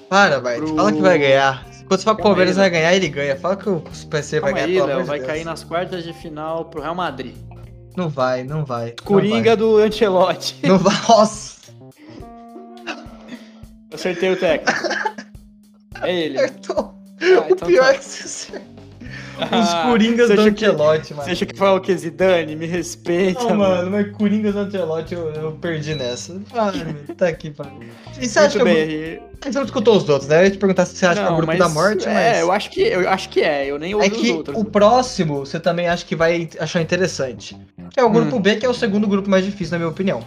Para, 0.09 0.41
Bart. 0.41 0.59
Pro- 0.59 0.77
Fala 0.77 0.93
que 0.93 1.01
vai 1.01 1.19
ganhar. 1.19 1.67
Quando 1.89 1.99
você 2.01 2.05
fala 2.05 2.17
que 2.17 2.23
o 2.23 2.25
Palmeiras 2.25 2.57
vai 2.57 2.71
ganhar, 2.71 2.95
ele 2.95 3.09
ganha. 3.09 3.37
Fala 3.37 3.57
que 3.57 3.69
o 3.69 3.83
PC 4.09 4.41
vai 4.41 4.53
ganhar, 4.53 4.67
aí, 4.67 4.81
Léo, 4.81 5.05
vai 5.05 5.19
Deus. 5.19 5.31
cair 5.31 5.45
nas 5.45 5.65
quartas 5.65 6.05
de 6.05 6.13
final 6.13 6.67
pro 6.67 6.81
Real 6.81 6.95
Madrid. 6.95 7.35
Não 7.97 8.09
vai, 8.09 8.43
não 8.45 8.65
vai. 8.65 8.87
não 8.99 9.05
Coringa 9.05 9.55
do 9.57 9.77
Ancelotti. 9.77 10.57
Vai. 10.63 10.71
Não 10.71 10.79
vai. 10.79 10.95
Nossa, 11.09 11.61
Acertei 13.93 14.31
o 14.33 14.37
técnico. 14.39 14.73
É 16.03 16.15
ele. 16.15 16.39
acertou. 16.39 16.95
Ah, 17.21 17.25
o 17.49 17.53
então 17.53 17.69
pior 17.69 17.85
tá. 17.85 17.91
é 17.93 17.99
que 17.99 18.05
você. 18.05 18.53
Os 19.39 19.69
Ah, 19.75 19.85
Coringas 19.89 20.29
você 20.29 20.37
do 20.37 20.53
que- 20.53 20.65
Ancelotti, 20.67 21.07
Você 21.09 21.15
mano. 21.15 21.33
acha 21.33 21.47
que 21.47 21.57
foi 21.57 21.69
o 21.69 21.81
que? 21.81 21.97
Zidane? 21.97 22.55
Me 22.55 22.67
respeita, 22.67 23.41
Não, 23.45 23.57
mano. 23.57 23.77
mano, 23.77 23.91
mas 23.91 24.13
Coringas 24.17 24.55
do 24.55 24.61
Ancelotti 24.61 25.15
eu, 25.15 25.31
eu 25.31 25.53
perdi 25.53 25.95
nessa. 25.95 26.41
Ah, 26.55 26.71
meu, 26.73 26.95
tá 27.17 27.29
aqui, 27.29 27.51
pá. 27.51 27.67
E 28.21 28.29
você 28.29 28.39
acha 28.39 28.59
Muito 28.59 28.71
que 28.75 28.81
eu... 28.81 28.87
bem. 28.87 29.23
Você 29.43 29.59
não 29.59 29.65
escutou 29.65 29.97
os 29.97 30.09
outros, 30.09 30.29
né? 30.29 30.41
Eu 30.41 30.45
ia 30.45 30.51
te 30.51 30.59
perguntar 30.59 30.87
se 30.87 30.97
você 30.97 31.07
acha 31.07 31.15
que 31.21 31.21
é 31.21 31.25
o 31.27 31.31
Não, 31.31 31.37
grupo 31.39 31.47
mas- 31.53 31.59
da 31.59 31.69
morte, 31.69 32.07
mas... 32.07 32.17
É, 32.17 32.43
eu 32.43 32.53
acho 32.53 32.71
que, 32.71 32.81
eu 32.83 33.09
acho 33.09 33.29
que 33.29 33.41
é. 33.41 33.67
Eu 33.67 33.79
nem 33.79 33.95
ouvi 33.95 34.07
É 34.07 34.11
que 34.11 34.31
os 34.31 34.37
outros. 34.37 34.57
o 34.57 34.65
próximo 34.65 35.39
você 35.45 35.59
também 35.59 35.89
acha 35.89 36.05
que 36.05 36.15
vai 36.15 36.49
achar 36.61 36.81
interessante. 36.81 37.57
Que 37.91 37.99
é 37.99 38.05
o 38.05 38.11
grupo 38.11 38.37
Hum. 38.37 38.41
B, 38.41 38.57
que 38.57 38.67
é 38.67 38.69
o 38.69 38.75
segundo 38.75 39.09
grupo 39.09 39.29
mais 39.29 39.45
difícil, 39.45 39.73
na 39.73 39.79
minha 39.79 39.89
opinião. 39.91 40.21
Hum. 40.21 40.25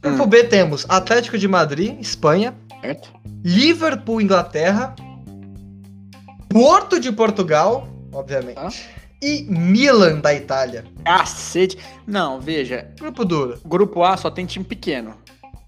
Grupo 0.00 0.26
B 0.26 0.44
temos 0.44 0.86
Atlético 0.88 1.36
de 1.36 1.46
Madrid, 1.48 2.00
Espanha, 2.00 2.54
Certo? 2.80 3.10
Liverpool, 3.44 4.20
Inglaterra, 4.20 4.94
Porto 6.48 6.98
de 6.98 7.12
Portugal, 7.12 7.88
obviamente, 8.12 8.54
Tá. 8.54 8.70
e 9.22 9.42
Milan 9.48 10.20
da 10.20 10.32
Itália. 10.34 10.84
Cacete. 11.04 11.78
Não, 12.06 12.40
veja. 12.40 12.88
Grupo 12.98 13.24
duro. 13.24 13.58
Grupo 13.64 14.02
A 14.02 14.16
só 14.16 14.30
tem 14.30 14.46
time 14.46 14.64
pequeno. 14.64 15.14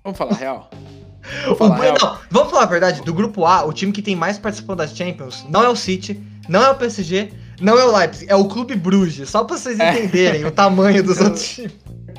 Vamos 0.02 0.16
falar 0.18 0.34
real. 0.34 0.70
Vamos 1.44 1.50
O, 1.52 1.56
falar 1.56 1.76
real. 1.80 1.96
não, 2.00 2.18
vamos 2.30 2.50
falar 2.50 2.62
a 2.62 2.66
verdade, 2.66 3.02
do 3.02 3.12
grupo 3.12 3.44
A, 3.44 3.62
o 3.66 3.72
time 3.74 3.92
que 3.92 4.00
tem 4.00 4.16
mais 4.16 4.38
participação 4.38 4.74
das 4.74 4.96
Champions 4.96 5.44
não 5.50 5.62
é 5.62 5.68
o 5.68 5.76
City, 5.76 6.18
não 6.48 6.62
é 6.64 6.70
o 6.70 6.74
PSG, 6.74 7.30
não 7.60 7.78
é 7.78 7.84
o 7.84 7.94
Leipzig, 7.94 8.30
é 8.30 8.34
o 8.34 8.46
Clube 8.46 8.74
Bruges, 8.74 9.28
só 9.28 9.44
pra 9.44 9.58
vocês 9.58 9.78
É. 9.78 9.90
entenderem 9.98 10.46
o 10.46 10.50
tamanho 10.50 11.02
dos 11.04 11.20
outros 11.20 11.46
times. 11.46 11.72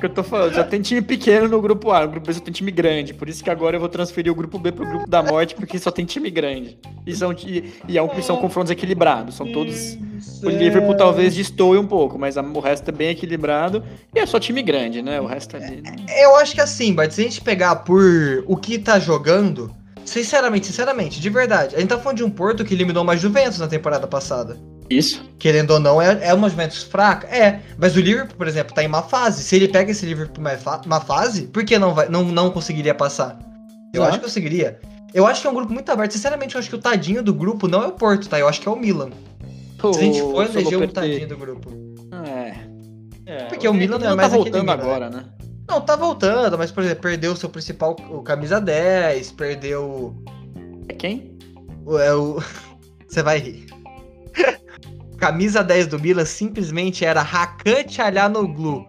É 0.06 0.08
que 0.08 0.12
eu 0.12 0.14
tô 0.14 0.22
falando. 0.24 0.52
Já 0.54 0.64
tem 0.64 0.80
time 0.82 1.00
pequeno 1.00 1.48
no 1.48 1.60
grupo 1.60 1.90
A. 1.92 2.02
No 2.04 2.10
grupo 2.10 2.26
B 2.26 2.32
só 2.32 2.40
tem 2.40 2.52
time 2.52 2.70
grande. 2.70 3.14
Por 3.14 3.28
isso 3.28 3.42
que 3.42 3.48
agora 3.50 3.76
eu 3.76 3.80
vou 3.80 3.88
transferir 3.88 4.32
o 4.32 4.34
grupo 4.34 4.58
B 4.58 4.72
pro 4.72 4.84
grupo 4.86 5.08
da 5.08 5.22
morte, 5.22 5.54
porque 5.54 5.78
só 5.78 5.90
tem 5.90 6.04
time 6.04 6.30
grande. 6.30 6.76
E 7.06 7.14
são, 7.14 7.32
e, 7.32 7.72
e 7.88 7.96
é 7.96 8.02
um, 8.02 8.22
são 8.22 8.36
confrontos 8.38 8.70
equilibrados. 8.70 9.36
São 9.36 9.50
todos. 9.52 9.96
O 10.42 10.48
Liverpool 10.50 10.96
talvez 10.96 11.34
destoe 11.34 11.78
um 11.78 11.86
pouco, 11.86 12.18
mas 12.18 12.36
a- 12.36 12.42
o 12.42 12.60
resto 12.60 12.88
é 12.88 12.92
bem 12.92 13.10
equilibrado. 13.10 13.82
E 14.14 14.18
é 14.18 14.26
só 14.26 14.38
time 14.40 14.62
grande, 14.62 15.02
né? 15.02 15.20
O 15.20 15.26
resto 15.26 15.56
ali. 15.56 15.82
Eu 16.20 16.36
acho 16.36 16.54
que 16.54 16.60
assim, 16.60 16.92
Bart, 16.92 17.10
se 17.12 17.20
a 17.20 17.24
gente 17.24 17.40
pegar 17.40 17.76
por 17.76 18.02
o 18.46 18.56
que 18.56 18.78
tá 18.78 18.98
jogando, 18.98 19.70
sinceramente, 20.04 20.66
sinceramente, 20.66 21.20
de 21.20 21.30
verdade, 21.30 21.76
a 21.76 21.80
gente 21.80 21.88
tá 21.88 21.98
falando 21.98 22.18
de 22.18 22.24
um 22.24 22.30
Porto 22.30 22.64
que 22.64 22.74
eliminou 22.74 23.02
uma 23.02 23.16
Juventus 23.16 23.58
na 23.58 23.68
temporada 23.68 24.06
passada. 24.06 24.56
Isso. 24.98 25.24
Querendo 25.38 25.72
ou 25.72 25.80
não, 25.80 26.00
é, 26.00 26.18
é 26.28 26.34
uma 26.34 26.48
Juventus 26.48 26.82
fraca? 26.82 27.26
É. 27.28 27.60
Mas 27.78 27.96
o 27.96 28.00
Liverpool, 28.00 28.36
por 28.36 28.46
exemplo, 28.46 28.74
tá 28.74 28.82
em 28.82 28.88
má 28.88 29.02
fase. 29.02 29.42
Se 29.42 29.56
ele 29.56 29.68
pega 29.68 29.90
esse 29.90 30.04
Liverpool 30.06 30.38
em 30.40 30.44
má, 30.44 30.56
fa- 30.56 30.80
má 30.86 31.00
fase, 31.00 31.42
por 31.48 31.64
que 31.64 31.78
não, 31.78 31.94
vai, 31.94 32.08
não, 32.08 32.24
não 32.24 32.50
conseguiria 32.50 32.94
passar? 32.94 33.38
Eu 33.94 34.02
Ah. 34.04 34.08
acho 34.08 34.18
que 34.18 34.24
conseguiria. 34.24 34.78
Eu 35.14 35.26
acho 35.26 35.40
que 35.42 35.46
é 35.46 35.50
um 35.50 35.54
grupo 35.54 35.72
muito 35.72 35.90
aberto. 35.90 36.12
Sinceramente, 36.12 36.54
eu 36.54 36.58
acho 36.58 36.68
que 36.70 36.74
o 36.76 36.78
tadinho 36.78 37.22
do 37.22 37.34
grupo 37.34 37.68
não 37.68 37.82
é 37.82 37.86
o 37.88 37.92
Porto, 37.92 38.28
tá? 38.28 38.38
Eu 38.38 38.48
acho 38.48 38.60
que 38.60 38.68
é 38.68 38.70
o 38.70 38.76
Milan. 38.76 39.10
Se 39.80 39.86
a 39.88 39.92
gente 40.02 40.20
for 40.20 40.44
eleger 40.44 40.60
o 40.66 40.70
Solopeté. 40.70 40.92
tadinho 41.00 41.28
do 41.28 41.36
grupo. 41.36 41.70
É. 42.24 42.54
É, 43.26 43.44
Porque 43.44 43.66
o 43.68 43.74
Milan 43.74 43.98
não 43.98 44.06
é 44.06 44.10
tá 44.10 44.16
mais 44.16 44.28
aquele 44.32 44.50
voltando 44.50 44.62
Milan, 44.62 44.72
agora, 44.74 45.10
né? 45.10 45.24
Não, 45.68 45.80
tá 45.80 45.96
voltando, 45.96 46.56
mas, 46.58 46.70
por 46.70 46.82
exemplo, 46.82 47.02
perdeu 47.02 47.32
o 47.32 47.36
seu 47.36 47.48
principal, 47.48 47.96
o 48.10 48.22
camisa 48.22 48.60
10, 48.60 49.32
perdeu 49.32 50.14
É 50.88 50.94
quem? 50.94 51.36
o. 51.84 51.98
É 51.98 52.14
o... 52.14 52.42
Você 53.08 53.22
vai 53.22 53.38
rir. 53.38 53.66
Camisa 55.26 55.62
10 55.62 55.86
do 55.86 56.00
Milan 56.00 56.24
simplesmente 56.24 57.04
era 57.04 57.20
Hakan 57.20 57.84
Çalhanoğlu. 57.86 58.88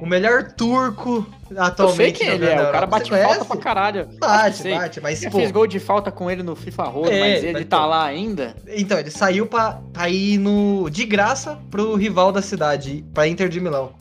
O 0.00 0.06
melhor 0.06 0.52
turco 0.52 1.26
Eu 1.50 1.60
atualmente. 1.60 2.18
sei 2.18 2.26
quem 2.28 2.28
ele 2.36 2.46
é. 2.46 2.60
O 2.68 2.70
cara 2.70 2.86
bate 2.86 3.10
Você 3.10 3.20
falta 3.24 3.44
pra 3.44 3.56
caralho. 3.56 4.06
Que 4.08 4.16
Bate, 4.18 4.70
bate, 4.70 5.00
mas 5.00 5.20
Já 5.20 5.28
pô. 5.30 5.38
fez 5.38 5.50
gol 5.50 5.66
de 5.66 5.80
falta 5.80 6.12
com 6.12 6.30
ele 6.30 6.44
no 6.44 6.54
FIFA 6.54 6.84
Rodo, 6.84 7.10
É, 7.10 7.18
mas 7.20 7.42
ele 7.44 7.52
mas, 7.54 7.64
tá 7.66 7.80
pô. 7.80 7.86
lá 7.86 8.04
ainda. 8.04 8.54
Então, 8.68 8.96
ele 8.96 9.10
saiu 9.10 9.46
pra, 9.46 9.80
pra 9.92 10.08
ir 10.08 10.38
no, 10.38 10.88
de 10.88 11.04
graça 11.04 11.58
pro 11.68 11.96
rival 11.96 12.30
da 12.30 12.42
cidade, 12.42 13.04
pra 13.12 13.26
Inter 13.26 13.48
de 13.48 13.60
Milão. 13.60 13.92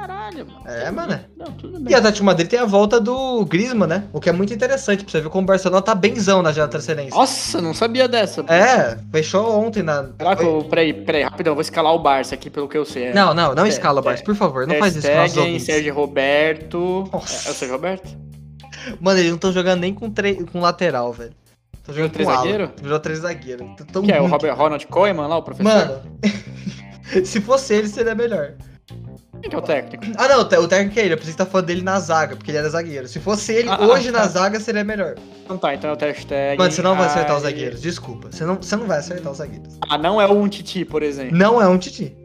Caralho, 0.00 0.46
mano. 0.46 0.62
É, 0.66 0.90
mano. 0.90 1.20
Não, 1.36 1.46
tudo 1.52 1.78
E 1.78 1.82
bem. 1.82 1.94
a 1.94 1.98
Atlético 1.98 2.24
Madrid 2.24 2.48
tem 2.48 2.58
a 2.58 2.64
volta 2.64 3.00
do 3.00 3.44
Griezmann, 3.44 3.88
né? 3.88 4.04
O 4.12 4.20
que 4.20 4.28
é 4.28 4.32
muito 4.32 4.54
interessante, 4.54 5.02
pra 5.02 5.10
você 5.10 5.20
ver 5.20 5.28
como 5.28 5.42
o 5.42 5.46
Barcelona 5.46 5.82
tá 5.82 5.94
benzão 5.94 6.40
na 6.42 6.50
janela 6.52 6.68
transferência. 6.70 7.16
Nossa, 7.18 7.60
não 7.60 7.74
sabia 7.74 8.06
dessa. 8.06 8.42
É, 8.48 8.96
fechou 9.10 9.58
ontem 9.58 9.82
na. 9.82 10.04
Que 10.36 10.44
eu... 10.44 10.64
Peraí, 10.70 10.92
peraí, 10.92 11.22
rapidão, 11.24 11.54
vou 11.54 11.62
escalar 11.62 11.92
o 11.92 11.98
Barça 11.98 12.34
aqui 12.34 12.48
pelo 12.48 12.68
que 12.68 12.78
eu 12.78 12.84
sei. 12.84 13.06
É. 13.06 13.14
Não, 13.14 13.34
não, 13.34 13.54
não 13.54 13.64
É, 13.64 13.68
escala, 13.68 14.00
é. 14.00 14.02
Barça, 14.02 14.22
por 14.22 14.34
favor, 14.34 14.66
não 14.66 14.74
Ter 14.74 14.80
faz 14.80 14.94
isso 14.96 15.08
com 15.08 15.14
nossos 15.14 15.30
Stegen, 15.32 15.46
ouvintes. 15.48 15.66
Sérgio 15.66 15.94
Roberto. 15.94 17.08
Nossa. 17.12 17.48
É, 17.48 17.50
é 17.50 17.52
o 17.52 17.54
Sérgio 17.54 17.76
Roberto? 17.76 18.16
Mano, 19.00 19.18
eles 19.18 19.30
não 19.30 19.36
estão 19.36 19.52
jogando 19.52 19.80
nem 19.80 19.92
com, 19.92 20.08
tre... 20.10 20.44
com 20.44 20.60
lateral, 20.60 21.12
velho. 21.12 21.32
Estão 21.76 21.94
jogando 21.94 22.12
três 22.12 22.28
zagueiro? 22.28 22.70
Virou 22.80 23.00
três 23.00 23.18
zagueiros. 23.20 23.66
Tão 23.92 24.02
Que 24.02 24.12
é 24.12 24.20
o. 24.20 24.26
Robert 24.26 24.54
Ronald 24.56 24.86
Koeman 24.86 25.26
lá, 25.26 25.36
o 25.38 25.42
professor? 25.42 25.72
Mano, 25.72 26.00
Se 27.24 27.40
fosse 27.40 27.74
ele, 27.74 27.88
seria 27.88 28.14
melhor. 28.14 28.52
Quem 29.40 29.50
que 29.50 29.54
é 29.54 29.58
o 29.58 29.62
técnico? 29.62 30.04
Ah, 30.16 30.28
não, 30.28 30.40
o 30.40 30.68
técnico 30.68 30.98
é 30.98 31.04
ele. 31.04 31.14
Eu 31.14 31.18
pensei 31.18 31.32
que 31.32 31.38
tá 31.38 31.46
falando 31.46 31.66
dele 31.66 31.82
na 31.82 31.98
zaga, 32.00 32.36
porque 32.36 32.50
ele 32.50 32.58
era 32.58 32.68
zagueiro. 32.68 33.06
Se 33.06 33.20
fosse 33.20 33.52
ele 33.52 33.68
Ah, 33.68 33.80
hoje 33.80 34.08
ah, 34.08 34.12
na 34.12 34.18
tá. 34.20 34.28
zaga, 34.28 34.60
seria 34.60 34.84
melhor. 34.84 35.14
Então 35.44 35.56
tá, 35.56 35.74
então 35.74 35.90
é 35.90 35.92
o 35.94 35.96
hashtag. 35.96 36.58
Mano, 36.58 36.72
você 36.72 36.82
não 36.82 36.96
vai 36.96 37.06
acertar 37.06 37.36
os 37.36 37.42
zagueiros. 37.42 37.80
Desculpa. 37.80 38.28
Você 38.30 38.44
não, 38.44 38.56
você 38.56 38.76
não 38.76 38.86
vai 38.86 38.98
acertar 38.98 39.32
os 39.32 39.38
zagueiros. 39.38 39.78
Ah, 39.88 39.96
não 39.96 40.20
é 40.20 40.26
o 40.26 40.32
um 40.32 40.48
Titi, 40.48 40.84
por 40.84 41.02
exemplo. 41.02 41.36
Não 41.36 41.62
é 41.62 41.68
um 41.68 41.78
Titi. 41.78 42.16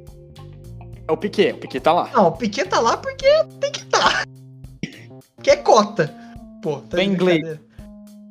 É 1.07 1.11
o 1.11 1.17
Piquet. 1.17 1.53
O 1.53 1.57
Piquet 1.57 1.81
tá 1.81 1.93
lá. 1.93 2.09
Não, 2.13 2.27
o 2.27 2.31
Piquet 2.31 2.65
tá 2.65 2.79
lá 2.79 2.97
porque 2.97 3.27
tem 3.59 3.71
que 3.71 3.85
tá. 3.85 4.23
Que 5.41 5.51
é 5.51 5.55
cota. 5.57 6.13
Pô, 6.61 6.77
tá 6.77 6.95
brincadeira. 6.95 7.61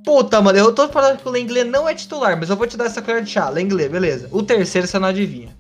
Puta, 0.05 0.41
mano, 0.41 0.59
eu 0.59 0.73
tô 0.75 0.89
falando 0.89 1.19
que 1.19 1.29
o 1.29 1.31
Lenglet 1.31 1.65
não 1.65 1.89
é 1.89 1.95
titular, 1.95 2.37
mas 2.37 2.51
eu 2.51 2.57
vou 2.57 2.67
te 2.67 2.77
dar 2.77 2.87
essa 2.87 3.01
colher 3.01 3.23
de 3.23 3.31
chá. 3.31 3.49
Lenglet, 3.49 3.89
beleza. 3.89 4.29
O 4.33 4.43
terceiro 4.43 4.87
você 4.87 4.99
não 4.99 5.09
adivinha. 5.09 5.55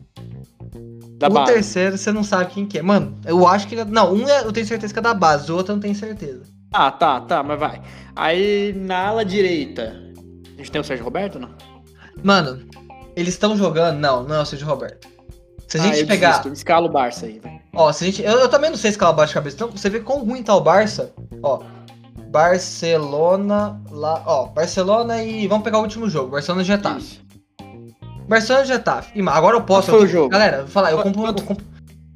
Da 1.22 1.28
o 1.28 1.32
base. 1.32 1.52
terceiro 1.52 1.96
você 1.96 2.10
não 2.10 2.24
sabe 2.24 2.52
quem 2.52 2.66
que 2.66 2.78
é. 2.78 2.82
Mano, 2.82 3.16
eu 3.24 3.46
acho 3.46 3.68
que. 3.68 3.84
Não, 3.84 4.12
um 4.12 4.28
é- 4.28 4.44
eu 4.44 4.52
tenho 4.52 4.66
certeza 4.66 4.92
que 4.92 4.98
é 4.98 5.02
da 5.02 5.14
base, 5.14 5.50
o 5.52 5.56
outro 5.56 5.72
eu 5.72 5.76
não 5.76 5.80
tenho 5.80 5.94
certeza. 5.94 6.42
Ah, 6.72 6.90
tá, 6.90 7.20
tá, 7.20 7.42
mas 7.42 7.58
vai. 7.58 7.80
Aí 8.16 8.72
na 8.72 9.06
ala 9.06 9.24
direita. 9.24 10.00
A 10.54 10.56
gente 10.56 10.72
tem 10.72 10.80
o 10.80 10.84
Sérgio 10.84 11.04
Roberto, 11.04 11.38
não? 11.38 11.50
Mano, 12.22 12.66
eles 13.14 13.34
estão 13.34 13.56
jogando. 13.56 13.98
Não, 13.98 14.24
não 14.24 14.36
é 14.36 14.40
o 14.40 14.44
Sérgio 14.44 14.66
Roberto. 14.66 15.08
Se 15.68 15.78
a 15.78 15.82
ah, 15.82 15.86
gente 15.86 16.00
eu 16.00 16.06
pegar. 16.06 16.28
desisto. 16.38 16.52
Escala 16.52 16.86
o 16.86 16.90
Barça 16.90 17.26
aí, 17.26 17.38
velho. 17.38 17.60
Ó, 17.74 17.92
se 17.92 18.04
a 18.04 18.06
gente. 18.06 18.22
Eu, 18.22 18.32
eu 18.40 18.48
também 18.48 18.70
não 18.70 18.76
sei 18.76 18.90
escalar 18.90 19.14
baixo 19.14 19.30
de 19.30 19.34
cabeça. 19.34 19.56
Então, 19.56 19.70
você 19.70 19.88
vê 19.88 20.00
quão 20.00 20.24
ruim 20.24 20.42
tá 20.42 20.54
o 20.54 20.60
Barça. 20.60 21.12
Ó. 21.42 21.62
Barcelona. 22.28 23.80
Lá, 23.90 24.22
ó, 24.26 24.46
Barcelona 24.46 25.22
e. 25.22 25.46
Vamos 25.46 25.64
pegar 25.64 25.78
o 25.78 25.82
último 25.82 26.10
jogo. 26.10 26.32
Barcelona 26.32 26.62
e 26.62 26.66
Getafe. 26.66 27.00
Isso. 27.00 27.22
Barcelona 28.28 28.64
Getafe. 28.64 29.18
E, 29.18 29.28
agora 29.28 29.56
eu 29.56 29.62
posso. 29.62 29.90
Foi 29.90 30.00
eu 30.00 30.04
o 30.04 30.06
jogo? 30.06 30.28
Galera, 30.28 30.58
vou 30.58 30.68
falar, 30.68 30.92
eu 30.92 30.98
compro. 31.02 31.26
eu 31.26 31.34
compro- 31.34 31.64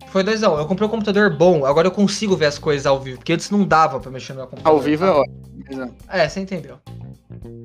Foi 0.08 0.22
2x1. 0.24 0.58
Eu 0.58 0.66
comprei 0.66 0.86
um 0.86 0.90
computador 0.90 1.30
bom, 1.36 1.64
agora 1.66 1.86
eu 1.88 1.92
consigo 1.92 2.36
ver 2.36 2.46
as 2.46 2.58
coisas 2.58 2.86
ao 2.86 2.98
vivo, 3.00 3.18
porque 3.18 3.32
antes 3.32 3.50
não 3.50 3.64
dava 3.64 4.00
pra 4.00 4.10
mexer 4.10 4.32
no 4.32 4.38
meu 4.40 4.46
computador. 4.48 4.72
Ao 4.78 4.80
vivo 4.82 5.04
é 5.04 5.10
ótimo. 5.10 5.36
Exato. 5.68 5.94
É, 6.08 6.28
você 6.28 6.40
entendeu. 6.40 6.76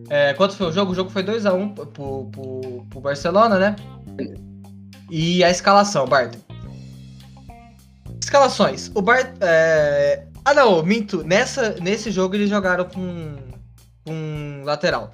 É, 0.09 0.33
quanto 0.33 0.55
foi 0.55 0.67
o 0.67 0.71
jogo? 0.71 0.91
O 0.91 0.95
jogo 0.95 1.09
foi 1.09 1.23
2x1 1.23 1.73
pro, 1.73 2.25
pro, 2.25 2.85
pro 2.89 2.99
Barcelona, 2.99 3.57
né? 3.57 3.75
E 5.09 5.43
a 5.43 5.49
escalação, 5.49 6.05
Bart. 6.05 6.35
Escalações. 8.21 8.91
O 8.93 9.01
Bart. 9.01 9.27
É... 9.41 10.23
Ah, 10.43 10.53
não, 10.53 10.81
minto. 10.83 11.23
Nessa, 11.23 11.75
nesse 11.81 12.11
jogo 12.11 12.35
eles 12.35 12.49
jogaram 12.49 12.85
com, 12.85 13.35
com 14.05 14.61
lateral. 14.65 15.11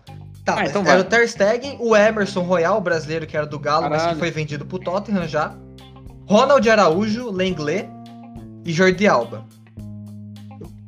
Tá, 0.48 0.60
Ah, 0.60 0.66
então 0.66 0.82
era 0.84 0.92
vai. 0.92 1.02
o 1.02 1.04
Ter 1.04 1.28
Stegen, 1.28 1.76
o 1.78 1.94
Emerson 1.94 2.40
Royal, 2.42 2.78
o 2.78 2.82
brasileiro 2.82 3.28
que 3.28 3.36
era 3.36 3.46
do 3.46 3.60
Galo, 3.60 3.84
mas 3.90 3.98
que 3.98 3.98
Caralho. 4.04 4.20
foi 4.20 4.32
vendido 4.32 4.66
pro 4.66 4.80
Tottenham 4.80 5.28
já. 5.28 5.54
Ronald 6.26 6.70
Araújo, 6.70 7.30
Lenglet 7.30 7.90
e 8.64 8.72
Jordi 8.72 9.06
Alba. 9.06 9.44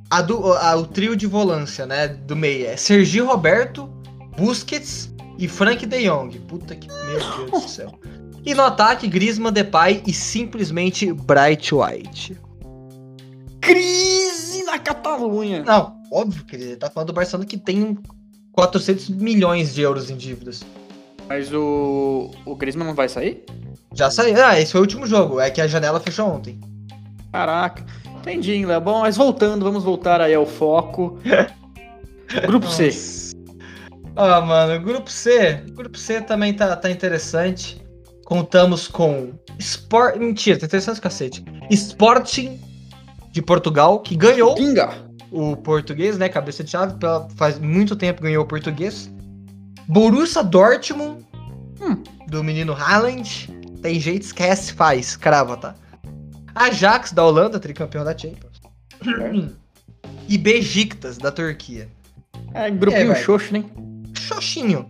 A 0.10 0.22
do- 0.22 0.54
a- 0.54 0.76
o 0.78 0.88
trio 0.88 1.13
de 1.13 1.28
volância, 1.28 1.86
né, 1.86 2.08
do 2.08 2.38
meio 2.38 2.67
é 2.67 2.78
Sergi 2.78 3.19
Roberto, 3.19 3.86
Busquets 4.38 5.13
e 5.38 5.45
Frank 5.50 5.86
de 5.86 6.08
Jong. 6.10 6.39
Puta 6.39 6.74
que 6.74 6.88
meu 6.88 7.19
Deus 7.50 7.52
do 7.63 7.67
céu. 7.69 7.93
E 8.45 8.54
no 8.54 8.63
ataque, 8.63 9.10
Griezmann, 9.10 9.52
Depay 9.52 10.02
e 10.08 10.13
simplesmente 10.13 11.12
Bright 11.12 11.76
White. 11.76 12.38
Crise 13.62 14.63
na 14.63 14.80
Catalunha. 14.80 15.63
Não, 15.63 15.98
óbvio 16.12 16.45
que 16.45 16.56
ele 16.56 16.76
tá 16.78 16.89
falando 16.89 17.08
do 17.08 17.13
Barcelona 17.13 17.45
que 17.45 17.58
tem 17.58 17.98
400 18.60 19.08
milhões 19.10 19.74
de 19.74 19.82
euros 19.82 20.10
em 20.10 20.17
dívidas. 20.17 20.65
Mas 21.30 21.54
o. 21.54 22.30
O 22.45 22.56
Griezmann 22.56 22.88
não 22.88 22.95
vai 22.95 23.08
sair? 23.08 23.45
Já 23.93 24.12
saiu. 24.12 24.36
Ah, 24.43 24.60
esse 24.60 24.74
foi 24.74 24.82
o 24.82 24.84
último 24.84 25.08
jogo. 25.08 25.39
É 25.39 25.50
que 25.50 25.62
a 25.62 25.67
janela 25.67 26.00
fechou 26.00 26.28
ontem. 26.28 26.60
Caraca. 27.32 27.86
Entendi, 28.17 28.65
Léo. 28.65 28.82
Bom, 28.82 29.00
mas 29.02 29.15
voltando, 29.15 29.63
vamos 29.63 29.84
voltar 29.84 30.19
aí 30.19 30.34
ao 30.34 30.45
foco. 30.45 31.17
Grupo 32.48 32.67
C. 32.67 32.89
Ah, 34.15 34.41
mano, 34.41 34.84
grupo 34.84 35.10
C. 35.10 35.63
Grupo 35.72 35.98
C 35.98 36.19
também 36.19 36.54
tá, 36.54 36.76
tá 36.76 36.91
interessante. 36.91 37.82
Contamos 38.26 38.88
com 38.88 39.32
Sport. 39.58 40.17
Mentira, 40.17 40.60
tá 40.60 40.65
interessante 40.65 41.00
o 41.00 41.02
cacete. 41.02 41.43
Sporting 41.72 42.60
de 43.32 43.41
Portugal, 43.41 44.02
que 44.02 44.15
ganhou 44.15 44.54
Pinga. 44.54 45.09
O 45.31 45.55
português, 45.55 46.17
né? 46.17 46.29
Cabeça 46.29 46.63
de 46.63 46.71
chave. 46.71 46.95
Faz 47.35 47.59
muito 47.59 47.95
tempo 47.95 48.21
ganhou 48.21 48.43
o 48.43 48.47
português. 48.47 49.09
Borussia 49.87 50.43
Dortmund, 50.43 51.25
Hum. 51.81 52.03
do 52.27 52.43
menino 52.43 52.73
Haaland. 52.73 53.49
Tem 53.81 53.99
jeito, 53.99 54.23
esquece, 54.23 54.73
faz. 54.73 55.15
Crava, 55.15 55.55
tá? 55.57 55.75
Ajax 56.53 57.11
da 57.13 57.23
Holanda, 57.25 57.59
tricampeão 57.59 58.03
da 58.03 58.15
Champions. 58.17 58.59
e 60.27 60.37
Besiktas 60.37 61.17
da 61.17 61.31
Turquia. 61.31 61.87
É, 62.53 62.69
grupinho 62.69 63.11
É, 63.11 63.15
xoxo, 63.15 63.53
né? 63.53 63.63
Xoxinho. 64.13 64.85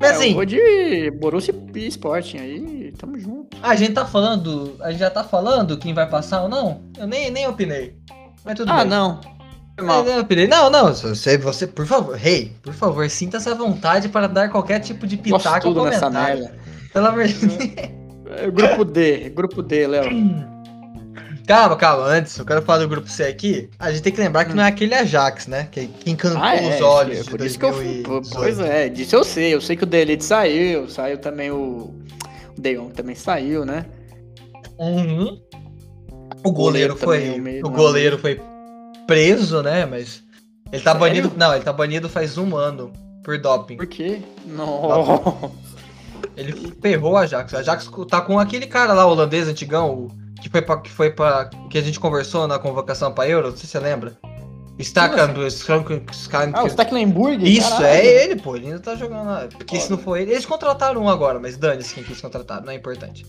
Mas 0.00 0.10
É, 0.12 0.14
assim, 0.16 0.28
eu 0.30 0.34
vou 0.34 0.44
de 0.44 1.10
Borussia 1.12 1.54
e 1.74 1.86
Sporting 1.86 2.38
aí, 2.38 2.92
tamo 2.98 3.18
junto. 3.18 3.56
a 3.62 3.74
gente 3.76 3.92
tá 3.94 4.04
falando. 4.04 4.76
A 4.80 4.90
gente 4.90 5.00
já 5.00 5.10
tá 5.10 5.22
falando 5.24 5.78
quem 5.78 5.94
vai 5.94 6.08
passar 6.08 6.42
ou 6.42 6.48
não? 6.48 6.82
Eu 6.98 7.06
nem, 7.06 7.30
nem 7.30 7.46
opinei. 7.46 7.96
Mas 8.44 8.56
tudo 8.56 8.70
ah, 8.72 8.78
bem. 8.80 8.88
não. 8.88 9.20
É, 9.76 9.82
mal. 9.82 10.04
Não, 10.48 10.70
não. 10.70 10.94
Você, 10.94 11.38
você, 11.38 11.66
por 11.66 11.86
favor, 11.86 12.16
rei, 12.16 12.52
por 12.62 12.74
favor, 12.74 13.08
sinta-se 13.08 13.48
à 13.48 13.54
vontade 13.54 14.08
para 14.08 14.26
dar 14.26 14.50
qualquer 14.50 14.80
tipo 14.80 15.06
de 15.06 15.16
pitaco 15.16 15.68
ou 15.68 15.74
tudo 15.74 15.84
nessa 15.86 16.06
comentário. 16.06 16.40
merda. 16.44 16.58
Pelo 16.92 17.06
amor 17.06 17.26
de 17.26 17.34
Deus. 17.46 17.74
É, 18.34 18.50
grupo 18.50 18.84
D, 18.84 19.30
grupo 19.30 19.62
D, 19.62 19.86
Léo. 19.86 20.10
Calma, 21.46 21.74
calma, 21.76 22.04
antes, 22.06 22.38
eu 22.38 22.44
quero 22.44 22.62
falar 22.62 22.78
do 22.78 22.88
grupo 22.88 23.08
C 23.10 23.24
aqui. 23.24 23.68
A 23.76 23.90
gente 23.90 24.02
tem 24.02 24.12
que 24.12 24.20
lembrar 24.20 24.44
que 24.44 24.52
Hum. 24.52 24.54
não 24.54 24.62
é 24.62 24.68
aquele 24.68 24.94
Ajax, 24.94 25.48
né? 25.48 25.66
Que, 25.72 25.88
que 25.88 26.10
encantou 26.10 26.40
Ah, 26.40 26.54
é, 26.54 26.76
os 26.76 26.80
olhos. 26.80 27.26
é 27.26 27.30
por 27.30 27.40
isso 27.40 27.58
que 27.58 27.64
eu 27.64 27.72
fui. 27.72 28.02
2018. 28.04 28.30
Pois 28.32 28.60
é, 28.60 28.88
disso 28.88 29.16
eu 29.16 29.24
sei. 29.24 29.52
Eu 29.52 29.60
sei 29.60 29.76
que 29.76 29.82
o 29.82 29.86
Delete 29.86 30.24
saiu, 30.24 30.88
saiu 30.88 31.18
também 31.18 31.50
o. 31.50 31.92
O 32.56 32.60
De 32.60 32.76
Jong 32.76 32.92
também 32.94 33.16
saiu, 33.16 33.64
né? 33.64 33.84
Uhum. 34.78 35.40
O 36.44 36.52
goleiro 36.52 36.94
goleiro 36.94 36.96
foi. 36.96 37.30
o 37.30 37.42
meio 37.42 37.66
o 37.66 37.68
é 37.68 37.72
goleiro 37.72 38.18
foi 38.18 38.40
preso, 39.06 39.62
né? 39.62 39.86
Mas. 39.86 40.22
Ele 40.72 40.82
tá 40.82 40.92
Sério? 40.92 41.00
banido. 41.00 41.32
Não, 41.36 41.54
ele 41.54 41.64
tá 41.64 41.72
banido 41.72 42.08
faz 42.08 42.38
um 42.38 42.56
ano 42.56 42.92
por 43.22 43.38
doping. 43.38 43.76
Por 43.76 43.86
quê? 43.86 44.20
Não. 44.46 45.52
Ele 46.36 46.72
ferrou 46.80 47.16
a 47.16 47.22
Ajax. 47.22 47.52
A 47.54 47.58
Ajax 47.58 47.90
tá 48.08 48.20
com 48.20 48.38
aquele 48.38 48.66
cara 48.66 48.92
lá, 48.94 49.06
holandês 49.06 49.48
antigão, 49.48 50.08
que 50.40 50.48
foi 50.48 50.62
pra, 50.62 50.78
que 50.78 50.90
foi 50.90 51.10
pra. 51.10 51.50
que 51.68 51.76
a 51.76 51.82
gente 51.82 52.00
conversou 52.00 52.46
na 52.46 52.58
convocação 52.58 53.12
pra 53.12 53.28
Euro, 53.28 53.50
não 53.50 53.56
sei 53.56 53.66
se 53.66 53.72
você 53.72 53.78
lembra. 53.78 54.16
Do 55.34 55.46
Skrank. 55.46 56.56
Ah, 56.58 56.64
o 56.64 56.70
Stecklenburg? 56.70 57.44
Isso, 57.46 57.70
caralho. 57.70 57.86
é 57.86 58.24
ele, 58.24 58.36
pô. 58.36 58.56
Ele 58.56 58.66
ainda 58.66 58.80
tá 58.80 58.96
jogando 58.96 59.26
lá. 59.26 59.48
Porque 59.56 59.78
se 59.78 59.90
não 59.90 59.98
for 59.98 60.16
ele. 60.16 60.32
Eles 60.32 60.46
contrataram 60.46 61.02
um 61.02 61.08
agora, 61.08 61.38
mas 61.38 61.56
dane-se 61.56 61.94
quem 61.94 62.02
que 62.02 62.10
eles 62.10 62.22
contrataram, 62.22 62.64
não 62.64 62.72
é 62.72 62.76
importante. 62.76 63.26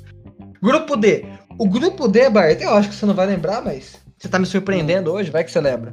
Grupo 0.62 0.96
D. 0.96 1.26
O 1.60 1.68
grupo 1.68 2.08
D, 2.08 2.30
Bart, 2.30 2.62
eu 2.62 2.74
acho 2.74 2.90
que 2.90 2.96
você 2.96 3.06
não 3.06 3.14
vai 3.14 3.28
lembrar, 3.28 3.62
mas 3.62 4.03
você 4.24 4.30
tá 4.30 4.40
me 4.40 4.46
surpreendendo 4.46 5.12
hoje, 5.12 5.30
vai 5.30 5.44
que 5.44 5.52
você 5.52 5.60
lembra. 5.60 5.92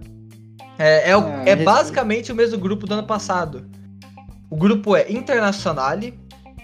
É, 0.78 1.10
é, 1.10 1.16
o- 1.16 1.20
Ah, 1.20 1.42
é 1.44 1.56
basicamente 1.56 2.30
o 2.30 2.34
mesmo 2.34 2.56
grupo 2.58 2.86
do 2.86 2.94
ano 2.94 3.02
passado. 3.04 3.68
O 4.48 4.54
grupo 4.56 4.94
é 4.94 5.10
Internacional, 5.10 5.98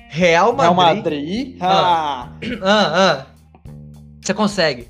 Real 0.09 0.53
Madrid. 0.55 0.61
Real 0.61 0.75
Madrid. 0.75 1.57
Ah. 1.61 2.29
Ah, 2.63 2.93
ah. 3.23 3.27
Você 4.23 4.33
consegue. 4.33 4.89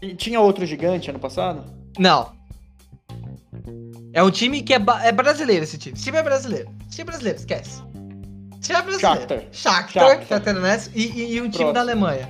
E 0.00 0.14
Tinha 0.14 0.40
outro 0.40 0.64
gigante 0.64 1.10
ano 1.10 1.18
passado? 1.18 1.62
Não. 1.98 2.32
É 4.14 4.22
um 4.22 4.30
time 4.30 4.62
que 4.62 4.72
é, 4.72 4.78
é 5.04 5.12
brasileiro 5.12 5.64
esse 5.64 5.76
time. 5.76 5.94
Esse 5.94 6.04
time 6.04 6.16
é 6.16 6.22
brasileiro. 6.22 6.70
Esse 6.88 6.96
time 6.96 7.02
é 7.02 7.04
brasileiro, 7.04 7.38
esquece. 7.38 7.82
Esse 8.52 8.60
time 8.72 8.78
é 8.78 8.82
brasileiro. 8.82 9.18
Shakhtar. 9.20 9.42
Shakhtar, 9.52 10.02
Shakhtar. 10.08 10.26
Shakhtar 10.42 10.90
e, 10.94 11.02
e, 11.06 11.34
e 11.34 11.40
um 11.40 11.50
time 11.50 11.50
Próximo. 11.50 11.72
da 11.74 11.80
Alemanha. 11.80 12.28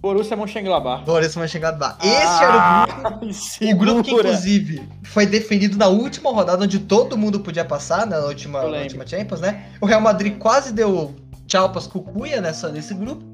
Borussia 0.00 0.36
Mönchengladbach. 0.36 1.04
Borussia 1.04 1.40
Mönchengladbach. 1.40 1.96
Esse 2.00 2.44
era 2.44 2.86
o 2.86 2.86
grupo. 2.86 3.24
O 3.62 3.76
grupo 3.76 4.02
que, 4.02 4.10
inclusive, 4.12 4.88
foi 5.04 5.26
definido 5.26 5.76
na 5.76 5.88
última 5.88 6.30
rodada, 6.30 6.64
onde 6.64 6.78
todo 6.78 7.16
mundo 7.16 7.40
podia 7.40 7.64
passar, 7.64 8.06
né, 8.06 8.18
na 8.18 8.26
última, 8.26 8.62
na 8.62 8.78
última 8.78 9.06
Champions, 9.06 9.40
né? 9.40 9.66
O 9.80 9.86
Real 9.86 10.00
Madrid 10.00 10.38
quase 10.38 10.72
deu 10.72 11.14
tchau 11.46 11.70
pras 11.70 11.86
cucuia 11.86 12.40
nessa, 12.40 12.68
nesse 12.68 12.94
grupo. 12.94 13.24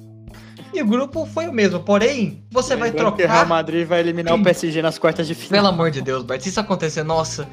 E 0.73 0.83
o 0.83 0.87
grupo 0.87 1.27
foi 1.27 1.47
o 1.47 1.53
mesmo. 1.53 1.81
Porém, 1.81 2.43
você 2.51 2.75
vai 2.75 2.91
Lembrando 2.91 3.17
que 3.17 3.23
o 3.23 3.27
Real 3.27 3.39
trocar. 3.41 3.49
Madrid 3.49 3.87
vai 3.87 4.01
eliminar 4.01 4.35
o 4.35 4.43
PSG 4.43 4.83
nas 4.83 4.99
quartas 4.99 5.27
de 5.27 5.35
final. 5.35 5.63
Pelo 5.63 5.69
amor 5.69 5.91
de 5.91 6.01
Deus, 6.03 6.25
Bart, 6.25 6.41
se 6.41 6.49
isso 6.49 6.59
acontecer, 6.59 7.05
nossa. 7.05 7.47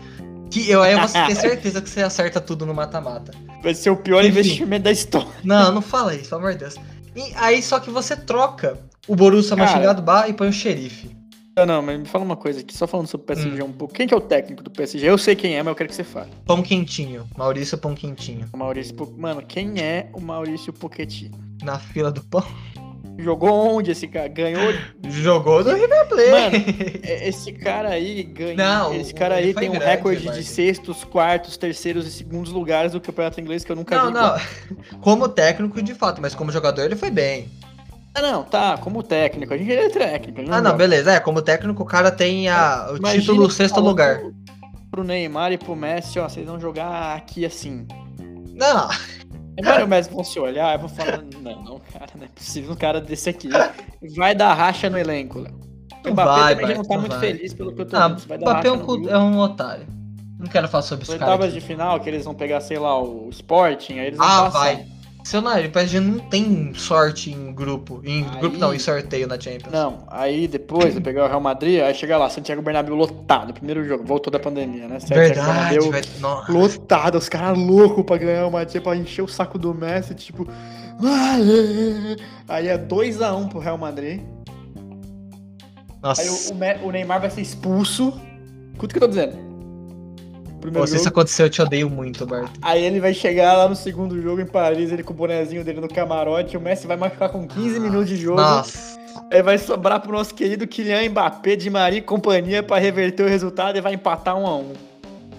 Que 0.50 0.70
eu 0.70 0.82
aí 0.82 0.96
você 1.00 1.26
ter 1.28 1.36
certeza 1.36 1.82
que 1.82 1.90
você 1.90 2.02
acerta 2.02 2.42
tudo 2.42 2.66
no 2.66 2.74
mata-mata. 2.74 3.32
Vai 3.64 3.74
ser 3.76 3.90
o 3.90 3.96
pior 3.96 4.26
Enfim. 4.26 4.40
investimento 4.40 4.84
da 4.84 4.92
história. 4.92 5.28
Não, 5.44 5.72
não 5.72 5.82
fala 5.82 6.16
isso, 6.16 6.30
pelo 6.30 6.42
amor 6.42 6.54
de 6.54 6.60
Deus. 6.60 6.76
E 7.16 7.34
aí 7.36 7.62
só 7.62 7.80
que 7.80 7.90
você 7.90 8.16
troca 8.16 8.80
o 9.08 9.16
Borussia 9.16 9.56
Cara. 9.56 9.70
Mönchengladbach 9.70 10.30
e 10.30 10.34
põe 10.34 10.50
o 10.50 10.54
xerife. 10.54 11.16
Não, 11.58 11.66
não, 11.66 11.82
mas 11.82 12.00
me 12.00 12.06
fala 12.06 12.24
uma 12.24 12.38
coisa 12.38 12.62
aqui, 12.62 12.74
só 12.76 12.88
falando 12.88 13.08
sobre 13.08 13.24
o 13.26 13.28
PSG 13.28 13.62
Hum. 13.62 13.66
um 13.66 13.74
pouco. 13.74 13.94
Quem 13.94 14.08
que 14.08 14.14
é 14.14 14.18
o 14.18 14.22
técnico 14.22 14.64
do 14.64 14.72
PSG? 14.72 15.10
Eu 15.10 15.18
sei 15.18 15.36
quem 15.36 15.56
é, 15.56 15.62
mas 15.62 15.72
eu 15.72 15.76
quero 15.76 15.90
que 15.90 15.96
você 15.96 16.04
fale. 16.04 16.30
Pão 16.46 16.64
quentinho. 16.64 17.28
Maurício 17.38 17.78
Pão 17.78 17.94
quentinho. 17.94 18.48
Maurício 18.56 18.96
Mano, 19.18 19.42
quem 19.46 19.80
é 19.82 20.10
o 20.14 20.22
Maurício 20.22 20.72
Pochettino? 20.72 21.38
Na 21.62 21.78
fila 21.78 22.10
do 22.10 22.24
pão. 22.24 22.44
Jogou 23.22 23.76
onde 23.78 23.92
esse 23.92 24.08
cara? 24.08 24.28
Ganhou. 24.28 24.74
Jogou 25.10 25.64
no 25.64 25.74
River 25.74 26.08
Plate. 26.08 26.32
Mano, 26.32 26.66
É, 27.04 27.28
Esse 27.30 27.52
cara 27.52 27.90
aí 27.90 28.24
ganha. 28.24 28.56
Não, 28.56 28.94
esse 28.94 29.14
cara 29.14 29.36
aí 29.36 29.54
tem 29.54 29.70
um 29.70 29.74
grande, 29.74 29.86
recorde 29.86 30.30
de 30.32 30.44
sextos, 30.44 31.04
quartos, 31.04 31.58
terceiros 31.58 32.08
e 32.08 32.12
segundos 32.12 32.52
lugares 32.52 32.92
do 32.94 33.02
campeonato 33.02 33.40
inglês 33.40 33.64
que 33.64 33.72
eu 33.72 33.76
nunca 33.76 33.96
não, 33.98 34.08
vi. 34.08 34.14
não. 34.14 35.00
Como 35.02 35.28
técnico, 35.28 35.82
de 35.82 35.94
fato, 35.94 36.22
mas 36.22 36.34
como 36.36 36.52
jogador 36.52 36.84
ele 36.84 36.96
foi 36.96 37.12
bem. 37.12 37.48
Ah, 38.14 38.22
não, 38.22 38.44
tá, 38.44 38.78
como 38.78 39.02
técnico. 39.02 39.54
A 39.54 39.58
gente 39.58 39.72
ele 39.72 39.82
é 39.84 39.90
técnico. 39.90 40.42
ele 40.42 40.50
Ah, 40.52 40.58
não, 40.60 40.72
joga. 40.72 40.78
beleza. 40.78 41.14
É, 41.14 41.20
como 41.22 41.42
técnico, 41.42 41.82
o 41.82 41.86
cara 41.86 42.12
tem 42.12 42.50
a, 42.50 42.90
o 42.92 42.98
Imagina 42.98 43.22
título 43.22 43.50
sexto 43.50 43.80
lugar. 43.80 44.20
Pro, 44.20 44.34
pro 44.92 45.04
Neymar 45.06 45.54
e 45.54 45.58
pro 45.58 45.76
Messi, 45.78 46.20
ó, 46.20 46.28
vocês 46.28 46.46
vão 46.46 46.60
jogar 46.60 47.16
aqui 47.16 47.46
assim. 47.46 47.88
Não, 48.54 48.90
Agora 48.90 48.98
o 49.84 49.88
Messi 49.88 50.10
vão 50.10 50.24
se 50.24 50.40
olhar 50.40 50.76
e 50.76 50.78
vão 50.78 50.90
falar, 50.90 51.22
não, 51.42 51.64
não, 51.64 51.80
cara, 51.80 52.12
não 52.16 52.26
é 52.26 52.28
possível 52.28 52.72
um 52.72 52.76
cara 52.76 53.00
desse 53.02 53.30
aqui. 53.30 53.50
Vai 54.16 54.36
dar 54.36 54.54
racha 54.54 54.90
no 54.90 54.98
elenco, 54.98 55.40
Léo. 55.40 55.60
O 56.06 56.12
Mbappé 56.12 56.42
vai, 56.42 56.56
também 56.56 56.78
não 56.78 56.84
tá 56.84 56.98
muito 56.98 57.12
vai. 57.12 57.20
feliz 57.20 57.54
pelo 57.54 57.74
que 57.74 57.82
eu 57.82 57.86
tô 57.86 57.96
ah, 57.96 58.08
vendo. 58.08 58.20
O 58.20 58.38
Mbappé 58.38 58.68
é 58.68 58.72
um, 58.72 59.10
é 59.10 59.18
um 59.20 59.40
otário. 59.40 59.86
Não 60.40 60.48
quero 60.48 60.68
falar 60.68 60.82
sobre 60.82 61.06
cara. 61.06 61.20
oitavas 61.20 61.54
de 61.54 61.62
final, 61.62 62.00
que 62.00 62.10
eles 62.10 62.26
vão 62.26 62.34
pegar, 62.34 62.62
sei 62.62 62.80
lá, 62.80 63.00
o 63.00 63.30
Sporting, 63.30 64.00
aí 64.00 64.08
eles 64.08 64.18
vão 64.18 64.28
Ah, 64.28 64.44
passar. 64.44 64.60
vai. 64.60 64.86
Seu 65.24 65.40
Nari, 65.42 65.68
o 65.68 65.72
PSG 65.72 66.00
não 66.00 66.18
tem 66.20 66.74
sorte 66.74 67.32
em 67.32 67.54
grupo. 67.54 68.02
Em 68.04 68.26
Aí- 68.26 68.40
grupo 68.40 68.58
não, 68.58 68.74
em 68.74 68.80
sorteio 68.80 69.28
na 69.28 69.40
Champions. 69.40 69.72
Não, 69.72 70.04
aí 70.10 70.48
depois 70.48 70.94
vai 70.94 71.02
pegar 71.04 71.26
o 71.26 71.28
Real 71.28 71.40
Madrid, 71.40 71.80
aí 71.82 71.94
chega 71.94 72.18
lá, 72.18 72.30
Santiago 72.30 72.62
Bernabéu 72.62 72.96
lotado, 72.96 73.54
primeiro 73.54 73.86
jogo, 73.86 74.04
voltou 74.04 74.32
da 74.32 74.40
pandemia, 74.40 74.88
né? 74.88 74.98
Verdade, 75.00 75.78
Bernabéu 75.80 75.92
vai... 75.92 76.02
Lotado, 76.50 77.18
os 77.18 77.30
caras 77.30 77.58
loucos 77.58 78.04
pra 78.04 78.18
ganhar 78.18 78.48
uma 78.48 78.64
Champions, 78.66 78.82
pra 78.82 78.96
encher 78.96 79.22
o 79.22 79.28
saco 79.28 79.58
do 79.60 79.74
Messi, 79.74 80.16
tipo... 80.16 80.48
Aí 82.48 82.68
é 82.68 82.78
2x1 82.78 83.50
pro 83.50 83.60
Real 83.60 83.78
Madrid, 83.78 84.22
Nossa. 86.02 86.22
aí 86.22 86.30
o, 86.30 86.86
o 86.86 86.88
o 86.88 86.92
Neymar 86.92 87.22
vai 87.22 87.30
ser 87.30 87.42
expulso, 87.42 88.14
escuta 88.74 88.86
o 88.86 88.88
que 88.90 88.98
eu 88.98 89.02
tô 89.02 89.08
dizendo. 89.08 89.51
Primeiro 90.62 90.80
Pô, 90.84 90.88
se 90.88 90.96
isso 90.96 91.04
jogo. 91.06 91.16
acontecer, 91.20 91.44
eu 91.44 91.50
te 91.50 91.62
odeio 91.62 91.90
muito, 91.90 92.26
Bart. 92.26 92.50
Aí 92.62 92.84
ele 92.84 93.00
vai 93.02 93.14
chegar 93.14 93.54
lá 93.58 93.68
no 93.68 93.76
segundo 93.76 94.22
jogo 94.22 94.40
em 94.42 94.46
Paris, 94.46 94.92
ele 94.92 95.04
com 95.04 95.12
o 95.12 95.16
bonezinho 95.16 95.64
dele 95.64 95.82
no 95.82 95.90
camarote, 95.90 96.56
o 96.56 96.62
Messi 96.62 96.88
vai 96.88 96.96
machucar 96.96 97.30
com 97.30 97.48
15 97.48 97.80
minutos 97.80 98.08
de 98.08 98.18
jogo. 98.18 98.40
Nossa. 98.40 99.00
Aí 99.30 99.42
vai 99.42 99.58
sobrar 99.58 100.00
pro 100.00 100.12
nosso 100.14 100.34
querido 100.34 100.66
Kylian 100.68 101.10
Mbappé 101.10 101.56
de 101.58 101.70
Maria 101.70 102.00
e 102.00 102.02
companhia 102.02 102.64
pra 102.64 102.78
reverter 102.78 103.24
o 103.24 103.28
resultado 103.28 103.78
e 103.78 103.82
vai 103.82 103.96
empatar 103.96 104.38
um 104.38 104.46
a 104.48 104.56
um. 104.58 104.74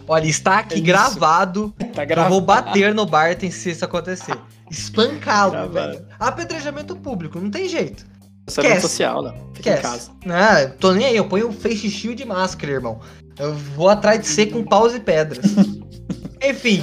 Olha, 0.08 0.26
está 0.26 0.58
aqui 0.58 0.78
É 0.78 0.80
gravado. 0.80 1.72
Tá 1.94 2.02
Eu 2.02 2.06
gravado. 2.06 2.30
vou 2.34 2.40
bater 2.40 2.92
no 2.94 3.06
Barton 3.06 3.50
se 3.50 3.70
isso 3.70 3.84
acontecer. 3.84 4.36
Espancá-lo, 4.70 5.70
velho. 5.70 6.00
Apedrejamento 6.18 6.96
público, 6.96 7.38
não 7.38 7.50
tem 7.50 7.68
jeito. 7.68 8.04
Saúde 8.48 8.68
Esquece. 8.68 8.88
social, 8.88 9.22
né? 9.22 9.34
Fica 9.54 9.70
em 9.70 9.74
Esquece. 9.74 9.82
casa. 9.82 10.10
Ah, 10.26 10.70
tô 10.78 10.92
nem 10.92 11.06
aí, 11.06 11.16
eu 11.16 11.26
ponho 11.28 11.48
um 11.48 11.52
face 11.52 11.88
shield 11.90 12.22
e 12.22 12.26
máscara, 12.26 12.72
irmão. 12.72 13.00
Eu 13.38 13.54
vou 13.54 13.88
atrás 13.88 14.20
de 14.20 14.26
você 14.26 14.46
com 14.46 14.64
paus 14.64 14.94
e 14.94 15.00
pedras. 15.00 15.44
Enfim. 16.42 16.82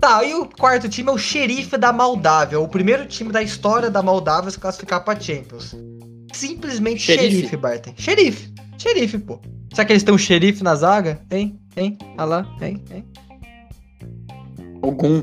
Tá, 0.00 0.22
e 0.24 0.34
o 0.34 0.46
quarto 0.46 0.88
time 0.88 1.08
é 1.08 1.12
o 1.12 1.18
Xerife 1.18 1.76
da 1.78 1.92
Moldávia, 1.92 2.60
o 2.60 2.68
primeiro 2.68 3.06
time 3.06 3.32
da 3.32 3.42
história 3.42 3.88
da 3.90 4.02
Moldávia 4.02 4.50
se 4.50 4.58
classificar 4.58 5.02
pra 5.02 5.18
Champions. 5.18 5.74
Simplesmente 6.34 7.00
Xerife? 7.00 7.30
xerife, 7.36 7.56
Barton. 7.56 7.94
Xerife. 7.96 8.52
Xerife, 8.76 9.18
pô. 9.18 9.40
Será 9.72 9.86
que 9.86 9.92
eles 9.94 10.02
têm 10.02 10.14
um 10.14 10.18
xerife 10.18 10.62
na 10.62 10.74
zaga? 10.74 11.20
Hein? 11.30 11.58
Hein? 11.76 11.96
Ah 12.18 12.24
lá, 12.24 12.46
hein? 12.60 12.82
Hein? 12.90 13.06
Algum. 14.82 15.22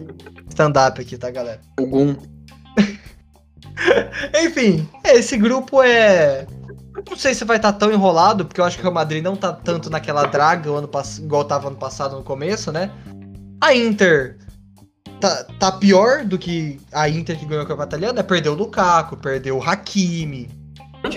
Stand-up 0.49 0.99
aqui, 1.01 1.17
tá, 1.17 1.29
galera? 1.29 1.61
Algum. 1.77 2.15
Enfim, 4.43 4.87
esse 5.03 5.37
grupo 5.37 5.81
é. 5.81 6.45
Não 7.09 7.17
sei 7.17 7.33
se 7.33 7.43
vai 7.43 7.57
estar 7.57 7.73
tão 7.73 7.91
enrolado, 7.91 8.45
porque 8.45 8.61
eu 8.61 8.65
acho 8.65 8.77
que 8.77 8.81
o 8.81 8.83
Real 8.83 8.93
Madrid 8.93 9.23
não 9.23 9.35
tá 9.35 9.51
tanto 9.51 9.89
naquela 9.89 10.25
draga 10.25 10.69
ano 10.69 10.87
pass... 10.87 11.17
igual 11.17 11.43
tava 11.43 11.67
ano 11.67 11.77
passado 11.77 12.15
no 12.15 12.23
começo, 12.23 12.71
né? 12.71 12.91
A 13.59 13.73
Inter 13.73 14.37
tá, 15.19 15.43
tá 15.59 15.71
pior 15.71 16.23
do 16.23 16.37
que 16.37 16.79
a 16.91 17.09
Inter 17.09 17.37
que 17.37 17.45
ganhou 17.45 17.63
o 17.63 17.67
campeonato 17.67 17.95
italiano, 17.95 18.13
né? 18.13 18.23
Perdeu 18.23 18.53
o 18.53 18.55
Lukaku, 18.55 19.17
perdeu 19.17 19.57
o 19.57 19.63
Hakimi, 19.63 20.49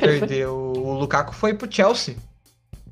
perdeu. 0.00 0.54
O 0.54 0.94
Lukaku 0.94 1.34
foi 1.34 1.54
pro 1.54 1.70
Chelsea. 1.70 2.16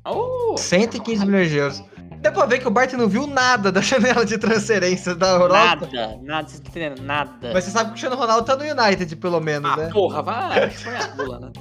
Oh, 0.07 0.55
115 0.57 1.25
milhões 1.25 1.49
de 1.49 1.57
euros. 1.57 1.83
Deu 2.21 2.31
pra 2.31 2.45
ver 2.45 2.59
que 2.59 2.67
o 2.67 2.71
Bart 2.71 2.91
não 2.93 3.07
viu 3.07 3.27
nada 3.27 3.71
da 3.71 3.81
janela 3.81 4.25
de 4.25 4.37
transferência 4.37 5.15
da 5.15 5.27
Europa. 5.31 5.87
nada, 5.91 6.19
nada, 6.23 6.47
você 6.47 6.61
tá 6.61 6.69
entendendo? 6.69 7.01
Nada. 7.03 7.51
Mas 7.53 7.63
você 7.63 7.71
sabe 7.71 7.85
que 7.85 7.89
o 7.89 7.93
Cristiano 7.93 8.15
Ronaldo 8.15 8.45
tá 8.45 8.55
no 8.55 8.63
United, 8.63 9.15
pelo 9.17 9.39
menos, 9.39 9.71
ah, 9.71 9.77
né? 9.77 9.89
porra, 9.91 10.21
vai, 10.21 10.69
foi 10.71 10.95
a 10.95 11.07
bula, 11.09 11.39
né? 11.39 11.51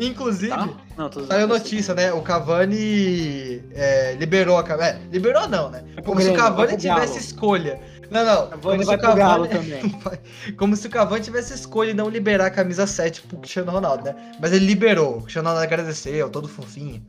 Inclusive, 0.00 0.48
Tá? 0.48 0.68
Não, 0.96 1.10
Saiu 1.26 1.46
notícia, 1.46 1.94
né? 1.94 2.12
O 2.12 2.20
Cavani 2.22 3.62
é, 3.72 4.16
liberou 4.18 4.58
a 4.58 4.64
Cavani. 4.64 4.88
É, 4.88 5.00
liberou 5.12 5.48
não, 5.48 5.70
né? 5.70 5.84
Como 6.04 6.20
se 6.20 6.30
o 6.30 6.34
Cavani 6.34 6.76
tivesse 6.76 7.18
escolha. 7.18 7.78
Não, 8.10 8.24
não. 8.24 8.48
Cavani 8.48 8.84
Como 8.84 8.84
se 8.84 8.98
Cavani. 8.98 9.48
também. 9.48 9.94
Como 10.56 10.76
se 10.76 10.86
o 10.86 10.90
Cavani 10.90 11.22
tivesse 11.22 11.54
escolha 11.54 11.90
e 11.90 11.94
não 11.94 12.08
liberar 12.08 12.46
a 12.46 12.50
camisa 12.50 12.86
7 12.86 13.22
pro 13.22 13.38
Cristiano 13.38 13.70
Ronaldo, 13.70 14.04
né? 14.04 14.14
Mas 14.40 14.52
ele 14.52 14.66
liberou. 14.66 15.18
O 15.18 15.22
Cristiano 15.22 15.48
Ronaldo 15.48 15.64
agradeceu, 15.64 16.28
todo 16.28 16.48
fofinho. 16.48 17.02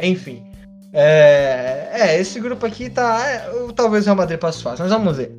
Enfim. 0.00 0.44
É, 0.92 1.88
é 1.92 2.20
esse 2.20 2.40
grupo 2.40 2.64
aqui 2.64 2.88
tá. 2.88 3.20
é, 3.26 3.72
talvez 3.74 4.04
o 4.04 4.06
Real 4.06 4.16
Madrid 4.16 4.38
passe 4.38 4.62
fácil, 4.62 4.84
mas 4.84 4.92
vamos 4.92 5.16
ver. 5.16 5.34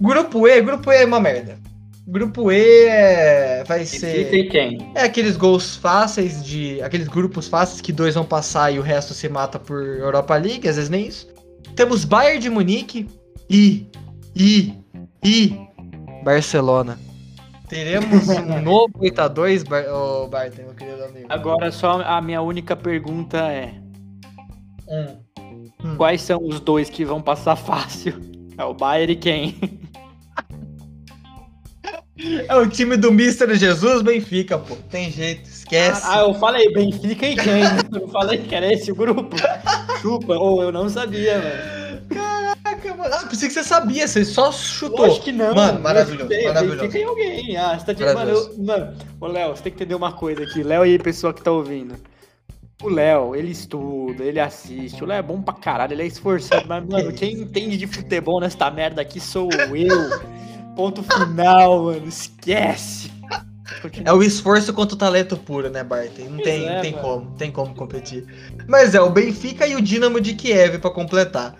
Grupo 0.00 0.46
E, 0.46 0.60
grupo 0.60 0.92
E 0.92 0.96
é 0.96 1.04
uma 1.04 1.20
merda. 1.20 1.58
Grupo 2.06 2.50
E 2.50 2.86
é, 2.86 3.64
vai 3.64 3.84
ser. 3.84 4.32
E 4.32 4.48
quem? 4.48 4.92
É 4.94 5.02
aqueles 5.02 5.36
gols 5.36 5.76
fáceis 5.76 6.44
de. 6.44 6.80
aqueles 6.82 7.08
grupos 7.08 7.48
fáceis 7.48 7.80
que 7.80 7.92
dois 7.92 8.14
vão 8.14 8.24
passar 8.24 8.72
e 8.72 8.78
o 8.78 8.82
resto 8.82 9.12
se 9.12 9.28
mata 9.28 9.58
por 9.58 9.82
Europa 9.82 10.36
League, 10.36 10.68
às 10.68 10.76
vezes 10.76 10.90
nem 10.90 11.06
isso. 11.06 11.26
Temos 11.74 12.04
Bayern 12.04 12.38
de 12.38 12.50
Munique 12.50 13.08
e. 13.50 13.86
e. 14.34 14.74
e. 15.24 15.54
Barcelona. 16.24 16.98
Teremos 17.68 18.28
um 18.28 18.62
novo 18.62 18.92
8x2, 19.00 19.68
Bar 19.68 19.84
oh, 19.92 20.26
Barton, 20.28 20.62
meu 20.62 20.74
querido 20.74 21.04
amigo. 21.04 21.26
Agora 21.28 21.70
só 21.70 22.00
a 22.02 22.20
minha 22.22 22.40
única 22.40 22.74
pergunta 22.74 23.38
é: 23.38 23.74
Hum. 24.90 25.96
quais 25.96 26.22
são 26.22 26.42
os 26.42 26.60
dois 26.60 26.88
que 26.88 27.04
vão 27.04 27.20
passar 27.20 27.56
fácil? 27.56 28.14
É 28.56 28.64
o 28.64 28.74
Bayern 28.74 29.12
e 29.12 29.16
quem? 29.16 29.78
É 32.48 32.56
o 32.56 32.68
time 32.68 32.96
do 32.96 33.08
Mr. 33.10 33.54
Jesus 33.54 34.02
Benfica, 34.02 34.58
pô. 34.58 34.74
Tem 34.90 35.08
jeito, 35.10 35.48
esquece. 35.48 36.02
Ah, 36.04 36.22
eu 36.22 36.34
falei 36.34 36.72
Benfica 36.72 37.26
e 37.26 37.36
quem? 37.36 37.60
Eu 37.94 38.08
falei 38.08 38.38
que 38.38 38.52
era 38.54 38.72
esse 38.72 38.90
o 38.90 38.94
grupo. 38.94 39.36
Chupa, 40.02 40.34
ou 40.34 40.62
eu 40.62 40.72
não 40.72 40.88
sabia, 40.88 41.38
velho. 41.38 42.02
Caraca, 42.08 42.94
mano. 42.94 43.14
Ah, 43.14 43.26
pensei 43.28 43.48
que 43.48 43.54
você 43.54 43.62
sabia, 43.62 44.06
você 44.08 44.24
só 44.24 44.50
chutou. 44.50 45.06
Lógico 45.06 45.26
que 45.26 45.32
não. 45.32 45.54
Mano, 45.54 45.78
eu 45.78 45.82
maravilhoso, 45.82 46.22
chutei, 46.22 46.44
maravilhoso. 46.48 46.80
Benfica 46.80 46.98
e 46.98 47.02
alguém. 47.04 47.56
Ah, 47.56 47.78
você 47.78 47.86
tá 47.86 47.92
dizendo, 47.92 48.14
mano, 48.14 48.30
eu, 48.30 48.64
mano, 48.64 48.96
ô 49.20 49.26
Léo, 49.28 49.56
você 49.56 49.62
tem 49.62 49.72
que 49.72 49.76
entender 49.78 49.94
uma 49.94 50.12
coisa 50.12 50.42
aqui. 50.42 50.62
Léo 50.62 50.84
e 50.84 50.92
aí, 50.92 50.98
pessoal 50.98 51.32
que 51.32 51.42
tá 51.42 51.52
ouvindo. 51.52 51.94
O 52.80 52.88
Léo, 52.88 53.34
ele 53.34 53.50
estuda, 53.50 54.22
ele 54.22 54.38
assiste. 54.38 55.02
O 55.02 55.06
Léo 55.06 55.18
é 55.18 55.22
bom 55.22 55.42
pra 55.42 55.54
caralho, 55.54 55.94
ele 55.94 56.02
é 56.02 56.06
esforçado. 56.06 56.64
Mas, 56.68 56.86
mano, 56.86 57.12
quem 57.12 57.32
entende 57.32 57.76
de 57.76 57.88
futebol 57.88 58.40
nesta 58.40 58.70
merda 58.70 59.02
aqui 59.02 59.18
sou 59.18 59.48
eu. 59.52 60.10
Ponto 60.76 61.02
final, 61.02 61.84
mano. 61.84 62.06
Esquece. 62.06 63.10
É 64.04 64.12
o 64.12 64.22
esforço 64.22 64.72
contra 64.72 64.94
o 64.94 64.98
talento 64.98 65.36
puro, 65.36 65.68
né, 65.68 65.82
Barton? 65.82 66.22
Não 66.30 66.38
tem, 66.38 66.66
é, 66.66 66.74
não 66.76 66.82
tem 66.82 66.92
mano. 66.92 67.04
como, 67.04 67.30
tem 67.36 67.50
como 67.50 67.74
competir. 67.74 68.24
Mas 68.68 68.94
é 68.94 69.00
o 69.00 69.10
Benfica 69.10 69.66
e 69.66 69.74
o 69.74 69.82
Dinamo 69.82 70.20
de 70.20 70.34
Kiev 70.34 70.78
pra 70.78 70.90
completar. 70.90 71.56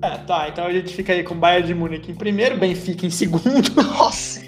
Ah, 0.00 0.18
tá, 0.18 0.48
então 0.48 0.64
a 0.64 0.72
gente 0.72 0.94
fica 0.94 1.12
aí 1.12 1.24
com 1.24 1.34
o 1.34 1.38
Bayern 1.38 1.66
de 1.66 1.74
Munique 1.74 2.12
em 2.12 2.14
primeiro, 2.14 2.56
Benfica 2.56 3.04
em 3.04 3.10
segundo. 3.10 3.70
Nossa! 3.74 4.40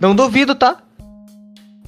Não 0.00 0.14
duvido, 0.14 0.54
tá? 0.54 0.82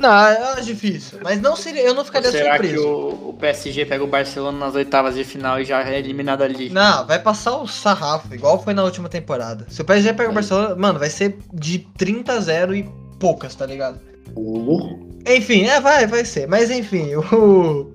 Não, 0.00 0.56
é 0.56 0.60
difícil. 0.62 1.18
Mas 1.22 1.40
não 1.40 1.54
seria, 1.54 1.82
eu 1.82 1.94
não 1.94 2.04
ficaria 2.04 2.30
Será 2.30 2.58
que 2.58 2.68
surpreso. 2.68 2.88
o, 2.88 3.28
o 3.30 3.32
PSG 3.34 3.84
pega 3.84 4.02
o 4.02 4.06
Barcelona 4.06 4.58
nas 4.58 4.74
oitavas 4.74 5.14
de 5.14 5.24
final 5.24 5.60
e 5.60 5.64
já 5.64 5.82
é 5.86 5.98
eliminado 5.98 6.42
ali? 6.42 6.70
Não, 6.70 7.06
vai 7.06 7.18
passar 7.18 7.56
o 7.56 7.66
sarrafo, 7.68 8.34
igual 8.34 8.62
foi 8.62 8.72
na 8.72 8.82
última 8.82 9.08
temporada. 9.08 9.66
Se 9.68 9.82
o 9.82 9.84
PSG 9.84 10.14
pega 10.14 10.30
o. 10.30 10.32
Barcelona, 10.32 10.74
mano, 10.74 10.98
vai 10.98 11.10
ser 11.10 11.38
de 11.52 11.80
30 11.98 12.32
a 12.32 12.40
0 12.40 12.74
e 12.74 12.88
poucas, 13.18 13.54
tá 13.54 13.66
ligado? 13.66 14.00
Uh, 14.34 14.98
Enfim, 15.26 15.64
é, 15.66 15.80
vai, 15.80 16.06
vai 16.06 16.24
ser. 16.24 16.48
Mas 16.48 16.70
enfim, 16.70 17.14
o. 17.16 17.92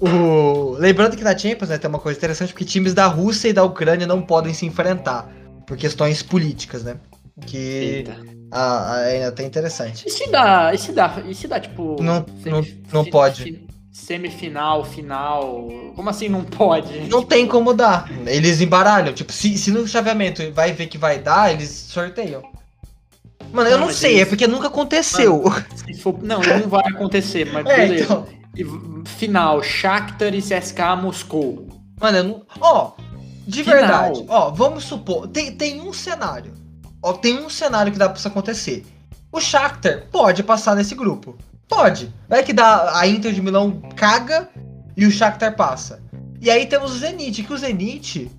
O. 0.00 0.76
Lembrando 0.78 1.16
que 1.16 1.22
na 1.22 1.36
Champions, 1.36 1.68
né, 1.68 1.78
tem 1.78 1.88
uma 1.88 1.98
coisa 1.98 2.18
interessante, 2.18 2.52
porque 2.52 2.64
times 2.64 2.94
da 2.94 3.06
Rússia 3.06 3.48
e 3.48 3.52
da 3.52 3.62
Ucrânia 3.64 4.06
não 4.06 4.22
podem 4.22 4.54
se 4.54 4.66
enfrentar. 4.66 5.30
Por 5.66 5.76
questões 5.78 6.22
políticas, 6.22 6.84
né? 6.84 6.96
Que 7.46 8.04
ah, 8.50 8.94
ainda 9.06 9.32
tá 9.32 9.42
interessante. 9.42 10.06
E 10.06 10.10
se 10.10 10.30
dá, 10.30 10.72
e 10.72 10.78
se 10.78 10.92
dá, 10.92 11.22
e 11.26 11.34
se 11.34 11.48
dá, 11.48 11.58
tipo. 11.58 12.00
Não- 12.00 12.24
semif- 12.42 12.80
não- 12.92 13.02
não 13.02 13.10
pode. 13.10 13.42
fi- 13.42 13.66
Semifinal, 13.92 14.84
final. 14.84 15.68
Como 15.94 16.10
assim 16.10 16.28
não 16.28 16.42
pode? 16.44 17.00
Não 17.08 17.22
tem 17.22 17.46
como 17.46 17.72
dar. 17.72 18.08
Eles 18.26 18.60
embaralham. 18.60 19.12
Tipo, 19.14 19.32
se, 19.32 19.56
se 19.56 19.70
no 19.70 19.86
chaveamento 19.86 20.42
vai 20.52 20.72
ver 20.72 20.86
que 20.88 20.98
vai 20.98 21.18
dar, 21.20 21.52
eles 21.52 21.70
sorteiam. 21.70 22.42
Mano, 23.52 23.68
eu 23.70 23.78
Não, 23.78 23.86
não 23.86 23.92
sei, 23.92 24.12
eles- 24.14 24.22
é 24.22 24.26
porque 24.26 24.46
nunca 24.48 24.66
aconteceu. 24.66 25.44
Se 25.76 25.94
for- 25.94 26.18
Não, 26.22 26.40
não 26.40 26.68
vai 26.68 26.84
acontecer, 26.88 27.50
mas 27.52 27.64
É, 27.70 27.76
beleza. 27.86 28.04
então. 28.04 28.26
E 28.56 28.64
final, 29.08 29.62
Shakhtar 29.62 30.34
e 30.34 30.40
CSKA 30.42 30.96
Moscou. 30.96 31.66
Mano, 32.00 32.18
eu 32.18 32.24
não. 32.24 32.42
Ó, 32.60 32.92
de 33.46 33.62
Final. 33.62 33.76
verdade, 33.78 34.24
ó, 34.28 34.50
vamos 34.50 34.84
supor. 34.84 35.28
Tem, 35.28 35.52
tem 35.56 35.80
um 35.80 35.92
cenário. 35.92 36.52
Ó, 37.04 37.12
tem 37.12 37.38
um 37.38 37.50
cenário 37.50 37.92
que 37.92 37.98
dá 37.98 38.08
pra 38.08 38.16
isso 38.16 38.26
acontecer. 38.26 38.82
O 39.30 39.38
Shakhtar 39.38 40.06
pode 40.10 40.42
passar 40.42 40.74
nesse 40.74 40.94
grupo. 40.94 41.36
Pode. 41.68 42.10
Vai 42.26 42.42
que 42.42 42.54
dá, 42.54 42.98
a 42.98 43.06
Inter 43.06 43.30
de 43.30 43.42
Milão 43.42 43.82
caga 43.94 44.48
e 44.96 45.04
o 45.04 45.10
Shakhtar 45.10 45.54
passa. 45.54 46.02
E 46.40 46.50
aí 46.50 46.64
temos 46.64 46.94
o 46.94 46.98
Zenit, 46.98 47.42
que 47.42 47.52
o 47.52 47.58
Zenit 47.58 48.30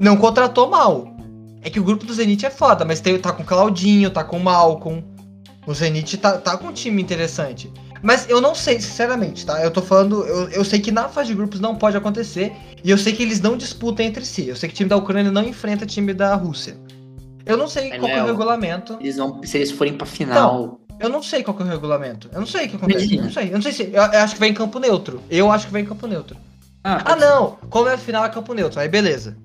não 0.00 0.16
contratou 0.16 0.70
mal. 0.70 1.14
É 1.60 1.68
que 1.68 1.78
o 1.78 1.84
grupo 1.84 2.06
do 2.06 2.14
Zenit 2.14 2.46
é 2.46 2.50
foda, 2.50 2.82
mas 2.82 2.98
tem, 2.98 3.18
tá 3.18 3.30
com 3.30 3.44
Claudinho, 3.44 4.08
tá 4.08 4.24
com 4.24 4.38
Malcolm. 4.38 5.04
O 5.66 5.74
Zenit 5.74 6.16
tá, 6.16 6.38
tá 6.38 6.56
com 6.56 6.68
um 6.68 6.72
time 6.72 7.02
interessante. 7.02 7.70
Mas 8.02 8.26
eu 8.30 8.40
não 8.40 8.54
sei, 8.54 8.80
sinceramente, 8.80 9.44
tá? 9.44 9.62
Eu 9.62 9.70
tô 9.70 9.82
falando. 9.82 10.24
Eu, 10.24 10.48
eu 10.48 10.64
sei 10.64 10.80
que 10.80 10.90
na 10.90 11.10
fase 11.10 11.28
de 11.28 11.34
grupos 11.34 11.60
não 11.60 11.76
pode 11.76 11.96
acontecer. 11.96 12.52
E 12.82 12.90
eu 12.90 12.96
sei 12.96 13.12
que 13.12 13.22
eles 13.22 13.40
não 13.42 13.54
disputam 13.54 14.04
entre 14.06 14.24
si. 14.24 14.48
Eu 14.48 14.56
sei 14.56 14.70
que 14.70 14.74
o 14.74 14.76
time 14.76 14.88
da 14.88 14.96
Ucrânia 14.96 15.30
não 15.30 15.42
enfrenta 15.42 15.84
o 15.84 15.86
time 15.86 16.14
da 16.14 16.34
Rússia. 16.34 16.74
Eu 17.46 17.56
não 17.56 17.68
sei 17.68 17.90
Mas, 17.90 17.98
qual 18.00 18.10
que 18.10 18.18
é 18.18 18.22
o 18.22 18.26
regulamento. 18.26 18.96
Eles 19.00 19.16
não, 19.16 19.42
se 19.42 19.58
eles 19.58 19.70
forem 19.70 19.94
pra 19.94 20.06
final. 20.06 20.80
Eu 21.00 21.08
não 21.08 21.22
sei 21.22 21.42
qual 21.42 21.56
é 21.58 21.62
o 21.62 21.66
regulamento. 21.66 22.28
Eu 22.32 22.40
não 22.40 22.46
sei 22.46 22.66
o 22.66 22.68
que 22.70 22.76
acontece. 22.76 23.04
Imagina. 23.04 23.22
Eu 23.22 23.24
não 23.26 23.32
sei. 23.32 23.48
Eu 23.48 23.52
não 23.54 23.62
sei 23.62 23.72
se. 23.72 23.82
Eu, 23.84 23.90
eu 24.02 24.20
acho 24.20 24.34
que 24.34 24.40
vai 24.40 24.48
em 24.48 24.54
campo 24.54 24.78
neutro. 24.78 25.20
Eu 25.30 25.50
acho 25.50 25.66
que 25.66 25.72
vai 25.72 25.82
em 25.82 25.84
campo 25.86 26.06
neutro. 26.06 26.36
Ah, 26.82 27.14
ser. 27.14 27.16
não! 27.20 27.58
Como 27.70 27.88
é 27.88 27.94
a 27.94 27.98
final 27.98 28.24
é 28.24 28.28
campo 28.28 28.54
neutro, 28.54 28.78
aí 28.80 28.88
beleza. 28.88 29.36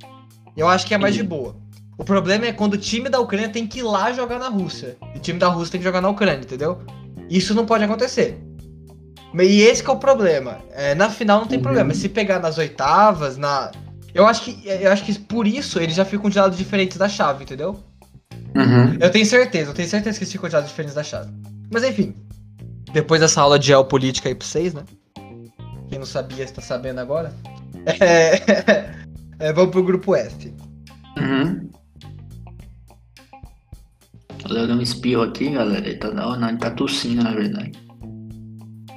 Eu 0.55 0.67
acho 0.67 0.85
que 0.85 0.93
é 0.93 0.97
mais 0.97 1.13
de 1.15 1.21
Entendi. 1.21 1.35
boa. 1.41 1.55
O 1.97 2.03
problema 2.03 2.45
é 2.45 2.53
quando 2.53 2.73
o 2.73 2.77
time 2.77 3.09
da 3.09 3.19
Ucrânia 3.19 3.49
tem 3.49 3.65
que 3.67 3.79
ir 3.79 3.83
lá 3.83 4.11
jogar 4.13 4.39
na 4.39 4.47
Rússia. 4.49 4.97
E 5.13 5.17
o 5.17 5.21
time 5.21 5.39
da 5.39 5.47
Rússia 5.47 5.71
tem 5.73 5.79
que 5.81 5.85
jogar 5.85 6.01
na 6.01 6.09
Ucrânia, 6.09 6.41
entendeu? 6.41 6.79
Isso 7.29 7.53
não 7.53 7.65
pode 7.65 7.83
acontecer. 7.83 8.41
E 9.33 9.61
esse 9.61 9.83
que 9.83 9.89
é 9.89 9.93
o 9.93 9.97
problema. 9.97 10.59
É, 10.71 10.95
na 10.95 11.09
final 11.09 11.39
não 11.39 11.47
tem 11.47 11.57
Uhum. 11.57 11.63
problema. 11.63 11.93
Se 11.93 12.09
pegar 12.09 12.39
nas 12.39 12.57
oitavas, 12.57 13.37
na. 13.37 13.71
Eu 14.13 14.25
acho 14.25 14.41
que. 14.43 14.67
Eu 14.67 14.91
acho 14.91 15.03
que 15.03 15.17
por 15.19 15.45
isso 15.47 15.79
eles 15.79 15.95
já 15.95 16.03
ficam 16.05 16.29
de 16.29 16.37
lados 16.39 16.57
diferentes 16.57 16.97
da 16.97 17.07
chave, 17.07 17.43
entendeu? 17.43 17.77
Uhum. 18.55 18.97
Eu 18.99 19.11
tenho 19.11 19.25
certeza, 19.25 19.71
eu 19.71 19.73
tenho 19.73 19.87
certeza 19.87 20.17
que 20.17 20.23
eles 20.23 20.31
ficam 20.31 20.49
de 20.49 20.55
lados 20.55 20.69
diferentes 20.69 20.95
da 20.95 21.03
chave. 21.03 21.31
Mas 21.71 21.83
enfim. 21.83 22.15
Depois 22.91 23.21
dessa 23.21 23.41
aula 23.41 23.59
de 23.59 23.67
geopolítica 23.67 24.29
aí 24.29 24.35
pra 24.35 24.47
vocês, 24.47 24.73
né? 24.73 24.83
Quem 25.89 25.99
não 25.99 26.05
sabia 26.05 26.43
está 26.43 26.61
sabendo 26.61 26.99
agora. 26.99 27.33
É, 27.85 28.41
é, 29.39 29.53
vamos 29.53 29.71
pro 29.71 29.83
grupo 29.83 30.15
F. 30.15 30.53
Uhum. 31.17 31.69
O 34.45 34.53
Léo 34.53 34.67
deu 34.67 34.75
um 34.75 34.81
espirro 34.81 35.23
aqui, 35.23 35.49
galera. 35.49 35.85
Ele 35.85 35.97
tá, 35.97 36.11
não, 36.11 36.39
não, 36.39 36.49
ele 36.49 36.57
tá 36.57 36.71
tossindo, 36.71 37.23
na 37.23 37.33
verdade. 37.33 37.71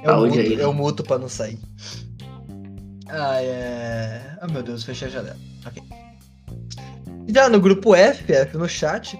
Eu 0.03 0.11
Saúde 0.11 0.37
muto, 0.37 0.49
aí, 0.49 0.55
né? 0.57 0.63
eu 0.63 0.73
muto 0.73 1.03
pra 1.03 1.19
não 1.19 1.29
sair. 1.29 1.59
Ah, 3.07 3.41
é. 3.41 4.37
Oh 4.41 4.51
meu 4.51 4.63
Deus, 4.63 4.83
fechei 4.83 5.07
a 5.07 5.11
janela. 5.11 5.37
Ok. 5.65 5.83
Já 7.27 7.47
no 7.47 7.59
grupo 7.59 7.95
F, 7.95 8.33
F 8.33 8.57
no 8.57 8.67
chat, 8.67 9.19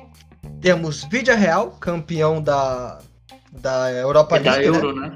temos 0.64 1.04
Vídea 1.04 1.36
Real, 1.36 1.72
campeão 1.72 2.42
da, 2.42 2.98
da 3.52 3.92
Europa 3.92 4.38
É 4.38 4.40
da 4.40 4.52
League. 4.56 4.72
né? 4.72 4.78
Euro, 4.78 4.96
né? 4.96 5.12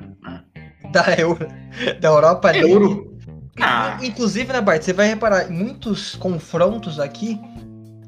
Da 0.92 1.16
Euro. 1.18 1.48
Da 2.02 2.08
Europa 2.10 2.52
League. 2.52 2.70
Euro? 2.70 3.18
Ah. 3.60 3.98
Inclusive, 4.04 4.52
né, 4.52 4.62
Bart, 4.62 4.82
você 4.84 4.94
vai 4.94 5.08
reparar, 5.08 5.50
muitos 5.50 6.16
confrontos 6.16 7.00
aqui 7.00 7.40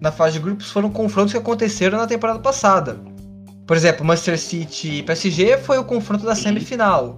na 0.02 0.12
fase 0.12 0.34
de 0.34 0.40
grupos 0.40 0.70
foram 0.70 0.90
confrontos 0.90 1.32
que 1.32 1.38
aconteceram 1.38 1.98
na 1.98 2.08
temporada 2.08 2.40
passada. 2.40 3.00
Por 3.66 3.78
exemplo, 3.78 4.06
Manchester 4.06 4.40
City 4.40 4.96
e 4.96 5.04
PSG 5.04 5.58
foi 5.60 5.78
o 5.78 5.84
confronto 5.84 6.26
da 6.26 6.36
semifinal. 6.36 7.16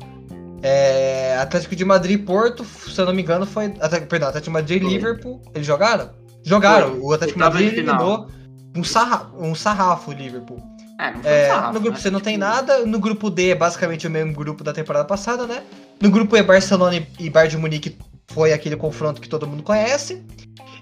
É, 0.62 1.38
Atlético 1.40 1.76
de 1.76 1.84
Madrid 1.86 2.20
e 2.20 2.24
Porto, 2.24 2.64
se 2.64 3.00
eu 3.00 3.06
não 3.06 3.14
me 3.14 3.22
engano, 3.22 3.46
foi. 3.46 3.70
Perdão, 4.10 4.30
Atlético 4.30 4.44
de 4.44 4.50
Madrid 4.50 4.84
e. 4.84 4.86
Liverpool. 4.86 5.42
Eles 5.56 5.66
jogaram? 5.66 6.10
Jogaram. 6.44 6.92
Foi. 6.92 7.00
O 7.00 7.14
Atlético 7.14 7.40
de 7.40 7.46
Madrid 7.46 7.74
final. 7.74 8.28
Um, 8.76 8.84
sarra, 8.84 9.30
um 9.38 9.54
sarrafo 9.56 10.12
o 10.12 10.14
Liverpool. 10.14 10.62
É, 11.00 11.12
não 11.12 11.22
foi 11.22 11.32
É, 11.32 11.48
sarrafo, 11.48 11.74
no 11.74 11.80
grupo 11.80 11.98
né? 11.98 12.04
C 12.04 12.10
não 12.12 12.20
tem 12.20 12.38
nada, 12.38 12.86
no 12.86 13.00
grupo 13.00 13.30
D 13.30 13.50
é 13.50 13.56
basicamente 13.56 14.06
o 14.08 14.10
mesmo 14.10 14.34
grupo 14.34 14.64
da 14.64 14.72
temporada 14.74 15.06
passada, 15.06 15.48
né? 15.48 15.64
No 16.02 16.10
grupo 16.10 16.36
E, 16.38 16.44
Barcelona 16.44 16.96
e- 17.20 17.30
Bayern 17.30 17.52
de 17.52 17.58
Munique 17.58 17.98
foi 18.32 18.54
aquele 18.54 18.76
confronto 18.76 19.20
que 19.22 19.28
todo 19.30 19.48
mundo 19.48 19.64
conhece. 19.64 20.24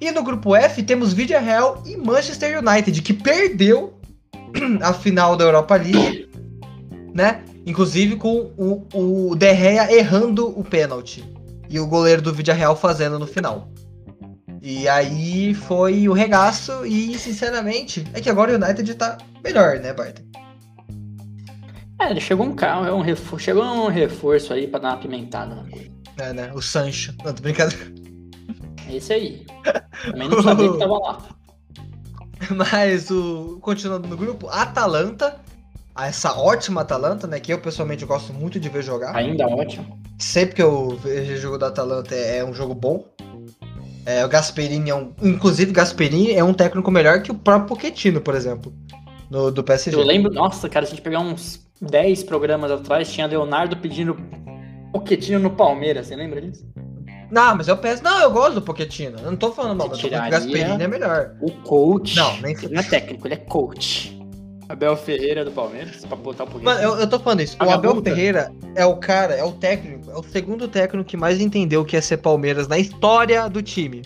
E 0.02 0.12
no 0.12 0.24
grupo 0.24 0.56
F 0.56 0.82
temos 0.84 1.12
Vídea 1.14 1.40
Real 1.40 1.82
e 1.86 1.98
Manchester 1.98 2.60
United, 2.60 3.02
que 3.02 3.14
perdeu 3.14 4.00
a 4.82 4.94
final 4.94 5.36
da 5.36 5.44
Europa 5.46 5.76
League, 5.76 6.30
né? 7.14 7.44
Inclusive 7.66 8.16
com 8.16 8.52
o, 8.58 8.88
o 8.94 9.36
De 9.36 9.54
Gea 9.56 9.92
errando 9.94 10.48
o 10.58 10.64
pênalti. 10.64 11.24
E 11.70 11.80
o 11.80 11.86
goleiro 11.86 12.22
do 12.22 12.34
Vídea 12.34 12.54
Real 12.54 12.76
fazendo 12.76 13.20
no 13.20 13.28
final. 13.28 13.70
E 14.62 14.88
aí 14.88 15.54
foi 15.54 16.10
o 16.10 16.14
regaço 16.14 16.86
e, 16.86 17.18
sinceramente, 17.18 18.06
é 18.14 18.20
que 18.20 18.30
agora 18.30 18.52
o 18.52 18.56
United 18.56 18.94
tá 18.96 19.18
melhor, 19.44 19.80
né, 19.80 19.94
Bart? 19.94 20.20
É, 22.00 22.12
ele 22.12 22.22
chegou 22.22 22.46
um 22.46 22.56
carro, 22.56 22.86
é 22.86 22.94
um 22.94 23.02
reforço, 23.02 23.46
chegou 23.46 23.64
um 23.64 23.88
reforço 23.88 24.54
aí 24.54 24.68
pra 24.68 24.80
dar 24.80 24.90
uma 24.90 24.98
pimentada 24.98 25.56
na 25.56 25.70
coisa. 25.70 25.90
É, 26.18 26.34
né? 26.34 26.52
O 26.54 26.62
Sancho. 26.62 27.14
Não, 27.24 27.34
tô 27.34 27.42
brincando. 27.42 27.76
É 28.88 28.96
esse 28.96 29.14
aí. 29.14 29.46
Também 30.12 30.30
não 30.30 30.42
sabia 30.42 30.72
que 30.72 30.78
tava 30.78 30.98
lá. 30.98 31.18
Mas 32.56 33.10
o. 33.12 33.60
Continuando 33.62 34.08
no 34.08 34.18
grupo, 34.18 34.48
Atalanta. 34.50 35.40
Essa 35.98 36.34
ótima 36.34 36.82
Atalanta, 36.82 37.28
né? 37.28 37.40
Que 37.42 37.52
eu 37.52 37.60
pessoalmente 37.60 38.06
gosto 38.06 38.34
muito 38.34 38.58
de 38.58 38.70
ver 38.70 38.82
jogar. 38.82 39.14
Ainda 39.16 39.46
ótimo. 39.48 40.00
Sempre 40.18 40.56
que 40.56 40.62
eu 40.62 40.98
vejo 40.98 41.34
o 41.34 41.38
jogo 41.38 41.58
da 41.58 41.68
Atalanta 41.68 42.16
é, 42.16 42.38
é 42.38 42.46
um 42.46 42.54
jogo 42.54 42.74
bom. 42.74 43.06
É, 44.10 44.26
o 44.26 44.28
Gasperini 44.28 44.90
é 44.90 44.96
um. 44.96 45.14
Inclusive, 45.22 45.72
Gasperini 45.72 46.32
é 46.32 46.44
um 46.44 46.52
técnico 46.52 46.90
melhor 46.90 47.22
que 47.22 47.30
o 47.30 47.36
próprio 47.36 47.68
Pochettino, 47.68 48.20
por 48.20 48.34
exemplo. 48.34 48.74
No, 49.30 49.52
do 49.52 49.64
PSG. 49.64 49.96
Eu 49.96 50.04
lembro, 50.04 50.34
nossa, 50.34 50.68
cara, 50.68 50.84
se 50.84 50.94
a 50.94 50.96
gente 50.96 51.04
pegar 51.04 51.20
uns 51.20 51.64
10 51.80 52.24
programas 52.24 52.72
atrás, 52.72 53.14
tinha 53.14 53.28
Leonardo 53.28 53.78
pedindo 53.78 54.18
Poquetinho 54.92 55.38
no 55.38 55.52
Palmeiras, 55.52 56.08
você 56.08 56.16
lembra 56.16 56.42
disso? 56.42 56.66
Não, 57.30 57.56
mas 57.56 57.68
eu 57.68 57.78
penso. 57.78 58.04
Não, 58.04 58.20
eu 58.20 58.32
gosto 58.32 58.56
do 58.56 58.64
Pochettino. 58.64 59.20
Eu 59.20 59.30
não 59.30 59.38
tô 59.38 59.52
falando 59.52 59.78
mal, 59.78 59.90
mas 59.90 60.04
o 60.04 60.10
Gasperini 60.10 60.82
é 60.82 60.88
melhor. 60.88 61.36
O 61.40 61.52
coach. 61.62 62.16
Não, 62.16 62.36
nem 62.42 62.56
Ele 62.56 62.74
não 62.74 62.82
é 62.82 62.84
técnico, 62.84 63.28
ele 63.28 63.36
é 63.36 63.38
coach. 63.38 64.20
Abel 64.68 64.98
Ferreira 64.98 65.46
do 65.46 65.52
Palmeiras, 65.52 66.04
pra 66.04 66.16
botar 66.16 66.46
um 66.46 66.48
pouquinho. 66.48 66.66
Mano, 66.66 66.82
eu, 66.82 66.96
eu 66.96 67.08
tô 67.08 67.20
falando 67.20 67.42
isso. 67.42 67.54
O 67.56 67.60
Paga 67.60 67.76
Abel. 67.76 68.02
Ferreira 68.02 68.52
é 68.80 68.86
o 68.86 68.96
cara, 68.96 69.36
é 69.36 69.44
o 69.44 69.52
técnico, 69.52 70.10
é 70.10 70.16
o 70.16 70.24
segundo 70.24 70.66
técnico 70.66 71.04
que 71.04 71.18
mais 71.18 71.42
entendeu 71.42 71.82
o 71.82 71.86
que 71.86 71.98
é 71.98 72.02
ser 72.02 72.16
Palmeiras 72.18 72.66
na 72.66 72.80
história 72.80 73.50
do 73.50 73.62
time. 73.62 74.04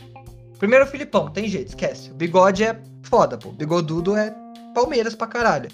Primeiro 0.57 0.83
o 0.83 0.87
Filipão, 0.87 1.29
tem 1.29 1.47
jeito, 1.47 1.67
esquece. 1.67 2.09
O 2.09 2.15
bigode 2.15 2.63
é 2.63 2.79
foda, 3.03 3.37
pô. 3.37 3.51
Bigodudo 3.51 4.17
é 4.17 4.33
Palmeiras 4.73 5.13
pra 5.13 5.27
caralho. 5.27 5.69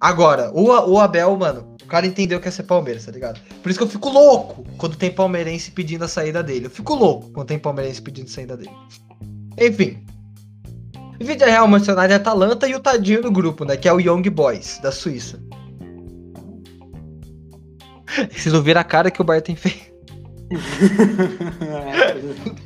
Agora, 0.00 0.52
o, 0.54 0.66
o 0.66 1.00
Abel, 1.00 1.36
mano, 1.36 1.74
o 1.82 1.86
cara 1.86 2.06
entendeu 2.06 2.38
que 2.38 2.46
é 2.46 2.50
ser 2.50 2.62
Palmeiras, 2.62 3.04
tá 3.04 3.10
ligado? 3.10 3.40
Por 3.60 3.70
isso 3.70 3.78
que 3.78 3.84
eu 3.84 3.90
fico 3.90 4.08
louco 4.08 4.64
quando 4.78 4.96
tem 4.96 5.10
palmeirense 5.10 5.72
pedindo 5.72 6.04
a 6.04 6.08
saída 6.08 6.40
dele. 6.40 6.66
Eu 6.66 6.70
fico 6.70 6.94
louco 6.94 7.32
quando 7.32 7.48
tem 7.48 7.58
palmeirense 7.58 8.00
pedindo 8.00 8.26
a 8.26 8.30
saída 8.30 8.56
dele. 8.56 8.70
Enfim. 9.58 10.04
Vídeo 11.20 11.46
Real, 11.46 11.66
Manchester 11.66 11.96
United, 11.96 12.14
Atalanta 12.14 12.68
e 12.68 12.74
o 12.74 12.80
tadinho 12.80 13.22
do 13.22 13.32
grupo, 13.32 13.64
né? 13.64 13.76
Que 13.76 13.88
é 13.88 13.92
o 13.92 13.98
Young 13.98 14.28
Boys, 14.30 14.78
da 14.78 14.92
Suíça. 14.92 15.40
Vocês 18.32 18.52
não 18.52 18.62
viram 18.62 18.80
a 18.80 18.84
cara 18.84 19.10
que 19.10 19.20
o 19.20 19.24
Barton 19.24 19.56
fez. 19.56 19.92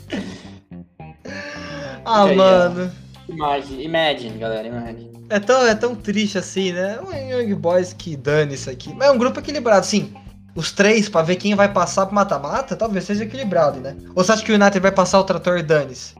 Ah, 2.04 2.24
aí, 2.24 2.36
mano. 2.36 2.90
imagine, 3.28 3.84
imagine, 3.84 4.38
galera, 4.38 4.66
imagine. 4.66 5.10
É 5.28 5.38
tão, 5.38 5.66
é 5.66 5.74
tão 5.74 5.94
triste 5.94 6.38
assim, 6.38 6.72
né? 6.72 6.98
Um 7.00 7.12
Young 7.12 7.54
Boys 7.54 7.92
que 7.92 8.16
dane 8.16 8.54
isso 8.54 8.70
aqui. 8.70 8.94
Mas 8.94 9.08
é 9.08 9.10
um 9.10 9.18
grupo 9.18 9.38
equilibrado, 9.40 9.84
sim. 9.84 10.14
Os 10.54 10.72
três, 10.72 11.08
pra 11.08 11.22
ver 11.22 11.36
quem 11.36 11.54
vai 11.54 11.70
passar 11.70 12.06
pro 12.06 12.14
mata-mata, 12.14 12.74
talvez 12.74 13.04
seja 13.04 13.24
equilibrado, 13.24 13.78
né? 13.80 13.96
Ou 14.14 14.24
você 14.24 14.32
acha 14.32 14.44
que 14.44 14.50
o 14.50 14.54
United 14.54 14.80
vai 14.80 14.90
passar 14.90 15.20
o 15.20 15.24
trator 15.24 15.62
dane-se? 15.62 16.14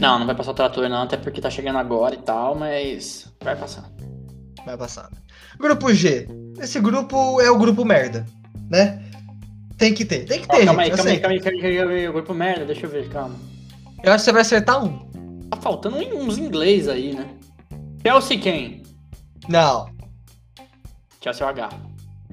Não, 0.00 0.18
não 0.18 0.26
vai 0.26 0.34
passar 0.34 0.50
o 0.50 0.54
trator 0.54 0.88
não, 0.88 1.02
até 1.02 1.16
porque 1.16 1.40
tá 1.40 1.48
chegando 1.48 1.78
agora 1.78 2.14
e 2.14 2.18
tal, 2.18 2.56
mas 2.56 3.32
vai 3.42 3.54
passar. 3.54 3.84
Vai 4.66 4.76
passar. 4.76 5.04
né? 5.04 5.18
Grupo 5.58 5.94
G. 5.94 6.26
Esse 6.60 6.80
grupo 6.80 7.40
é 7.40 7.50
o 7.50 7.58
grupo 7.58 7.84
merda, 7.84 8.26
né? 8.70 9.02
Tem 9.78 9.92
que 9.94 10.04
ter, 10.04 10.24
tem 10.26 10.40
que 10.40 10.46
Ó, 10.48 10.56
ter, 10.56 10.64
calma 10.64 10.82
aí, 10.82 10.88
gente. 10.88 10.98
eu 10.98 11.04
calma 11.04 11.10
aí, 11.10 11.20
calma 11.20 11.34
aí, 11.34 11.40
calma 11.40 11.68
aí, 11.68 11.76
calma 11.76 11.92
aí, 11.92 12.12
grupo 12.12 12.34
merda, 12.34 12.64
deixa 12.64 12.86
eu 12.86 12.90
ver, 12.90 13.08
calma. 13.08 13.36
Eu 14.02 14.12
acho 14.12 14.22
que 14.22 14.24
você 14.26 14.32
vai 14.32 14.42
acertar 14.42 14.84
um. 14.84 14.98
Tá 15.48 15.56
faltando 15.60 15.96
uns 15.96 16.38
inglês 16.38 16.88
aí, 16.88 17.14
né? 17.14 17.26
Chelsea 18.04 18.38
quem? 18.38 18.82
Não. 19.48 19.88
Chelsea 21.22 21.46
é 21.46 21.50
H. 21.50 21.68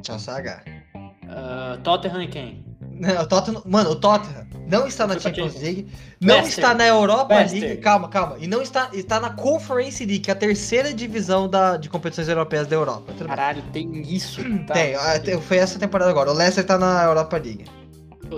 Chelsea 0.05 0.33
H. 0.33 0.63
Uh, 0.95 1.81
Tottenham 1.83 2.23
e 2.23 2.27
quem? 2.27 2.65
Não, 2.81 3.21
o 3.21 3.27
Tottenham, 3.27 3.61
mano, 3.65 3.91
o 3.91 3.95
Tottenham 3.95 4.47
não 4.69 4.87
está 4.87 5.05
na 5.07 5.13
pra 5.15 5.23
Champions? 5.23 5.55
League, 5.61 5.87
não 6.21 6.35
Leicester. 6.35 6.63
está 6.63 6.73
na 6.75 6.85
Europa 6.87 7.35
Leicester. 7.35 7.61
League, 7.61 7.81
calma, 7.81 8.07
calma, 8.07 8.35
e 8.39 8.47
não 8.47 8.61
está, 8.61 8.89
está 8.93 9.19
na 9.19 9.31
Conference 9.31 10.05
League, 10.05 10.19
que 10.19 10.29
é 10.29 10.33
a 10.33 10.37
terceira 10.37 10.93
divisão 10.93 11.49
da, 11.49 11.75
de 11.77 11.89
competições 11.89 12.27
europeias 12.29 12.67
da 12.67 12.75
Europa. 12.75 13.11
Caralho, 13.25 13.61
tem 13.73 14.01
isso. 14.01 14.41
Tá. 14.65 14.73
Tem, 14.75 14.95
ah, 14.95 15.19
tem- 15.19 15.41
foi 15.41 15.57
essa 15.57 15.77
temporada 15.79 16.09
agora. 16.11 16.29
O 16.31 16.33
Leicester 16.33 16.65
tá 16.65 16.77
na 16.77 17.03
Europa 17.03 17.37
League. 17.37 17.65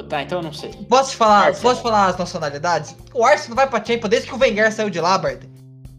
Tá, 0.07 0.21
então 0.23 0.39
eu 0.39 0.43
não 0.43 0.53
sei. 0.53 0.69
Posso 0.87 1.11
te 1.11 1.17
falar, 1.17 1.47
Arsenal. 1.47 1.61
posso 1.61 1.81
falar 1.83 2.05
as 2.07 2.17
nacionalidades? 2.17 2.95
O 3.13 3.25
Arsenal 3.25 3.55
vai 3.57 3.67
pra 3.69 3.79
Champions 3.83 4.09
desde 4.09 4.29
que 4.29 4.33
o 4.33 4.37
Wenger 4.39 4.71
saiu 4.71 4.89
de 4.89 5.01
lá, 5.01 5.17
Bart. 5.17 5.41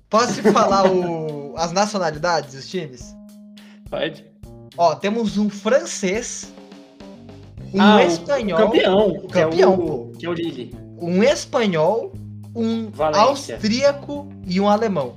Posso 0.08 0.34
te 0.40 0.50
falar 0.50 0.86
o, 0.90 1.54
as 1.58 1.72
nacionalidades 1.72 2.54
dos 2.54 2.68
times? 2.68 3.14
Pode. 3.90 4.24
Ó, 4.78 4.94
temos 4.94 5.36
um 5.36 5.50
francês, 5.50 6.51
um 7.74 7.80
Ah, 7.80 7.96
o- 7.96 8.00
espanhol, 8.00 8.58
O 8.60 8.64
campeão. 8.66 9.10
que 9.28 9.38
é 9.38 9.42
campeão, 9.44 9.74
o, 9.74 10.12
Que 10.18 10.26
é 10.26 10.28
o 10.28 10.32
Lille. 10.32 10.74
um 11.00 11.22
espanhol, 11.22 12.12
um 12.54 12.90
Valência. 12.90 13.54
austríaco 13.56 14.28
e 14.46 14.60
um 14.60 14.68
alemão. 14.68 15.16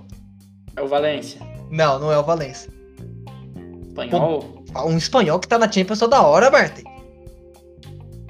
É 0.75 0.81
o 0.81 0.87
Valência. 0.87 1.41
Não, 1.69 1.99
não 1.99 2.11
é 2.11 2.17
o 2.17 2.23
Valência. 2.23 2.69
Espanhol. 3.87 4.63
Um 4.85 4.97
espanhol 4.97 5.39
que 5.39 5.47
tá 5.47 5.57
na 5.57 5.71
Champions 5.71 5.99
toda 5.99 6.21
hora, 6.21 6.49
Bart. 6.49 6.79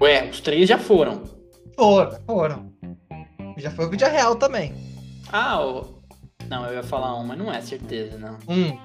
Ué, 0.01 0.30
os 0.30 0.39
três 0.41 0.67
já 0.69 0.78
foram. 0.78 1.23
Foram, 1.76 2.17
foram. 2.26 2.71
Já 3.57 3.71
foi 3.71 3.86
o 3.86 3.89
Vídeo 3.89 4.07
Real 4.09 4.36
também. 4.36 4.73
Ah, 5.32 5.61
o. 5.65 5.95
Não, 6.49 6.63
eu 6.67 6.76
ia 6.76 6.84
falar 6.84 7.19
um, 7.19 7.23
mas 7.23 7.38
não 7.39 7.51
é 7.51 7.59
certeza, 7.61 8.17
não. 8.19 8.38
Hum, 8.47 8.78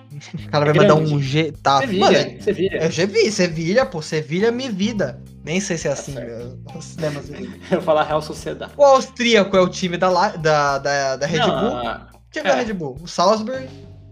o 0.47 0.51
cara 0.51 0.64
vai 0.64 0.74
É 0.74 0.78
mandar 0.78 0.95
grande. 0.95 1.12
um 1.14 1.20
G. 1.20 1.53
Tá, 1.62 1.80
Sevilha, 1.80 2.07
mano, 2.11 2.43
Sevilha. 2.43 2.91
já 2.91 3.05
vi, 3.07 3.30
Sevilha, 3.30 3.84
pô, 3.86 4.01
Sevilha 4.01 4.51
me 4.51 4.68
vida. 4.70 5.22
Nem 5.45 5.59
sei 5.61 5.76
se 5.78 5.88
é 5.88 5.93
assim, 5.93 6.12
Tá 6.14 6.20
certo. 6.20 6.59
meu, 6.66 6.78
os 6.78 6.84
cinemas. 6.84 7.28
Eu 7.30 7.41
ia 7.78 7.80
falar 7.80 8.03
Real 8.05 8.20
Sociedade. 8.22 8.72
O 8.76 8.84
austríaco 8.84 9.57
é 9.57 9.61
o 9.61 9.68
time 9.68 9.97
da, 9.97 10.11
da, 10.36 10.78
da, 10.78 11.16
da 11.16 11.26
Red 11.26 11.38
Não, 11.38 11.47
Bull. 11.61 11.76
ah, 11.78 12.09
O 12.12 12.30
time 12.30 12.49
é. 12.49 12.53
da 12.53 12.55
Red 12.62 12.72
Bull. 12.74 12.99
O 13.03 13.09
Salzburg. 13.09 13.66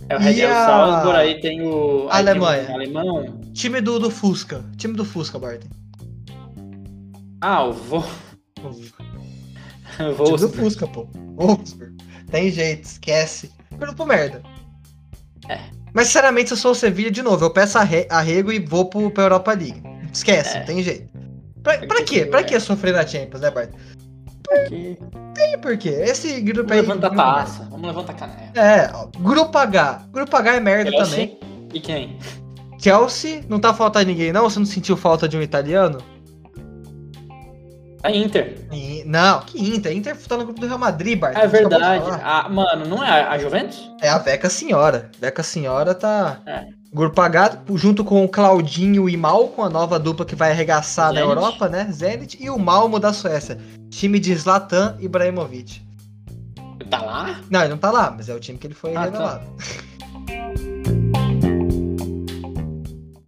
É 0.08 0.16
o 0.16 0.18
Red 0.18 0.42
o 0.46 0.48
a- 0.48 0.64
Salzburg, 0.66 1.16
aí 1.18 1.40
tem 1.40 1.60
o. 1.66 2.08
tem 2.10 2.18
Alemanha. 2.18 2.70
o 2.70 2.74
alemão. 2.74 3.40
Time 3.52 3.80
do, 3.82 3.98
do 3.98 4.10
Fusca. 4.10 4.64
Time 4.78 4.94
do 4.94 5.04
Fusca, 5.04 5.38
Barton. 5.38 5.68
Ah, 7.40 7.64
o 7.64 7.72
Vo. 7.72 7.98
O 8.62 8.70
time 10.24 10.36
do. 10.38 10.48
Fusca, 10.48 10.86
pô. 10.86 11.06
Wolfsburg. 11.36 11.96
Tem 12.30 12.50
jeito, 12.50 12.84
esquece. 12.84 13.52
Grupo 13.78 14.04
merda. 14.06 14.42
É. 15.48 15.58
Mas 15.94 16.06
sinceramente, 16.06 16.48
se 16.48 16.54
eu 16.54 16.58
sou 16.58 16.72
o 16.72 16.74
Sevilha, 16.74 17.10
de 17.10 17.22
novo, 17.22 17.44
eu 17.44 17.50
peço 17.50 17.78
arre- 17.78 18.06
arrego 18.10 18.52
e 18.52 18.58
vou 18.58 18.86
pro, 18.86 19.10
pra 19.10 19.24
Europa 19.24 19.52
League. 19.52 19.82
Esquece, 20.12 20.56
É. 20.56 20.60
não 20.60 20.66
tem 20.66 20.82
jeito. 20.82 21.17
Pra, 21.62 21.78
pra 21.78 21.86
Porque 21.88 22.02
quê? 22.04 22.20
que- 22.24 22.26
Pra 22.26 22.40
é. 22.40 22.42
que 22.44 22.60
sofrer 22.60 22.92
na 22.94 23.06
Champions, 23.06 23.40
né, 23.40 23.50
Bart? 23.50 23.70
Aqui. 24.64 24.98
E 25.38 25.58
por 25.58 25.76
quê? 25.76 25.90
Esse 25.90 26.40
grupo 26.40 26.68
Vamos 26.68 26.72
aí. 26.72 26.80
levantar 26.80 27.06
a 27.08 27.14
taça. 27.14 27.68
Vamos 27.70 27.86
levantar 27.86 28.12
a 28.12 28.16
canela. 28.16 28.50
É, 28.54 28.90
ó, 28.94 29.06
Grupo 29.18 29.58
H. 29.58 30.02
Grupo 30.10 30.36
H 30.36 30.54
é 30.54 30.60
merda 30.60 30.90
Chelsea. 30.90 31.10
também. 31.26 31.38
E 31.74 31.80
quem? 31.80 32.18
Chelsea, 32.80 33.42
não 33.48 33.58
tá 33.60 33.74
faltando 33.74 34.06
ninguém, 34.06 34.32
não? 34.32 34.48
Você 34.48 34.58
não 34.58 34.66
sentiu 34.66 34.96
falta 34.96 35.28
de 35.28 35.36
um 35.36 35.42
italiano? 35.42 35.98
A 38.02 38.10
Inter. 38.12 38.56
E- 38.72 39.02
não, 39.04 39.40
que 39.40 39.58
Inter? 39.60 39.92
Inter 39.92 40.16
tá 40.16 40.36
no 40.36 40.44
grupo 40.44 40.60
do 40.60 40.66
Real 40.66 40.78
Madrid, 40.78 41.18
Bart. 41.18 41.36
É 41.36 41.46
verdade. 41.48 42.04
Ah, 42.22 42.48
mano, 42.48 42.86
não 42.86 43.04
é 43.04 43.22
a 43.24 43.36
Juventus? 43.38 43.90
É 44.00 44.08
a 44.08 44.18
Veca 44.18 44.48
Senhora. 44.48 45.10
Veca 45.20 45.42
Senhora 45.42 45.94
tá. 45.94 46.40
É. 46.46 46.66
Grupo 46.92 47.20
H, 47.20 47.62
junto 47.74 48.02
com 48.02 48.24
o 48.24 48.28
Claudinho 48.28 49.08
e 49.08 49.16
Malcom, 49.16 49.62
a 49.62 49.68
nova 49.68 49.98
dupla 49.98 50.24
que 50.24 50.34
vai 50.34 50.50
arregaçar 50.52 51.12
na 51.12 51.20
Zenit. 51.20 51.28
Europa, 51.36 51.68
né? 51.68 51.88
Zenit. 51.92 52.42
E 52.42 52.48
o 52.48 52.58
Malmo 52.58 52.98
da 52.98 53.12
Suécia. 53.12 53.58
Time 53.90 54.18
de 54.18 54.34
Zlatan 54.34 54.96
Ibrahimovic. 54.98 55.82
Tá 56.88 57.02
lá? 57.02 57.40
Não, 57.50 57.60
ele 57.60 57.68
não 57.70 57.78
tá 57.78 57.90
lá, 57.90 58.10
mas 58.16 58.28
é 58.30 58.34
o 58.34 58.40
time 58.40 58.58
que 58.58 58.66
ele 58.66 58.74
foi 58.74 58.92
Ah, 58.96 59.00
tá. 59.00 59.04
revelado. 59.04 60.77